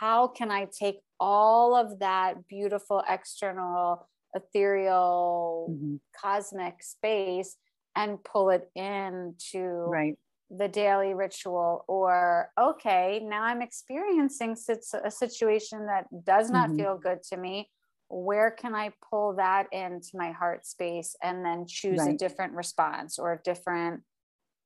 how 0.00 0.28
can 0.28 0.50
i 0.50 0.66
take 0.66 0.98
all 1.20 1.74
of 1.74 1.98
that 1.98 2.46
beautiful 2.48 3.02
external 3.08 4.08
ethereal 4.34 5.68
mm-hmm. 5.70 5.96
cosmic 6.20 6.82
space 6.82 7.56
and 7.98 8.22
pull 8.22 8.50
it 8.50 8.70
into 8.74 9.84
right 9.88 10.16
the 10.50 10.68
daily 10.68 11.12
ritual 11.12 11.84
or 11.88 12.50
okay 12.58 13.20
now 13.22 13.42
i'm 13.42 13.60
experiencing 13.60 14.56
a 15.04 15.10
situation 15.10 15.86
that 15.86 16.06
does 16.24 16.50
not 16.50 16.68
mm-hmm. 16.68 16.78
feel 16.78 16.96
good 16.96 17.22
to 17.22 17.36
me 17.36 17.68
where 18.08 18.50
can 18.50 18.74
i 18.74 18.90
pull 19.10 19.34
that 19.34 19.66
into 19.72 20.10
my 20.14 20.30
heart 20.30 20.64
space 20.64 21.14
and 21.22 21.44
then 21.44 21.66
choose 21.68 21.98
right. 21.98 22.14
a 22.14 22.16
different 22.16 22.54
response 22.54 23.18
or 23.18 23.34
a 23.34 23.42
different 23.42 24.02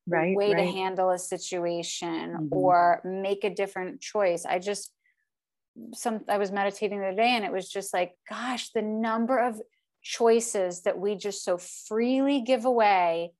right, 0.06 0.36
way 0.36 0.54
to 0.54 0.62
handle 0.62 1.10
a 1.10 1.18
situation 1.18 2.32
mm-hmm. 2.32 2.48
or 2.52 3.00
make 3.04 3.42
a 3.42 3.50
different 3.50 4.00
choice 4.00 4.46
i 4.46 4.60
just 4.60 4.92
some 5.94 6.20
i 6.28 6.38
was 6.38 6.52
meditating 6.52 7.00
the 7.00 7.06
other 7.06 7.16
day 7.16 7.30
and 7.30 7.44
it 7.44 7.52
was 7.52 7.68
just 7.68 7.92
like 7.92 8.12
gosh 8.28 8.70
the 8.70 8.82
number 8.82 9.36
of 9.38 9.60
choices 10.02 10.82
that 10.82 10.98
we 10.98 11.14
just 11.14 11.44
so 11.44 11.58
freely 11.58 12.40
give 12.40 12.64
away 12.64 13.32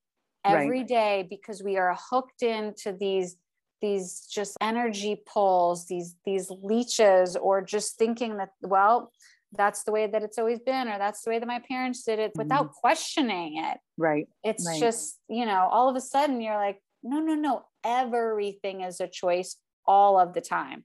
every 0.44 0.80
right. 0.80 0.88
day 0.88 1.26
because 1.28 1.62
we 1.62 1.76
are 1.76 1.96
hooked 2.10 2.42
into 2.42 2.92
these 2.92 3.36
these 3.80 4.26
just 4.32 4.56
energy 4.60 5.20
pulls 5.26 5.86
these 5.86 6.14
these 6.24 6.50
leeches 6.62 7.36
or 7.36 7.60
just 7.60 7.98
thinking 7.98 8.36
that 8.36 8.50
well 8.62 9.10
that's 9.54 9.82
the 9.84 9.92
way 9.92 10.06
that 10.06 10.22
it's 10.22 10.38
always 10.38 10.60
been 10.60 10.88
or 10.88 10.98
that's 10.98 11.22
the 11.22 11.30
way 11.30 11.38
that 11.38 11.46
my 11.46 11.60
parents 11.68 12.04
did 12.04 12.18
it 12.18 12.32
without 12.36 12.70
mm. 12.70 12.74
questioning 12.74 13.58
it 13.58 13.78
right 13.98 14.28
it's 14.42 14.66
right. 14.66 14.80
just 14.80 15.18
you 15.28 15.44
know 15.44 15.68
all 15.70 15.88
of 15.88 15.96
a 15.96 16.00
sudden 16.00 16.40
you're 16.40 16.56
like 16.56 16.80
no 17.02 17.20
no 17.20 17.34
no 17.34 17.64
everything 17.84 18.80
is 18.82 19.00
a 19.00 19.08
choice 19.08 19.56
all 19.86 20.18
of 20.18 20.32
the 20.32 20.40
time 20.40 20.84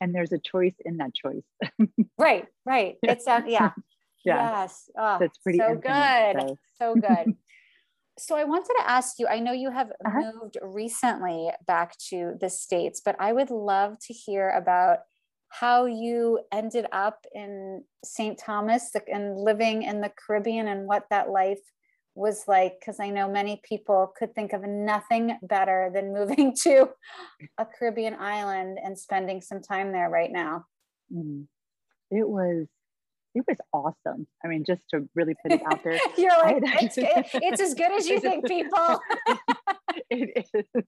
and 0.00 0.14
there's 0.14 0.32
a 0.32 0.38
choice 0.38 0.74
in 0.84 0.98
that 0.98 1.12
choice 1.14 1.42
right 2.18 2.46
right 2.64 2.96
it's 3.02 3.26
a, 3.26 3.44
yeah 3.46 3.70
yeah 4.24 4.62
yes 4.62 4.90
oh, 4.98 5.18
so 5.18 5.24
it's 5.24 5.38
pretty 5.38 5.58
so 5.58 5.72
infinite, 5.72 6.36
good 6.36 6.48
so, 6.48 6.58
so 6.78 6.94
good 6.94 7.36
so 8.18 8.36
I 8.36 8.44
wanted 8.44 8.74
to 8.78 8.88
ask 8.88 9.18
you, 9.18 9.26
I 9.26 9.40
know 9.40 9.52
you 9.52 9.70
have 9.70 9.90
uh-huh. 10.04 10.32
moved 10.34 10.58
recently 10.62 11.50
back 11.66 11.96
to 12.10 12.34
the 12.40 12.50
States, 12.50 13.00
but 13.04 13.16
I 13.18 13.32
would 13.32 13.50
love 13.50 13.98
to 14.06 14.12
hear 14.12 14.50
about 14.50 14.98
how 15.48 15.86
you 15.86 16.40
ended 16.52 16.86
up 16.92 17.26
in 17.34 17.84
St. 18.04 18.38
Thomas 18.38 18.90
and 19.10 19.36
living 19.36 19.82
in 19.82 20.00
the 20.00 20.10
Caribbean 20.10 20.68
and 20.68 20.86
what 20.86 21.04
that 21.10 21.30
life 21.30 21.60
was 22.14 22.44
like. 22.46 22.80
Because 22.80 23.00
I 23.00 23.10
know 23.10 23.28
many 23.28 23.60
people 23.66 24.12
could 24.16 24.34
think 24.34 24.52
of 24.52 24.62
nothing 24.62 25.38
better 25.42 25.90
than 25.92 26.14
moving 26.14 26.54
to 26.62 26.88
a 27.58 27.66
Caribbean 27.66 28.14
island 28.14 28.78
and 28.82 28.98
spending 28.98 29.40
some 29.40 29.60
time 29.60 29.92
there 29.92 30.08
right 30.08 30.32
now. 30.32 30.64
Mm. 31.12 31.46
It 32.10 32.28
was 32.28 32.66
it 33.34 33.44
was 33.48 33.56
awesome. 33.72 34.26
I 34.44 34.48
mean, 34.48 34.64
just 34.64 34.88
to 34.90 35.08
really 35.14 35.34
put 35.42 35.52
it 35.52 35.62
out 35.70 35.82
there. 35.82 35.98
You're 36.16 36.36
like, 36.38 36.62
it's, 36.82 36.96
it's 37.34 37.60
as 37.60 37.74
good 37.74 37.92
as 37.92 38.06
you 38.08 38.20
think, 38.20 38.46
people. 38.46 39.00
it 40.10 40.46
is. 40.54 40.84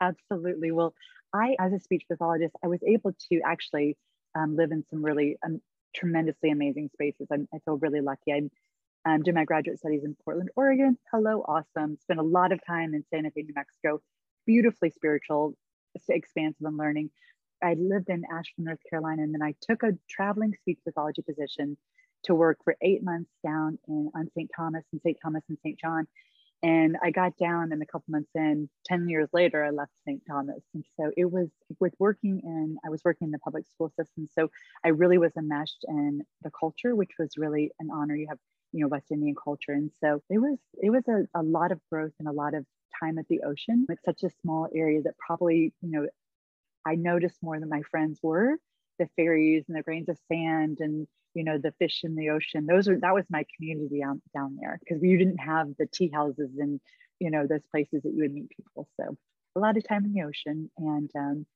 Absolutely. 0.00 0.70
Well, 0.70 0.94
I, 1.34 1.56
as 1.60 1.72
a 1.72 1.80
speech 1.80 2.04
pathologist, 2.10 2.54
I 2.64 2.68
was 2.68 2.82
able 2.82 3.12
to 3.30 3.40
actually 3.44 3.96
um, 4.34 4.56
live 4.56 4.72
in 4.72 4.84
some 4.90 5.04
really 5.04 5.36
um, 5.44 5.60
tremendously 5.94 6.50
amazing 6.50 6.90
spaces. 6.92 7.28
I'm, 7.30 7.48
i 7.54 7.58
feel 7.64 7.76
really 7.76 8.00
lucky. 8.00 8.32
I 8.32 8.42
um, 9.04 9.22
did 9.22 9.34
my 9.34 9.44
graduate 9.44 9.78
studies 9.78 10.04
in 10.04 10.16
Portland, 10.24 10.50
Oregon. 10.56 10.98
Hello, 11.12 11.44
awesome. 11.46 11.98
Spent 12.00 12.20
a 12.20 12.24
lot 12.24 12.52
of 12.52 12.60
time 12.66 12.94
in 12.94 13.04
Santa 13.10 13.30
Fe, 13.30 13.42
New 13.42 13.54
Mexico. 13.54 14.00
Beautifully 14.46 14.90
spiritual, 14.90 15.54
expansive 16.08 16.66
and 16.66 16.76
learning. 16.76 17.10
I 17.62 17.74
lived 17.74 18.08
in 18.08 18.24
Asheville, 18.30 18.64
North 18.64 18.80
Carolina, 18.88 19.22
and 19.22 19.34
then 19.34 19.42
I 19.42 19.54
took 19.60 19.82
a 19.82 19.92
traveling 20.08 20.54
speech 20.60 20.78
pathology 20.84 21.22
position 21.22 21.76
to 22.24 22.34
work 22.34 22.58
for 22.64 22.76
eight 22.82 23.02
months 23.02 23.30
down 23.44 23.78
in 23.88 24.10
on 24.14 24.28
St. 24.34 24.50
Thomas 24.54 24.84
and 24.92 25.00
St. 25.02 25.16
Thomas 25.22 25.42
and 25.48 25.58
St. 25.62 25.78
John. 25.78 26.06
And 26.64 26.96
I 27.02 27.10
got 27.10 27.36
down 27.38 27.72
and 27.72 27.82
a 27.82 27.86
couple 27.86 28.04
months 28.12 28.30
in, 28.36 28.68
10 28.84 29.08
years 29.08 29.28
later, 29.32 29.64
I 29.64 29.70
left 29.70 29.90
St. 30.06 30.22
Thomas. 30.28 30.62
And 30.74 30.84
so 30.96 31.10
it 31.16 31.24
was 31.24 31.48
with 31.80 31.92
working 31.98 32.40
in, 32.44 32.76
I 32.86 32.90
was 32.90 33.02
working 33.04 33.26
in 33.26 33.32
the 33.32 33.40
public 33.40 33.66
school 33.66 33.90
system. 33.98 34.28
So 34.32 34.48
I 34.84 34.88
really 34.90 35.18
was 35.18 35.32
enmeshed 35.36 35.84
in 35.88 36.22
the 36.42 36.52
culture, 36.58 36.94
which 36.94 37.10
was 37.18 37.36
really 37.36 37.72
an 37.80 37.88
honor. 37.92 38.14
You 38.14 38.28
have, 38.28 38.38
you 38.70 38.80
know, 38.80 38.88
West 38.88 39.10
Indian 39.10 39.34
culture. 39.34 39.72
And 39.72 39.90
so 40.00 40.22
it 40.30 40.38
was, 40.38 40.56
it 40.80 40.90
was 40.90 41.02
a, 41.08 41.26
a 41.34 41.42
lot 41.42 41.72
of 41.72 41.80
growth 41.90 42.12
and 42.20 42.28
a 42.28 42.32
lot 42.32 42.54
of 42.54 42.64
time 43.00 43.18
at 43.18 43.26
the 43.26 43.42
ocean. 43.42 43.86
It's 43.88 44.04
such 44.04 44.22
a 44.22 44.30
small 44.42 44.68
area 44.72 45.02
that 45.02 45.18
probably, 45.18 45.72
you 45.80 45.90
know, 45.90 46.06
I 46.86 46.94
noticed 46.94 47.42
more 47.42 47.58
than 47.58 47.68
my 47.68 47.82
friends 47.90 48.18
were 48.22 48.56
the 48.98 49.08
fairies 49.16 49.64
and 49.68 49.76
the 49.76 49.82
grains 49.82 50.08
of 50.08 50.18
sand 50.30 50.78
and 50.80 51.06
you 51.34 51.44
know 51.44 51.58
the 51.58 51.72
fish 51.78 52.00
in 52.04 52.14
the 52.14 52.30
ocean. 52.30 52.66
Those 52.66 52.88
are 52.88 52.98
that 53.00 53.14
was 53.14 53.24
my 53.30 53.44
community 53.56 54.00
down, 54.00 54.22
down 54.34 54.56
there 54.60 54.78
because 54.80 55.02
you 55.02 55.16
didn't 55.16 55.38
have 55.38 55.68
the 55.78 55.86
tea 55.86 56.10
houses 56.12 56.50
and 56.58 56.80
you 57.18 57.30
know 57.30 57.46
those 57.46 57.64
places 57.70 58.02
that 58.02 58.12
you 58.12 58.22
would 58.22 58.34
meet 58.34 58.50
people. 58.50 58.88
So 59.00 59.16
a 59.56 59.60
lot 59.60 59.76
of 59.76 59.86
time 59.86 60.04
in 60.04 60.12
the 60.12 60.22
ocean 60.22 60.70
and 60.78 61.10
um, 61.16 61.46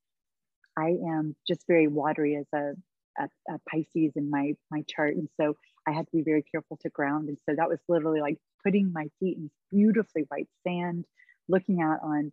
i 0.76 0.88
am 0.88 1.34
just 1.48 1.66
very 1.66 1.88
watery 1.88 2.36
as 2.36 2.46
a, 2.54 2.72
a, 3.18 3.54
a 3.54 3.58
pisces 3.70 4.12
in 4.16 4.30
my 4.30 4.54
my 4.70 4.82
chart. 4.88 5.16
And 5.16 5.28
so 5.38 5.56
i 5.86 5.92
had 5.92 6.06
to 6.06 6.16
be 6.16 6.22
very 6.22 6.42
careful 6.42 6.78
to 6.82 6.88
ground. 6.90 7.28
And 7.28 7.38
so 7.48 7.54
that 7.56 7.68
was 7.68 7.78
literally 7.88 8.20
like 8.20 8.38
putting 8.64 8.92
my 8.92 9.08
feet 9.20 9.36
in 9.38 9.50
beautifully 9.70 10.24
white 10.28 10.48
sand 10.66 11.04
looking 11.48 11.80
out 11.80 12.00
on 12.02 12.32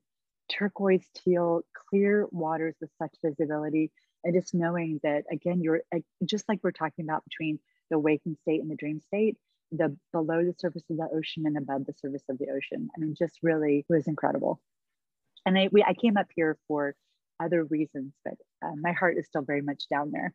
turquoise 0.58 1.06
teal, 1.16 1.62
clear 1.90 2.28
waters 2.32 2.76
with 2.80 2.92
such 2.98 3.16
visibility. 3.24 3.92
And 4.24 4.34
just 4.34 4.54
knowing 4.54 5.00
that, 5.04 5.24
again, 5.32 5.62
you're 5.62 5.82
just 6.24 6.48
like 6.48 6.60
we're 6.64 6.72
talking 6.72 7.06
about 7.06 7.26
between 7.26 7.60
the 7.90 8.00
waking 8.00 8.38
state 8.42 8.62
and 8.62 8.72
the 8.72 8.76
dream 8.76 9.02
state, 9.02 9.38
the 9.72 9.98
below 10.12 10.44
the 10.44 10.56
surface 10.58 10.84
of 10.90 10.98
the 10.98 11.10
ocean 11.14 11.44
and 11.46 11.58
above 11.58 11.86
the 11.86 11.94
surface 11.94 12.24
of 12.30 12.38
the 12.38 12.50
ocean. 12.50 12.90
I 12.96 13.00
mean, 13.02 13.16
just 13.18 13.40
really 13.44 13.86
was 13.90 14.08
incredible. 14.08 14.62
And 15.46 15.58
I, 15.58 15.70
we, 15.72 15.84
I 15.84 15.94
came 15.94 16.16
up 16.16 16.28
here 16.34 16.58
for 16.68 16.96
other 17.40 17.66
reasons, 17.66 18.14
but 18.24 18.36
uh, 18.64 18.76
my 18.78 18.94
heart 18.94 19.18
is 19.18 19.26
still 19.26 19.42
very 19.42 19.62
much 19.62 19.90
down 19.90 20.12
there. 20.12 20.34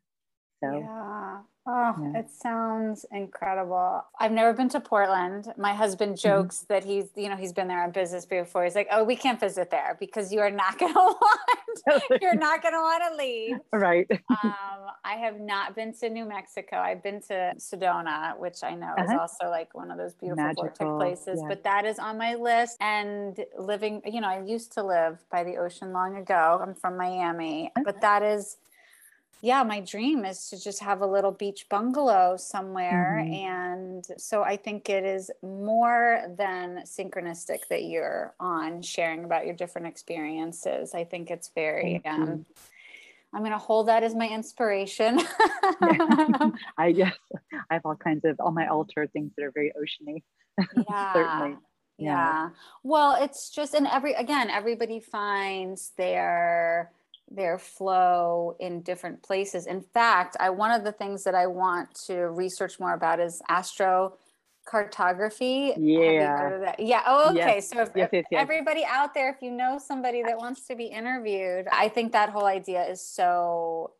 So, 0.62 0.78
yeah. 0.78 1.38
Oh, 1.70 1.94
yeah. 2.00 2.20
it 2.20 2.30
sounds 2.30 3.04
incredible. 3.12 4.02
I've 4.18 4.32
never 4.32 4.54
been 4.54 4.70
to 4.70 4.80
Portland. 4.80 5.52
My 5.58 5.74
husband 5.74 6.14
mm-hmm. 6.14 6.28
jokes 6.28 6.58
mm-hmm. 6.58 6.72
that 6.72 6.84
he's, 6.84 7.10
you 7.14 7.28
know, 7.28 7.36
he's 7.36 7.52
been 7.52 7.68
there 7.68 7.84
on 7.84 7.90
business 7.90 8.24
before. 8.24 8.64
He's 8.64 8.74
like, 8.74 8.88
"Oh, 8.90 9.04
we 9.04 9.16
can't 9.16 9.38
visit 9.38 9.70
there 9.70 9.94
because 10.00 10.32
you 10.32 10.40
are 10.40 10.50
not 10.50 10.78
going 10.78 10.94
to 10.94 10.98
want, 10.98 12.02
you're 12.22 12.34
not 12.34 12.62
going 12.62 12.72
to 12.72 12.80
want 12.80 13.02
to 13.10 13.16
leave." 13.16 13.56
Right. 13.72 14.06
um, 14.30 14.86
I 15.04 15.14
have 15.16 15.38
not 15.40 15.76
been 15.76 15.92
to 15.98 16.08
New 16.08 16.24
Mexico. 16.24 16.76
I've 16.76 17.02
been 17.02 17.20
to 17.28 17.52
Sedona, 17.58 18.38
which 18.38 18.64
I 18.64 18.74
know 18.74 18.94
uh-huh. 18.96 19.04
is 19.04 19.10
also 19.10 19.50
like 19.50 19.74
one 19.74 19.90
of 19.90 19.98
those 19.98 20.14
beautiful 20.14 20.42
Magical. 20.42 20.96
places. 20.96 21.38
Yeah. 21.42 21.48
But 21.48 21.64
that 21.64 21.84
is 21.84 21.98
on 21.98 22.16
my 22.16 22.34
list. 22.34 22.78
And 22.80 23.38
living, 23.58 24.00
you 24.06 24.22
know, 24.22 24.28
I 24.28 24.42
used 24.42 24.72
to 24.72 24.82
live 24.82 25.18
by 25.30 25.44
the 25.44 25.58
ocean 25.58 25.92
long 25.92 26.16
ago. 26.16 26.58
I'm 26.62 26.74
from 26.74 26.96
Miami, 26.96 27.70
okay. 27.76 27.84
but 27.84 28.00
that 28.00 28.22
is 28.22 28.56
yeah, 29.40 29.62
my 29.62 29.80
dream 29.80 30.24
is 30.24 30.48
to 30.48 30.60
just 30.60 30.80
have 30.80 31.00
a 31.00 31.06
little 31.06 31.30
beach 31.30 31.66
bungalow 31.70 32.36
somewhere. 32.36 33.22
Mm-hmm. 33.22 33.34
And 33.34 34.06
so 34.16 34.42
I 34.42 34.56
think 34.56 34.88
it 34.88 35.04
is 35.04 35.30
more 35.42 36.22
than 36.36 36.82
synchronistic 36.84 37.68
that 37.70 37.84
you're 37.84 38.34
on 38.40 38.82
sharing 38.82 39.24
about 39.24 39.46
your 39.46 39.54
different 39.54 39.86
experiences. 39.86 40.92
I 40.92 41.04
think 41.04 41.30
it's 41.30 41.50
very, 41.54 42.02
um, 42.04 42.46
I'm 43.32 43.40
going 43.40 43.52
to 43.52 43.58
hold 43.58 43.88
that 43.88 44.02
as 44.02 44.14
my 44.14 44.28
inspiration. 44.28 45.20
I 46.76 46.92
guess 46.92 47.14
I 47.70 47.74
have 47.74 47.82
all 47.84 47.96
kinds 47.96 48.24
of, 48.24 48.40
all 48.40 48.50
my 48.50 48.66
altar 48.66 49.06
things 49.06 49.32
that 49.36 49.44
are 49.44 49.52
very 49.52 49.72
oceany. 49.80 50.22
Yeah. 50.88 51.12
Certainly. 51.12 51.56
Yeah. 51.98 52.08
yeah. 52.08 52.48
Well, 52.82 53.22
it's 53.22 53.50
just, 53.50 53.74
and 53.74 53.86
every, 53.86 54.14
again, 54.14 54.50
everybody 54.50 54.98
finds 54.98 55.92
their, 55.96 56.90
their 57.30 57.58
flow 57.58 58.56
in 58.60 58.82
different 58.82 59.22
places. 59.22 59.66
In 59.66 59.82
fact, 59.82 60.36
I 60.40 60.50
one 60.50 60.70
of 60.70 60.84
the 60.84 60.92
things 60.92 61.24
that 61.24 61.34
I 61.34 61.46
want 61.46 61.94
to 62.06 62.28
research 62.28 62.80
more 62.80 62.94
about 62.94 63.20
is 63.20 63.42
astro 63.48 64.16
cartography. 64.64 65.72
Yeah. 65.76 66.74
Yeah. 66.78 67.02
Oh, 67.06 67.30
okay. 67.30 67.56
Yes. 67.56 67.70
So 67.70 67.82
if, 67.82 67.90
yes, 67.94 68.10
yes, 68.12 68.24
everybody 68.32 68.84
out 68.84 69.14
there, 69.14 69.30
if 69.30 69.42
you 69.42 69.50
know 69.50 69.78
somebody 69.78 70.22
that 70.22 70.36
wants 70.36 70.66
to 70.68 70.76
be 70.76 70.86
interviewed, 70.86 71.66
I 71.72 71.88
think 71.88 72.12
that 72.12 72.28
whole 72.28 72.46
idea 72.46 72.84
is 72.84 73.00
so 73.02 73.92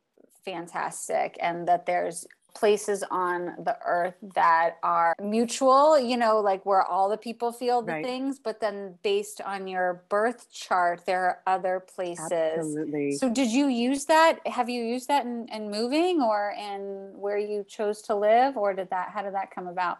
fantastic 0.45 1.37
and 1.41 1.66
that 1.68 1.87
there's 1.87 2.26
places 2.55 3.05
on 3.11 3.55
the 3.65 3.77
earth 3.85 4.15
that 4.35 4.79
are 4.83 5.15
mutual, 5.21 5.99
you 5.99 6.17
know, 6.17 6.41
like 6.41 6.65
where 6.67 6.83
all 6.83 7.09
the 7.09 7.17
people 7.17 7.53
feel 7.53 7.83
the 7.83 7.93
right. 7.93 8.05
things, 8.05 8.39
but 8.39 8.61
then 8.61 8.95
based 9.03 9.41
on 9.41 9.69
your 9.69 10.03
birth 10.09 10.51
chart, 10.51 11.03
there 11.07 11.23
are 11.23 11.39
other 11.47 11.81
places. 11.81 12.31
Absolutely. 12.33 13.13
So 13.13 13.29
did 13.33 13.51
you 13.51 13.69
use 13.69 14.07
that? 14.07 14.41
Have 14.47 14.69
you 14.69 14.83
used 14.83 15.09
that 15.09 15.25
in, 15.25 15.47
in 15.53 15.71
moving 15.71 16.21
or 16.21 16.55
in 16.59 17.13
where 17.15 17.39
you 17.39 17.65
chose 17.69 18.03
to 18.03 18.15
live 18.15 18.57
or 18.57 18.75
did 18.75 18.91
that, 18.91 19.11
how 19.11 19.23
did 19.23 19.35
that 19.35 19.51
come 19.51 19.67
about? 19.67 19.99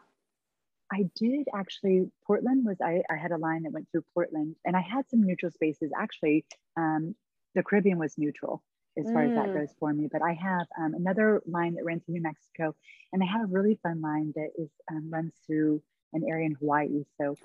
I 0.93 1.09
did 1.17 1.47
actually. 1.55 2.11
Portland 2.27 2.65
was 2.65 2.79
I, 2.83 3.03
I 3.11 3.17
had 3.17 3.31
a 3.31 3.37
line 3.37 3.65
that 3.65 3.73
went 3.73 3.89
through 3.91 4.05
Portland, 4.15 4.57
and 4.65 4.75
I 4.75 4.81
had 4.81 5.09
some 5.11 5.23
neutral 5.23 5.53
spaces. 5.53 5.91
Actually, 5.95 6.47
um, 6.79 7.15
the 7.55 7.63
Caribbean 7.63 7.99
was 7.99 8.17
neutral 8.17 8.63
as 8.99 9.07
far 9.07 9.25
mm. 9.25 9.31
as 9.31 9.35
that 9.37 9.47
mm. 9.49 9.61
goes 9.61 9.75
for 9.79 9.93
me. 9.93 10.09
But 10.11 10.23
I 10.23 10.33
have 10.35 10.67
um, 10.79 10.95
another 10.95 11.43
line 11.47 11.75
that 11.75 11.85
runs 11.85 12.03
through 12.05 12.15
New 12.15 12.23
Mexico, 12.23 12.75
and 13.13 13.23
I 13.23 13.27
have 13.27 13.43
a 13.43 13.47
really 13.47 13.79
fun 13.83 14.01
line 14.01 14.33
that 14.37 14.51
is 14.59 14.71
um, 14.91 15.09
runs 15.11 15.33
through 15.47 15.83
an 16.13 16.25
area 16.29 16.47
in 16.47 16.55
Hawaii. 16.55 17.05
So 17.21 17.37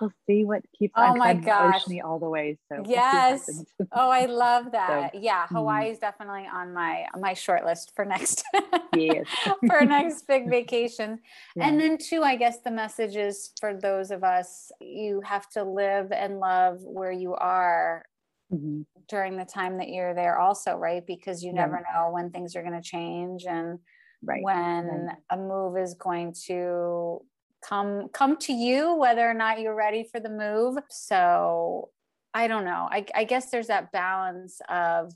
we'll 0.00 0.12
see 0.26 0.44
what 0.44 0.62
keeps 0.78 0.94
oh 0.96 1.14
my 1.14 1.34
gosh 1.34 1.84
oceany 1.84 2.02
all 2.02 2.18
the 2.18 2.28
way. 2.28 2.58
So 2.68 2.82
yes, 2.86 3.48
we'll 3.78 3.88
oh 3.92 4.10
I 4.10 4.26
love 4.26 4.72
that. 4.72 5.12
So, 5.12 5.20
yeah, 5.20 5.46
Hawaii 5.48 5.88
mm. 5.88 5.92
is 5.92 5.98
definitely 5.98 6.48
on 6.52 6.72
my 6.72 7.06
my 7.18 7.34
short 7.34 7.64
list 7.64 7.92
for 7.94 8.04
next 8.04 8.42
yes. 8.96 9.26
for 9.66 9.84
next 9.84 10.26
big 10.26 10.48
vacation. 10.48 11.20
Yeah. 11.56 11.68
And 11.68 11.80
then 11.80 11.98
too, 11.98 12.22
I 12.22 12.36
guess 12.36 12.60
the 12.60 12.70
message 12.70 13.16
is 13.16 13.52
for 13.60 13.74
those 13.74 14.10
of 14.10 14.24
us, 14.24 14.72
you 14.80 15.20
have 15.24 15.48
to 15.50 15.64
live 15.64 16.12
and 16.12 16.40
love 16.40 16.78
where 16.82 17.12
you 17.12 17.34
are. 17.34 18.04
Mm-hmm. 18.52 18.82
During 19.08 19.36
the 19.36 19.44
time 19.44 19.78
that 19.78 19.88
you're 19.88 20.14
there, 20.14 20.38
also, 20.38 20.76
right? 20.76 21.06
Because 21.06 21.42
you 21.42 21.52
yeah. 21.54 21.62
never 21.62 21.84
know 21.92 22.10
when 22.10 22.30
things 22.30 22.56
are 22.56 22.62
going 22.62 22.80
to 22.80 22.82
change 22.82 23.44
and 23.44 23.78
right. 24.22 24.42
when 24.42 25.06
right. 25.06 25.16
a 25.30 25.36
move 25.36 25.76
is 25.76 25.94
going 25.94 26.34
to 26.46 27.20
come 27.62 28.08
come 28.12 28.36
to 28.38 28.52
you 28.52 28.94
whether 28.94 29.28
or 29.28 29.34
not 29.34 29.60
you're 29.60 29.74
ready 29.74 30.04
for 30.10 30.18
the 30.18 30.30
move 30.30 30.78
so 30.88 31.90
i 32.32 32.46
don't 32.46 32.64
know 32.64 32.88
i, 32.90 33.04
I 33.14 33.24
guess 33.24 33.50
there's 33.50 33.66
that 33.66 33.92
balance 33.92 34.60
of 34.68 35.12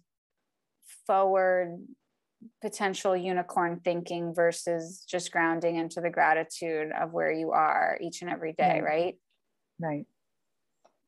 forward 1.06 1.78
potential 2.60 3.16
unicorn 3.16 3.80
thinking 3.82 4.34
versus 4.34 5.04
just 5.08 5.32
grounding 5.32 5.76
into 5.76 6.02
the 6.02 6.10
gratitude 6.10 6.92
of 6.92 7.12
where 7.12 7.32
you 7.32 7.52
are 7.52 7.98
each 8.02 8.20
and 8.20 8.30
every 8.30 8.52
day 8.52 8.80
right 8.82 9.16
right, 9.80 10.06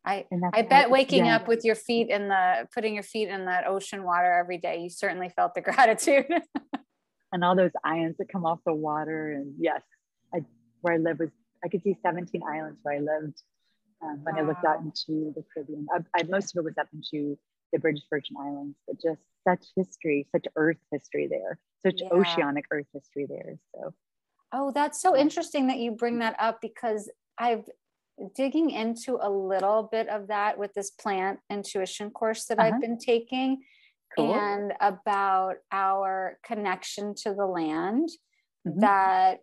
I, 0.07 0.25
I 0.53 0.63
bet 0.63 0.89
waking 0.89 1.27
yeah. 1.27 1.37
up 1.37 1.49
with 1.49 1.65
your 1.65 1.75
feet 1.75 2.11
in 2.11 2.29
the 2.29 2.69
putting 2.73 2.95
your 2.95 3.03
feet 3.03 3.29
in 3.29 3.47
that 3.47 3.67
ocean 3.67 4.05
water 4.05 4.33
every 4.33 4.57
day, 4.57 4.81
you 4.81 4.89
certainly 4.89 5.31
felt 5.31 5.55
the 5.55 5.61
gratitude. 5.63 6.27
and 7.33 7.45
all 7.45 7.57
those 7.57 7.73
ions 7.85 8.17
that 8.19 8.29
come 8.31 8.47
off 8.47 8.61
the 8.65 8.73
water. 8.73 9.33
And 9.33 9.55
yes, 9.59 9.83
I 10.33 10.43
where 10.81 10.95
I 10.95 10.99
live 10.99 11.19
was 11.19 11.31
I 11.65 11.69
could 11.69 11.83
see 11.83 11.97
17 12.01 12.41
islands 12.49 12.79
where 12.83 12.95
I 12.95 12.99
lived 12.99 13.43
um, 14.03 14.21
when 14.23 14.37
wow. 14.37 14.43
I 14.43 14.45
looked 14.45 14.65
out 14.65 14.81
into 14.81 15.33
the 15.35 15.43
Caribbean. 15.53 15.87
I, 15.93 16.21
I, 16.21 16.23
most 16.25 16.57
of 16.57 16.61
it 16.61 16.65
was 16.65 16.79
up 16.79 16.89
into 16.93 17.37
the 17.73 17.81
British 17.81 18.05
Virgin 18.09 18.37
Islands, 18.39 18.77
but 18.87 19.01
just 19.01 19.21
such 19.43 19.67
history, 19.75 20.29
such 20.31 20.45
earth 20.55 20.79
history 20.93 21.27
there, 21.29 21.59
such 21.85 22.01
yeah. 22.01 22.09
oceanic 22.13 22.67
earth 22.71 22.87
history 22.93 23.27
there. 23.29 23.57
So, 23.75 23.95
oh, 24.53 24.71
that's 24.71 25.01
so 25.01 25.17
interesting 25.17 25.67
that 25.67 25.79
you 25.79 25.93
bring 25.93 26.21
that 26.21 26.37
up 26.39 26.61
because 26.61 27.11
I've 27.39 27.65
digging 28.35 28.71
into 28.71 29.19
a 29.21 29.31
little 29.31 29.89
bit 29.91 30.09
of 30.09 30.29
that 30.29 30.59
with 30.59 30.73
this 30.75 30.91
plant 30.91 31.39
intuition 31.51 32.11
course 32.11 32.47
that 32.47 32.59
uh-huh. 32.59 32.73
I've 32.75 32.81
been 32.81 32.99
taking. 32.99 33.63
Cool. 34.17 34.35
And 34.35 34.73
about 34.81 35.57
our 35.73 36.39
connection 36.45 37.15
to 37.23 37.35
the 37.35 37.45
land, 37.45 38.09
mm-hmm. 38.67 38.81
that 38.81 39.41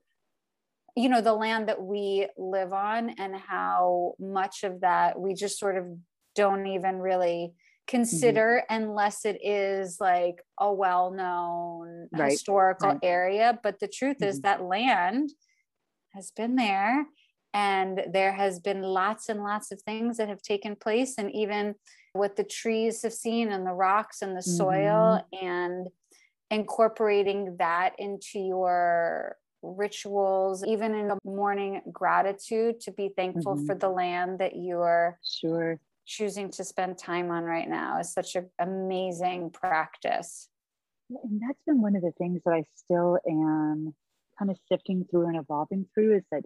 you 0.96 1.10
know 1.10 1.22
the 1.22 1.34
land 1.34 1.68
that 1.70 1.82
we 1.82 2.28
live 2.38 2.72
on 2.74 3.12
and 3.12 3.36
how 3.36 4.14
much 4.20 4.64
of 4.64 4.82
that 4.82 5.20
we 5.20 5.34
just 5.34 5.60
sort 5.60 5.78
of 5.78 5.86
don't 6.36 6.68
even 6.68 6.98
really 6.98 7.54
consider 7.88 8.64
mm-hmm. 8.70 8.84
unless 8.84 9.26
it 9.26 9.38
is 9.44 9.98
like 10.00 10.36
a 10.60 10.72
well-known 10.72 12.08
right. 12.14 12.32
historical 12.32 12.90
right. 12.90 13.00
area 13.04 13.60
but 13.64 13.80
the 13.80 13.88
truth 13.88 14.18
mm-hmm. 14.18 14.30
is 14.30 14.42
that 14.42 14.64
land 14.64 15.30
has 16.14 16.32
been 16.32 16.56
there 16.56 17.06
and 17.54 18.02
there 18.12 18.34
has 18.34 18.60
been 18.60 18.82
lots 18.82 19.30
and 19.30 19.44
lots 19.44 19.72
of 19.72 19.82
things 19.82 20.18
that 20.18 20.30
have 20.30 20.42
taken 20.42 20.76
place 20.76 21.16
and 21.18 21.32
even 21.34 21.76
what 22.14 22.36
the 22.36 22.44
trees 22.44 23.02
have 23.04 23.14
seen 23.14 23.52
and 23.52 23.66
the 23.66 23.74
rocks 23.74 24.22
and 24.22 24.36
the 24.36 24.42
soil 24.42 25.22
mm-hmm. 25.34 25.46
and 25.46 25.88
incorporating 26.52 27.56
that 27.58 27.94
into 27.98 28.40
your 28.40 29.38
rituals, 29.62 30.64
even 30.66 30.94
in 30.94 31.08
the 31.08 31.18
morning 31.24 31.82
gratitude 31.92 32.80
to 32.82 32.92
be 32.92 33.10
thankful 33.16 33.56
mm-hmm. 33.56 33.66
for 33.66 33.76
the 33.76 33.90
land 33.90 34.40
that 34.40 34.56
you're 34.56 35.18
sure 35.24 35.80
choosing 36.06 36.52
to 36.52 36.64
spend 36.64 36.98
time 36.98 37.32
on 37.32 37.44
right 37.44 37.70
now 37.70 38.00
is 38.00 38.14
such 38.14 38.36
an 38.36 38.50
amazing 38.60 39.50
practice. 39.50 40.50
And 41.10 41.42
that's 41.42 41.62
been 41.66 41.82
one 41.82 41.96
of 41.96 42.02
the 42.02 42.12
things 42.18 42.42
that 42.46 42.54
I 42.54 42.64
still 42.76 43.20
am 43.28 43.94
kind 44.38 44.52
of 44.52 44.58
sifting 44.70 45.06
through 45.10 45.28
and 45.28 45.38
evolving 45.38 45.86
through 45.94 46.18
is 46.18 46.24
that 46.32 46.44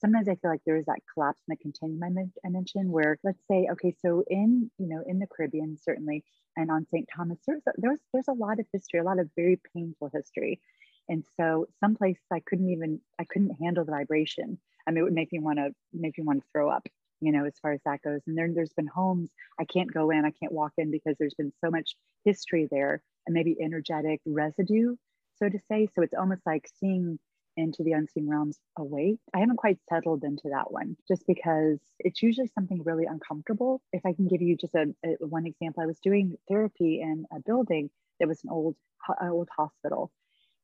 sometimes 0.00 0.28
I 0.28 0.36
feel 0.36 0.50
like 0.50 0.62
there 0.64 0.76
is 0.76 0.86
that 0.86 1.00
collapse 1.12 1.40
in 1.48 1.52
the 1.52 1.62
continuum 1.62 2.28
I 2.44 2.48
mentioned 2.48 2.90
where 2.90 3.18
let's 3.24 3.42
say, 3.50 3.68
okay, 3.72 3.94
so 4.00 4.24
in, 4.28 4.70
you 4.78 4.88
know, 4.88 5.02
in 5.06 5.18
the 5.18 5.26
Caribbean, 5.26 5.76
certainly, 5.76 6.24
and 6.56 6.70
on 6.70 6.86
St. 6.90 7.08
Thomas, 7.14 7.38
there's, 7.46 7.62
there's, 7.76 8.00
there's 8.12 8.28
a 8.28 8.32
lot 8.32 8.58
of 8.58 8.66
history, 8.72 9.00
a 9.00 9.04
lot 9.04 9.18
of 9.18 9.30
very 9.36 9.60
painful 9.74 10.10
history. 10.12 10.60
And 11.08 11.24
so 11.38 11.66
some 11.80 11.94
places 11.94 12.24
I 12.32 12.40
couldn't 12.40 12.70
even, 12.70 13.00
I 13.18 13.24
couldn't 13.24 13.56
handle 13.60 13.84
the 13.84 13.92
vibration. 13.92 14.58
I 14.86 14.90
mean, 14.90 14.98
it 14.98 15.04
would 15.04 15.14
make 15.14 15.32
me 15.32 15.38
want 15.38 15.58
to, 15.58 15.70
make 15.92 16.18
me 16.18 16.24
want 16.24 16.40
to 16.40 16.46
throw 16.52 16.70
up, 16.70 16.86
you 17.20 17.32
know, 17.32 17.44
as 17.44 17.58
far 17.60 17.72
as 17.72 17.80
that 17.84 18.02
goes. 18.02 18.20
And 18.26 18.36
then 18.36 18.54
there's 18.54 18.72
been 18.74 18.86
homes 18.86 19.30
I 19.58 19.64
can't 19.64 19.92
go 19.92 20.10
in, 20.10 20.24
I 20.24 20.30
can't 20.30 20.52
walk 20.52 20.72
in 20.78 20.90
because 20.90 21.16
there's 21.18 21.34
been 21.34 21.52
so 21.64 21.70
much 21.70 21.96
history 22.24 22.68
there 22.70 23.02
and 23.26 23.34
maybe 23.34 23.56
energetic 23.62 24.20
residue, 24.26 24.96
so 25.36 25.48
to 25.48 25.58
say. 25.70 25.88
So 25.94 26.02
it's 26.02 26.14
almost 26.14 26.42
like 26.44 26.68
seeing 26.78 27.18
into 27.58 27.82
the 27.82 27.92
unseen 27.92 28.28
realms 28.28 28.58
awake. 28.78 29.18
I 29.34 29.40
haven't 29.40 29.56
quite 29.56 29.78
settled 29.88 30.24
into 30.24 30.48
that 30.50 30.70
one 30.70 30.96
just 31.08 31.26
because 31.26 31.78
it's 31.98 32.22
usually 32.22 32.50
something 32.54 32.82
really 32.84 33.04
uncomfortable. 33.04 33.82
If 33.92 34.06
I 34.06 34.12
can 34.12 34.28
give 34.28 34.40
you 34.40 34.56
just 34.56 34.74
a, 34.74 34.94
a 35.04 35.26
one 35.26 35.46
example, 35.46 35.82
I 35.82 35.86
was 35.86 35.98
doing 35.98 36.36
therapy 36.48 37.00
in 37.02 37.26
a 37.32 37.40
building 37.40 37.90
that 38.20 38.28
was 38.28 38.42
an 38.44 38.50
old, 38.50 38.76
an 39.20 39.28
old 39.28 39.48
hospital 39.54 40.10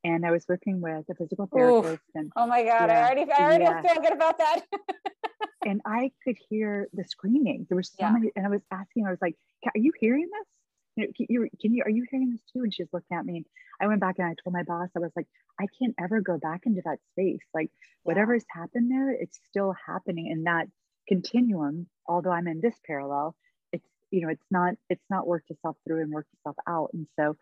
and 0.05 0.25
I 0.25 0.31
was 0.31 0.45
working 0.47 0.81
with 0.81 1.05
a 1.09 1.15
physical 1.15 1.49
therapist. 1.51 2.03
And, 2.13 2.31
oh 2.35 2.45
my 2.45 2.63
God, 2.63 2.89
yeah, 2.89 2.99
I 2.99 3.03
already, 3.05 3.31
I 3.31 3.43
already 3.43 3.63
yeah. 3.63 3.81
feel 3.81 4.01
good 4.01 4.13
about 4.13 4.37
that. 4.37 4.61
and 5.65 5.81
I 5.85 6.11
could 6.23 6.37
hear 6.47 6.87
the 6.93 7.03
screaming. 7.03 7.65
There 7.67 7.75
was 7.75 7.89
so 7.89 7.95
yeah. 7.99 8.11
many, 8.11 8.31
and 8.35 8.45
I 8.45 8.49
was 8.49 8.61
asking, 8.71 9.07
I 9.07 9.09
was 9.09 9.21
like, 9.21 9.35
"Are 9.65 9.71
you 9.73 9.91
hearing 9.99 10.29
this? 10.31 10.47
You 10.95 11.05
know, 11.05 11.11
can 11.15 11.25
you, 11.29 11.49
can 11.61 11.73
you, 11.73 11.83
are 11.83 11.89
you 11.89 12.05
hearing 12.09 12.31
this 12.31 12.41
too?" 12.53 12.63
And 12.63 12.73
she's 12.73 12.87
looking 12.93 13.17
at 13.17 13.25
me. 13.25 13.37
And 13.37 13.45
I 13.81 13.87
went 13.87 14.01
back 14.01 14.15
and 14.17 14.27
I 14.27 14.35
told 14.43 14.53
my 14.53 14.63
boss, 14.63 14.89
I 14.95 14.99
was 14.99 15.11
like, 15.15 15.27
"I 15.59 15.67
can't 15.79 15.95
ever 15.99 16.21
go 16.21 16.37
back 16.37 16.61
into 16.65 16.81
that 16.85 16.99
space. 17.11 17.43
Like 17.53 17.71
whatever 18.03 18.33
has 18.33 18.45
happened 18.49 18.91
there, 18.91 19.11
it's 19.11 19.39
still 19.49 19.75
happening 19.85 20.27
in 20.27 20.43
that 20.43 20.67
continuum. 21.07 21.87
Although 22.07 22.31
I'm 22.31 22.47
in 22.47 22.61
this 22.61 22.75
parallel, 22.85 23.35
it's 23.71 23.87
you 24.11 24.21
know, 24.21 24.29
it's 24.29 24.45
not, 24.51 24.75
it's 24.89 25.05
not 25.09 25.27
worked 25.27 25.51
itself 25.51 25.77
through 25.85 26.01
and 26.01 26.11
worked 26.11 26.33
itself 26.33 26.55
out. 26.67 26.91
And 26.93 27.07
so, 27.17 27.35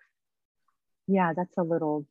yeah, 1.08 1.34
that's 1.36 1.58
a 1.58 1.64
little 1.64 2.06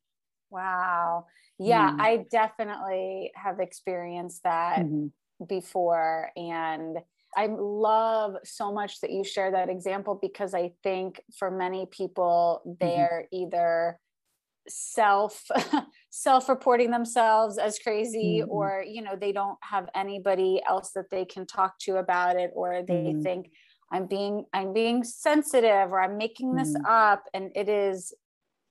Wow. 0.53 1.27
Yeah, 1.59 1.93
mm. 1.93 2.01
I 2.01 2.27
definitely 2.31 3.33
have 3.35 3.59
experienced 3.59 4.43
that 4.45 4.81
mm-hmm. 4.81 5.07
before. 5.47 6.31
And 6.37 6.99
I 7.37 7.49
love 7.51 8.37
so 8.45 8.73
much 8.73 9.01
that 9.01 9.11
you 9.11 9.25
share 9.25 9.51
that 9.53 9.69
example 9.69 10.19
because 10.21 10.55
I 10.55 10.73
think 10.83 11.21
for 11.39 11.51
many 11.51 11.87
people, 11.87 12.63
mm-hmm. 12.67 12.75
they're 12.81 13.27
mm-hmm. 13.33 13.45
either 13.45 13.99
self 14.69 15.45
self-reporting 16.11 16.91
themselves 16.91 17.59
as 17.59 17.79
crazy 17.79 18.41
mm-hmm. 18.43 18.51
or 18.51 18.85
you 18.87 19.03
know 19.03 19.17
they 19.17 19.33
don't 19.33 19.59
have 19.63 19.89
anybody 19.95 20.61
else 20.69 20.93
that 20.95 21.11
they 21.11 21.25
can 21.25 21.45
talk 21.47 21.77
to 21.81 21.97
about 21.97 22.37
it 22.37 22.53
or 22.55 22.85
they 22.87 22.95
mm-hmm. 22.95 23.23
think 23.23 23.51
i'm 23.91 24.07
being 24.07 24.45
i'm 24.53 24.73
being 24.73 25.03
sensitive 25.03 25.91
or 25.91 26.01
i'm 26.01 26.17
making 26.17 26.55
this 26.55 26.75
mm-hmm. 26.75 26.87
up 26.87 27.25
and 27.35 27.51
it 27.57 27.69
is 27.69 28.15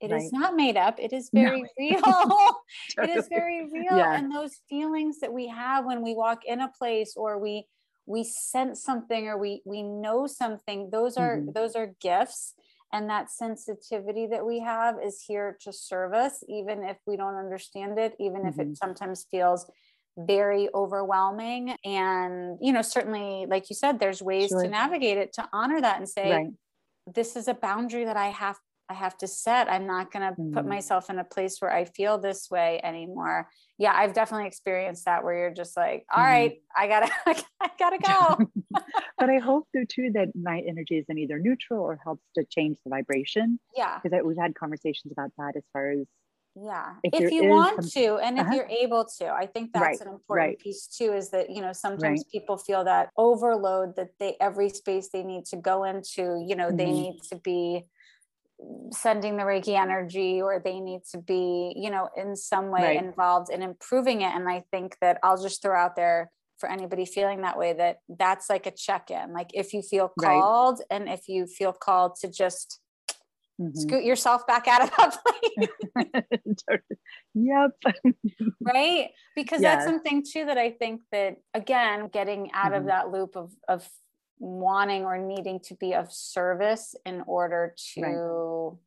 it 0.01 0.11
right. 0.11 0.23
is 0.23 0.33
not 0.33 0.55
made 0.55 0.77
up. 0.77 0.99
It 0.99 1.13
is 1.13 1.29
very 1.31 1.61
no. 1.61 1.67
real. 1.79 2.55
it 3.03 3.17
is 3.17 3.27
very 3.27 3.69
real. 3.71 3.97
Yeah. 3.97 4.17
And 4.17 4.33
those 4.33 4.59
feelings 4.67 5.19
that 5.19 5.31
we 5.31 5.47
have 5.47 5.85
when 5.85 6.01
we 6.01 6.15
walk 6.15 6.43
in 6.43 6.59
a 6.59 6.69
place 6.69 7.13
or 7.15 7.37
we 7.37 7.67
we 8.05 8.23
sense 8.23 8.83
something 8.83 9.27
or 9.27 9.37
we 9.37 9.61
we 9.65 9.83
know 9.83 10.27
something, 10.27 10.89
those 10.91 11.17
are 11.17 11.37
mm-hmm. 11.37 11.51
those 11.53 11.75
are 11.75 11.93
gifts. 11.99 12.53
And 12.93 13.09
that 13.09 13.31
sensitivity 13.31 14.27
that 14.27 14.45
we 14.45 14.59
have 14.59 14.95
is 15.01 15.23
here 15.25 15.57
to 15.61 15.71
serve 15.71 16.13
us, 16.13 16.43
even 16.49 16.83
if 16.83 16.97
we 17.07 17.15
don't 17.15 17.35
understand 17.35 17.97
it, 17.97 18.15
even 18.19 18.39
mm-hmm. 18.41 18.47
if 18.49 18.59
it 18.59 18.63
mm-hmm. 18.63 18.73
sometimes 18.73 19.25
feels 19.31 19.65
very 20.17 20.67
overwhelming. 20.73 21.75
And, 21.85 22.57
you 22.61 22.73
know, 22.73 22.81
certainly, 22.81 23.45
like 23.47 23.69
you 23.69 23.77
said, 23.77 23.99
there's 23.99 24.21
ways 24.21 24.49
sure. 24.49 24.63
to 24.63 24.69
navigate 24.69 25.17
it 25.17 25.31
to 25.33 25.47
honor 25.53 25.79
that 25.79 25.99
and 25.99 26.09
say, 26.09 26.31
right. 26.31 26.47
this 27.15 27.37
is 27.37 27.47
a 27.47 27.53
boundary 27.53 28.03
that 28.03 28.17
I 28.17 28.27
have 28.27 28.57
I 28.91 28.93
have 28.93 29.17
to 29.19 29.27
set. 29.27 29.71
I'm 29.71 29.87
not 29.87 30.11
going 30.11 30.27
to 30.27 30.41
mm. 30.41 30.53
put 30.53 30.65
myself 30.65 31.09
in 31.09 31.17
a 31.17 31.23
place 31.23 31.59
where 31.59 31.73
I 31.73 31.85
feel 31.85 32.17
this 32.17 32.51
way 32.51 32.81
anymore. 32.83 33.47
Yeah, 33.77 33.93
I've 33.95 34.13
definitely 34.13 34.47
experienced 34.47 35.05
that 35.05 35.23
where 35.23 35.33
you're 35.33 35.53
just 35.53 35.77
like, 35.77 36.05
all 36.13 36.21
mm. 36.21 36.27
right, 36.27 36.61
I 36.77 36.87
gotta, 36.87 37.09
I 37.61 37.69
gotta 37.79 37.97
go. 37.97 38.51
but 39.17 39.29
I 39.29 39.37
hope 39.37 39.69
though 39.73 39.85
too 39.87 40.11
that 40.13 40.35
my 40.35 40.59
energy 40.67 40.97
is 40.97 41.05
in 41.07 41.17
either 41.17 41.39
neutral 41.39 41.79
or 41.79 41.99
helps 42.03 42.23
to 42.35 42.43
change 42.43 42.77
the 42.83 42.89
vibration. 42.89 43.59
Yeah, 43.77 43.99
because 44.03 44.19
we've 44.25 44.37
had 44.37 44.55
conversations 44.55 45.13
about 45.13 45.31
that 45.37 45.53
as 45.55 45.63
far 45.71 45.91
as 45.91 46.05
yeah 46.53 46.95
if, 47.03 47.13
if 47.13 47.31
you 47.31 47.45
want 47.45 47.81
some, 47.81 47.89
to 47.89 48.17
and 48.17 48.37
uh-huh. 48.37 48.49
if 48.49 48.55
you're 48.55 48.67
able 48.67 49.05
to 49.05 49.25
i 49.29 49.45
think 49.45 49.71
that's 49.71 49.83
right, 49.83 50.01
an 50.01 50.07
important 50.09 50.49
right. 50.49 50.59
piece 50.59 50.85
too 50.85 51.13
is 51.13 51.29
that 51.29 51.49
you 51.49 51.61
know 51.61 51.71
sometimes 51.71 52.19
right. 52.19 52.29
people 52.29 52.57
feel 52.57 52.83
that 52.83 53.09
overload 53.15 53.95
that 53.95 54.09
they 54.19 54.35
every 54.41 54.67
space 54.67 55.07
they 55.13 55.23
need 55.23 55.45
to 55.45 55.55
go 55.55 55.85
into 55.85 56.43
you 56.45 56.57
know 56.57 56.67
mm-hmm. 56.67 56.75
they 56.75 56.91
need 56.91 57.21
to 57.23 57.37
be 57.37 57.85
sending 58.91 59.37
the 59.37 59.43
Reiki 59.43 59.79
energy 59.79 60.41
or 60.41 60.59
they 60.63 60.79
need 60.79 61.01
to 61.11 61.17
be, 61.17 61.73
you 61.75 61.89
know, 61.89 62.09
in 62.15 62.35
some 62.35 62.69
way 62.69 62.81
Right. 62.83 63.03
involved 63.03 63.49
in 63.51 63.61
improving 63.61 64.21
it. 64.21 64.33
And 64.35 64.47
I 64.49 64.63
think 64.71 64.97
that 65.01 65.17
I'll 65.23 65.41
just 65.41 65.61
throw 65.61 65.75
out 65.75 65.95
there 65.95 66.31
for 66.59 66.69
anybody 66.69 67.05
feeling 67.05 67.41
that 67.41 67.57
way 67.57 67.73
that 67.73 67.97
that's 68.07 68.49
like 68.49 68.67
a 68.67 68.71
check-in. 68.71 69.33
Like 69.33 69.49
if 69.53 69.73
you 69.73 69.81
feel 69.81 70.11
Right. 70.17 70.39
called 70.41 70.81
and 70.91 71.09
if 71.09 71.27
you 71.27 71.47
feel 71.47 71.73
called 71.73 72.15
to 72.21 72.27
just 72.29 72.79
Mhm. 73.59 73.75
scoot 73.77 74.03
yourself 74.03 74.45
back 74.47 74.67
out 74.67 74.83
of 74.83 74.91
that 74.97 75.17
place, 75.25 76.63
yep. 77.33 77.71
right? 78.61 79.09
Because 79.35 79.61
that's 79.61 79.85
something 79.85 80.23
too 80.23 80.45
that 80.45 80.57
I 80.57 80.71
think 80.71 81.01
that 81.11 81.37
again, 81.53 82.07
getting 82.07 82.51
out 82.53 82.73
of 82.73 82.83
Mhm. 82.83 82.87
that 82.87 83.09
loop 83.11 83.35
of 83.35 83.53
of 83.67 83.87
wanting 84.41 85.05
or 85.05 85.19
needing 85.19 85.59
to 85.59 85.75
be 85.75 85.93
of 85.93 86.11
service 86.11 86.95
in 87.05 87.21
order 87.27 87.75
to 87.93 88.77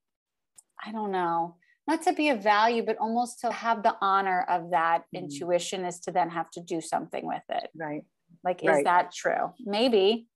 I 0.84 0.90
don't 0.92 1.12
know, 1.12 1.56
not 1.86 2.02
to 2.02 2.12
be 2.12 2.28
of 2.28 2.42
value, 2.42 2.82
but 2.84 2.98
almost 2.98 3.40
to 3.40 3.50
have 3.52 3.82
the 3.82 3.96
honor 4.02 4.42
of 4.50 4.70
that 4.72 5.04
Mhm. 5.14 5.20
intuition 5.22 5.84
is 5.86 6.00
to 6.00 6.10
then 6.10 6.28
have 6.30 6.50
to 6.50 6.60
do 6.60 6.80
something 6.80 7.24
with 7.26 7.42
it. 7.48 7.70
Right. 7.74 8.04
Like, 8.42 8.62
is 8.62 8.68
Right. 8.68 8.84
that 8.84 9.12
true? 9.12 9.54
Maybe. 9.60 10.28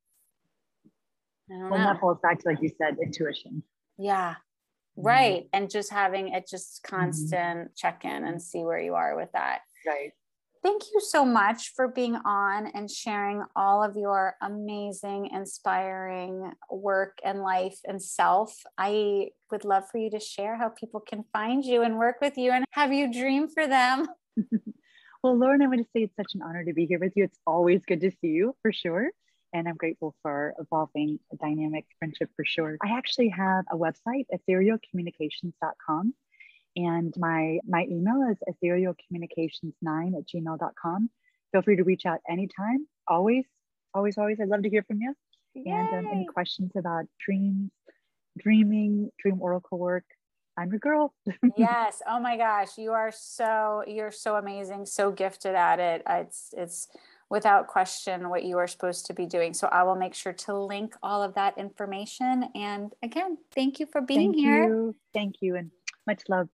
Well, 1.48 1.70
know. 1.70 1.76
that 1.78 2.00
falls 2.00 2.18
back 2.22 2.38
to, 2.38 2.48
like 2.48 2.62
you 2.62 2.70
said, 2.78 2.96
intuition. 3.02 3.62
Yeah. 3.98 4.36
Mhm. 4.96 5.04
Right. 5.04 5.48
And 5.52 5.68
just 5.68 5.90
having 5.90 6.28
it 6.28 6.46
just 6.46 6.82
Mm-hmm. 6.82 6.96
constant 6.96 7.74
check 7.76 8.04
in 8.04 8.24
and 8.24 8.40
see 8.40 8.64
where 8.64 8.80
you 8.80 8.94
are 8.94 9.16
with 9.16 9.32
that. 9.32 9.62
Right. 9.86 10.12
Thank 10.62 10.82
you 10.92 11.00
so 11.00 11.24
much 11.24 11.72
for 11.74 11.88
being 11.88 12.16
on 12.16 12.66
and 12.74 12.90
sharing 12.90 13.44
all 13.54 13.82
of 13.82 13.96
your 13.96 14.34
amazing, 14.42 15.30
inspiring 15.32 16.52
work 16.70 17.18
and 17.24 17.42
life 17.42 17.78
and 17.84 18.02
self. 18.02 18.56
I 18.76 19.28
would 19.50 19.64
love 19.64 19.84
for 19.90 19.98
you 19.98 20.10
to 20.10 20.20
share 20.20 20.56
how 20.56 20.70
people 20.70 21.00
can 21.00 21.24
find 21.32 21.64
you 21.64 21.82
and 21.82 21.96
work 21.96 22.16
with 22.20 22.36
you 22.36 22.50
and 22.50 22.64
have 22.72 22.92
you 22.92 23.12
dream 23.12 23.48
for 23.48 23.66
them. 23.66 24.06
Well, 25.22 25.36
Lauren, 25.36 25.62
I 25.62 25.66
want 25.66 25.80
to 25.80 25.90
say 25.92 26.04
it's 26.04 26.14
such 26.14 26.34
an 26.34 26.42
honor 26.42 26.64
to 26.64 26.72
be 26.72 26.86
here 26.86 27.00
with 27.00 27.12
you. 27.16 27.24
It's 27.24 27.38
always 27.44 27.80
good 27.84 28.00
to 28.02 28.10
see 28.20 28.28
you 28.28 28.54
for 28.62 28.72
sure. 28.72 29.10
And 29.52 29.66
I'm 29.66 29.74
grateful 29.74 30.14
for 30.22 30.54
evolving 30.60 31.18
a 31.32 31.36
dynamic 31.36 31.86
friendship 31.98 32.30
for 32.36 32.44
sure. 32.44 32.76
I 32.84 32.96
actually 32.96 33.30
have 33.30 33.64
a 33.70 33.76
website, 33.76 34.26
etherealcommunications.com. 34.32 36.14
And 36.78 37.12
my, 37.16 37.58
my 37.66 37.86
email 37.90 38.30
is 38.30 38.38
etherealcommunications9 38.48 40.16
at 40.16 40.28
gmail.com. 40.32 41.10
Feel 41.50 41.62
free 41.62 41.76
to 41.76 41.82
reach 41.82 42.06
out 42.06 42.20
anytime. 42.30 42.86
Always, 43.08 43.44
always, 43.94 44.16
always. 44.16 44.38
I'd 44.40 44.48
love 44.48 44.62
to 44.62 44.70
hear 44.70 44.84
from 44.84 45.00
you. 45.00 45.12
And 45.56 45.88
um, 45.88 46.06
any 46.12 46.24
questions 46.24 46.70
about 46.76 47.06
dreams, 47.18 47.72
dreaming, 48.38 49.10
dream 49.18 49.42
oracle 49.42 49.76
work, 49.76 50.04
I'm 50.56 50.70
your 50.70 50.78
girl. 50.78 51.12
yes. 51.56 52.00
Oh 52.06 52.20
my 52.20 52.36
gosh. 52.36 52.78
You 52.78 52.92
are 52.92 53.10
so, 53.12 53.82
you're 53.88 54.12
so 54.12 54.36
amazing, 54.36 54.86
so 54.86 55.10
gifted 55.10 55.56
at 55.56 55.80
it. 55.80 56.02
It's, 56.08 56.54
it's, 56.56 56.88
without 57.30 57.66
question 57.66 58.30
what 58.30 58.42
you 58.42 58.56
are 58.56 58.66
supposed 58.66 59.04
to 59.04 59.12
be 59.12 59.26
doing. 59.26 59.52
So 59.52 59.66
I 59.68 59.82
will 59.82 59.96
make 59.96 60.14
sure 60.14 60.32
to 60.32 60.56
link 60.56 60.94
all 61.02 61.22
of 61.22 61.34
that 61.34 61.58
information. 61.58 62.48
And 62.54 62.94
again, 63.02 63.36
thank 63.54 63.80
you 63.80 63.86
for 63.86 64.00
being 64.00 64.32
Thank 64.32 64.36
here. 64.36 64.64
you. 64.64 64.96
Thank 65.12 65.34
you. 65.42 65.56
And 65.56 65.70
much 66.06 66.22
love. 66.30 66.48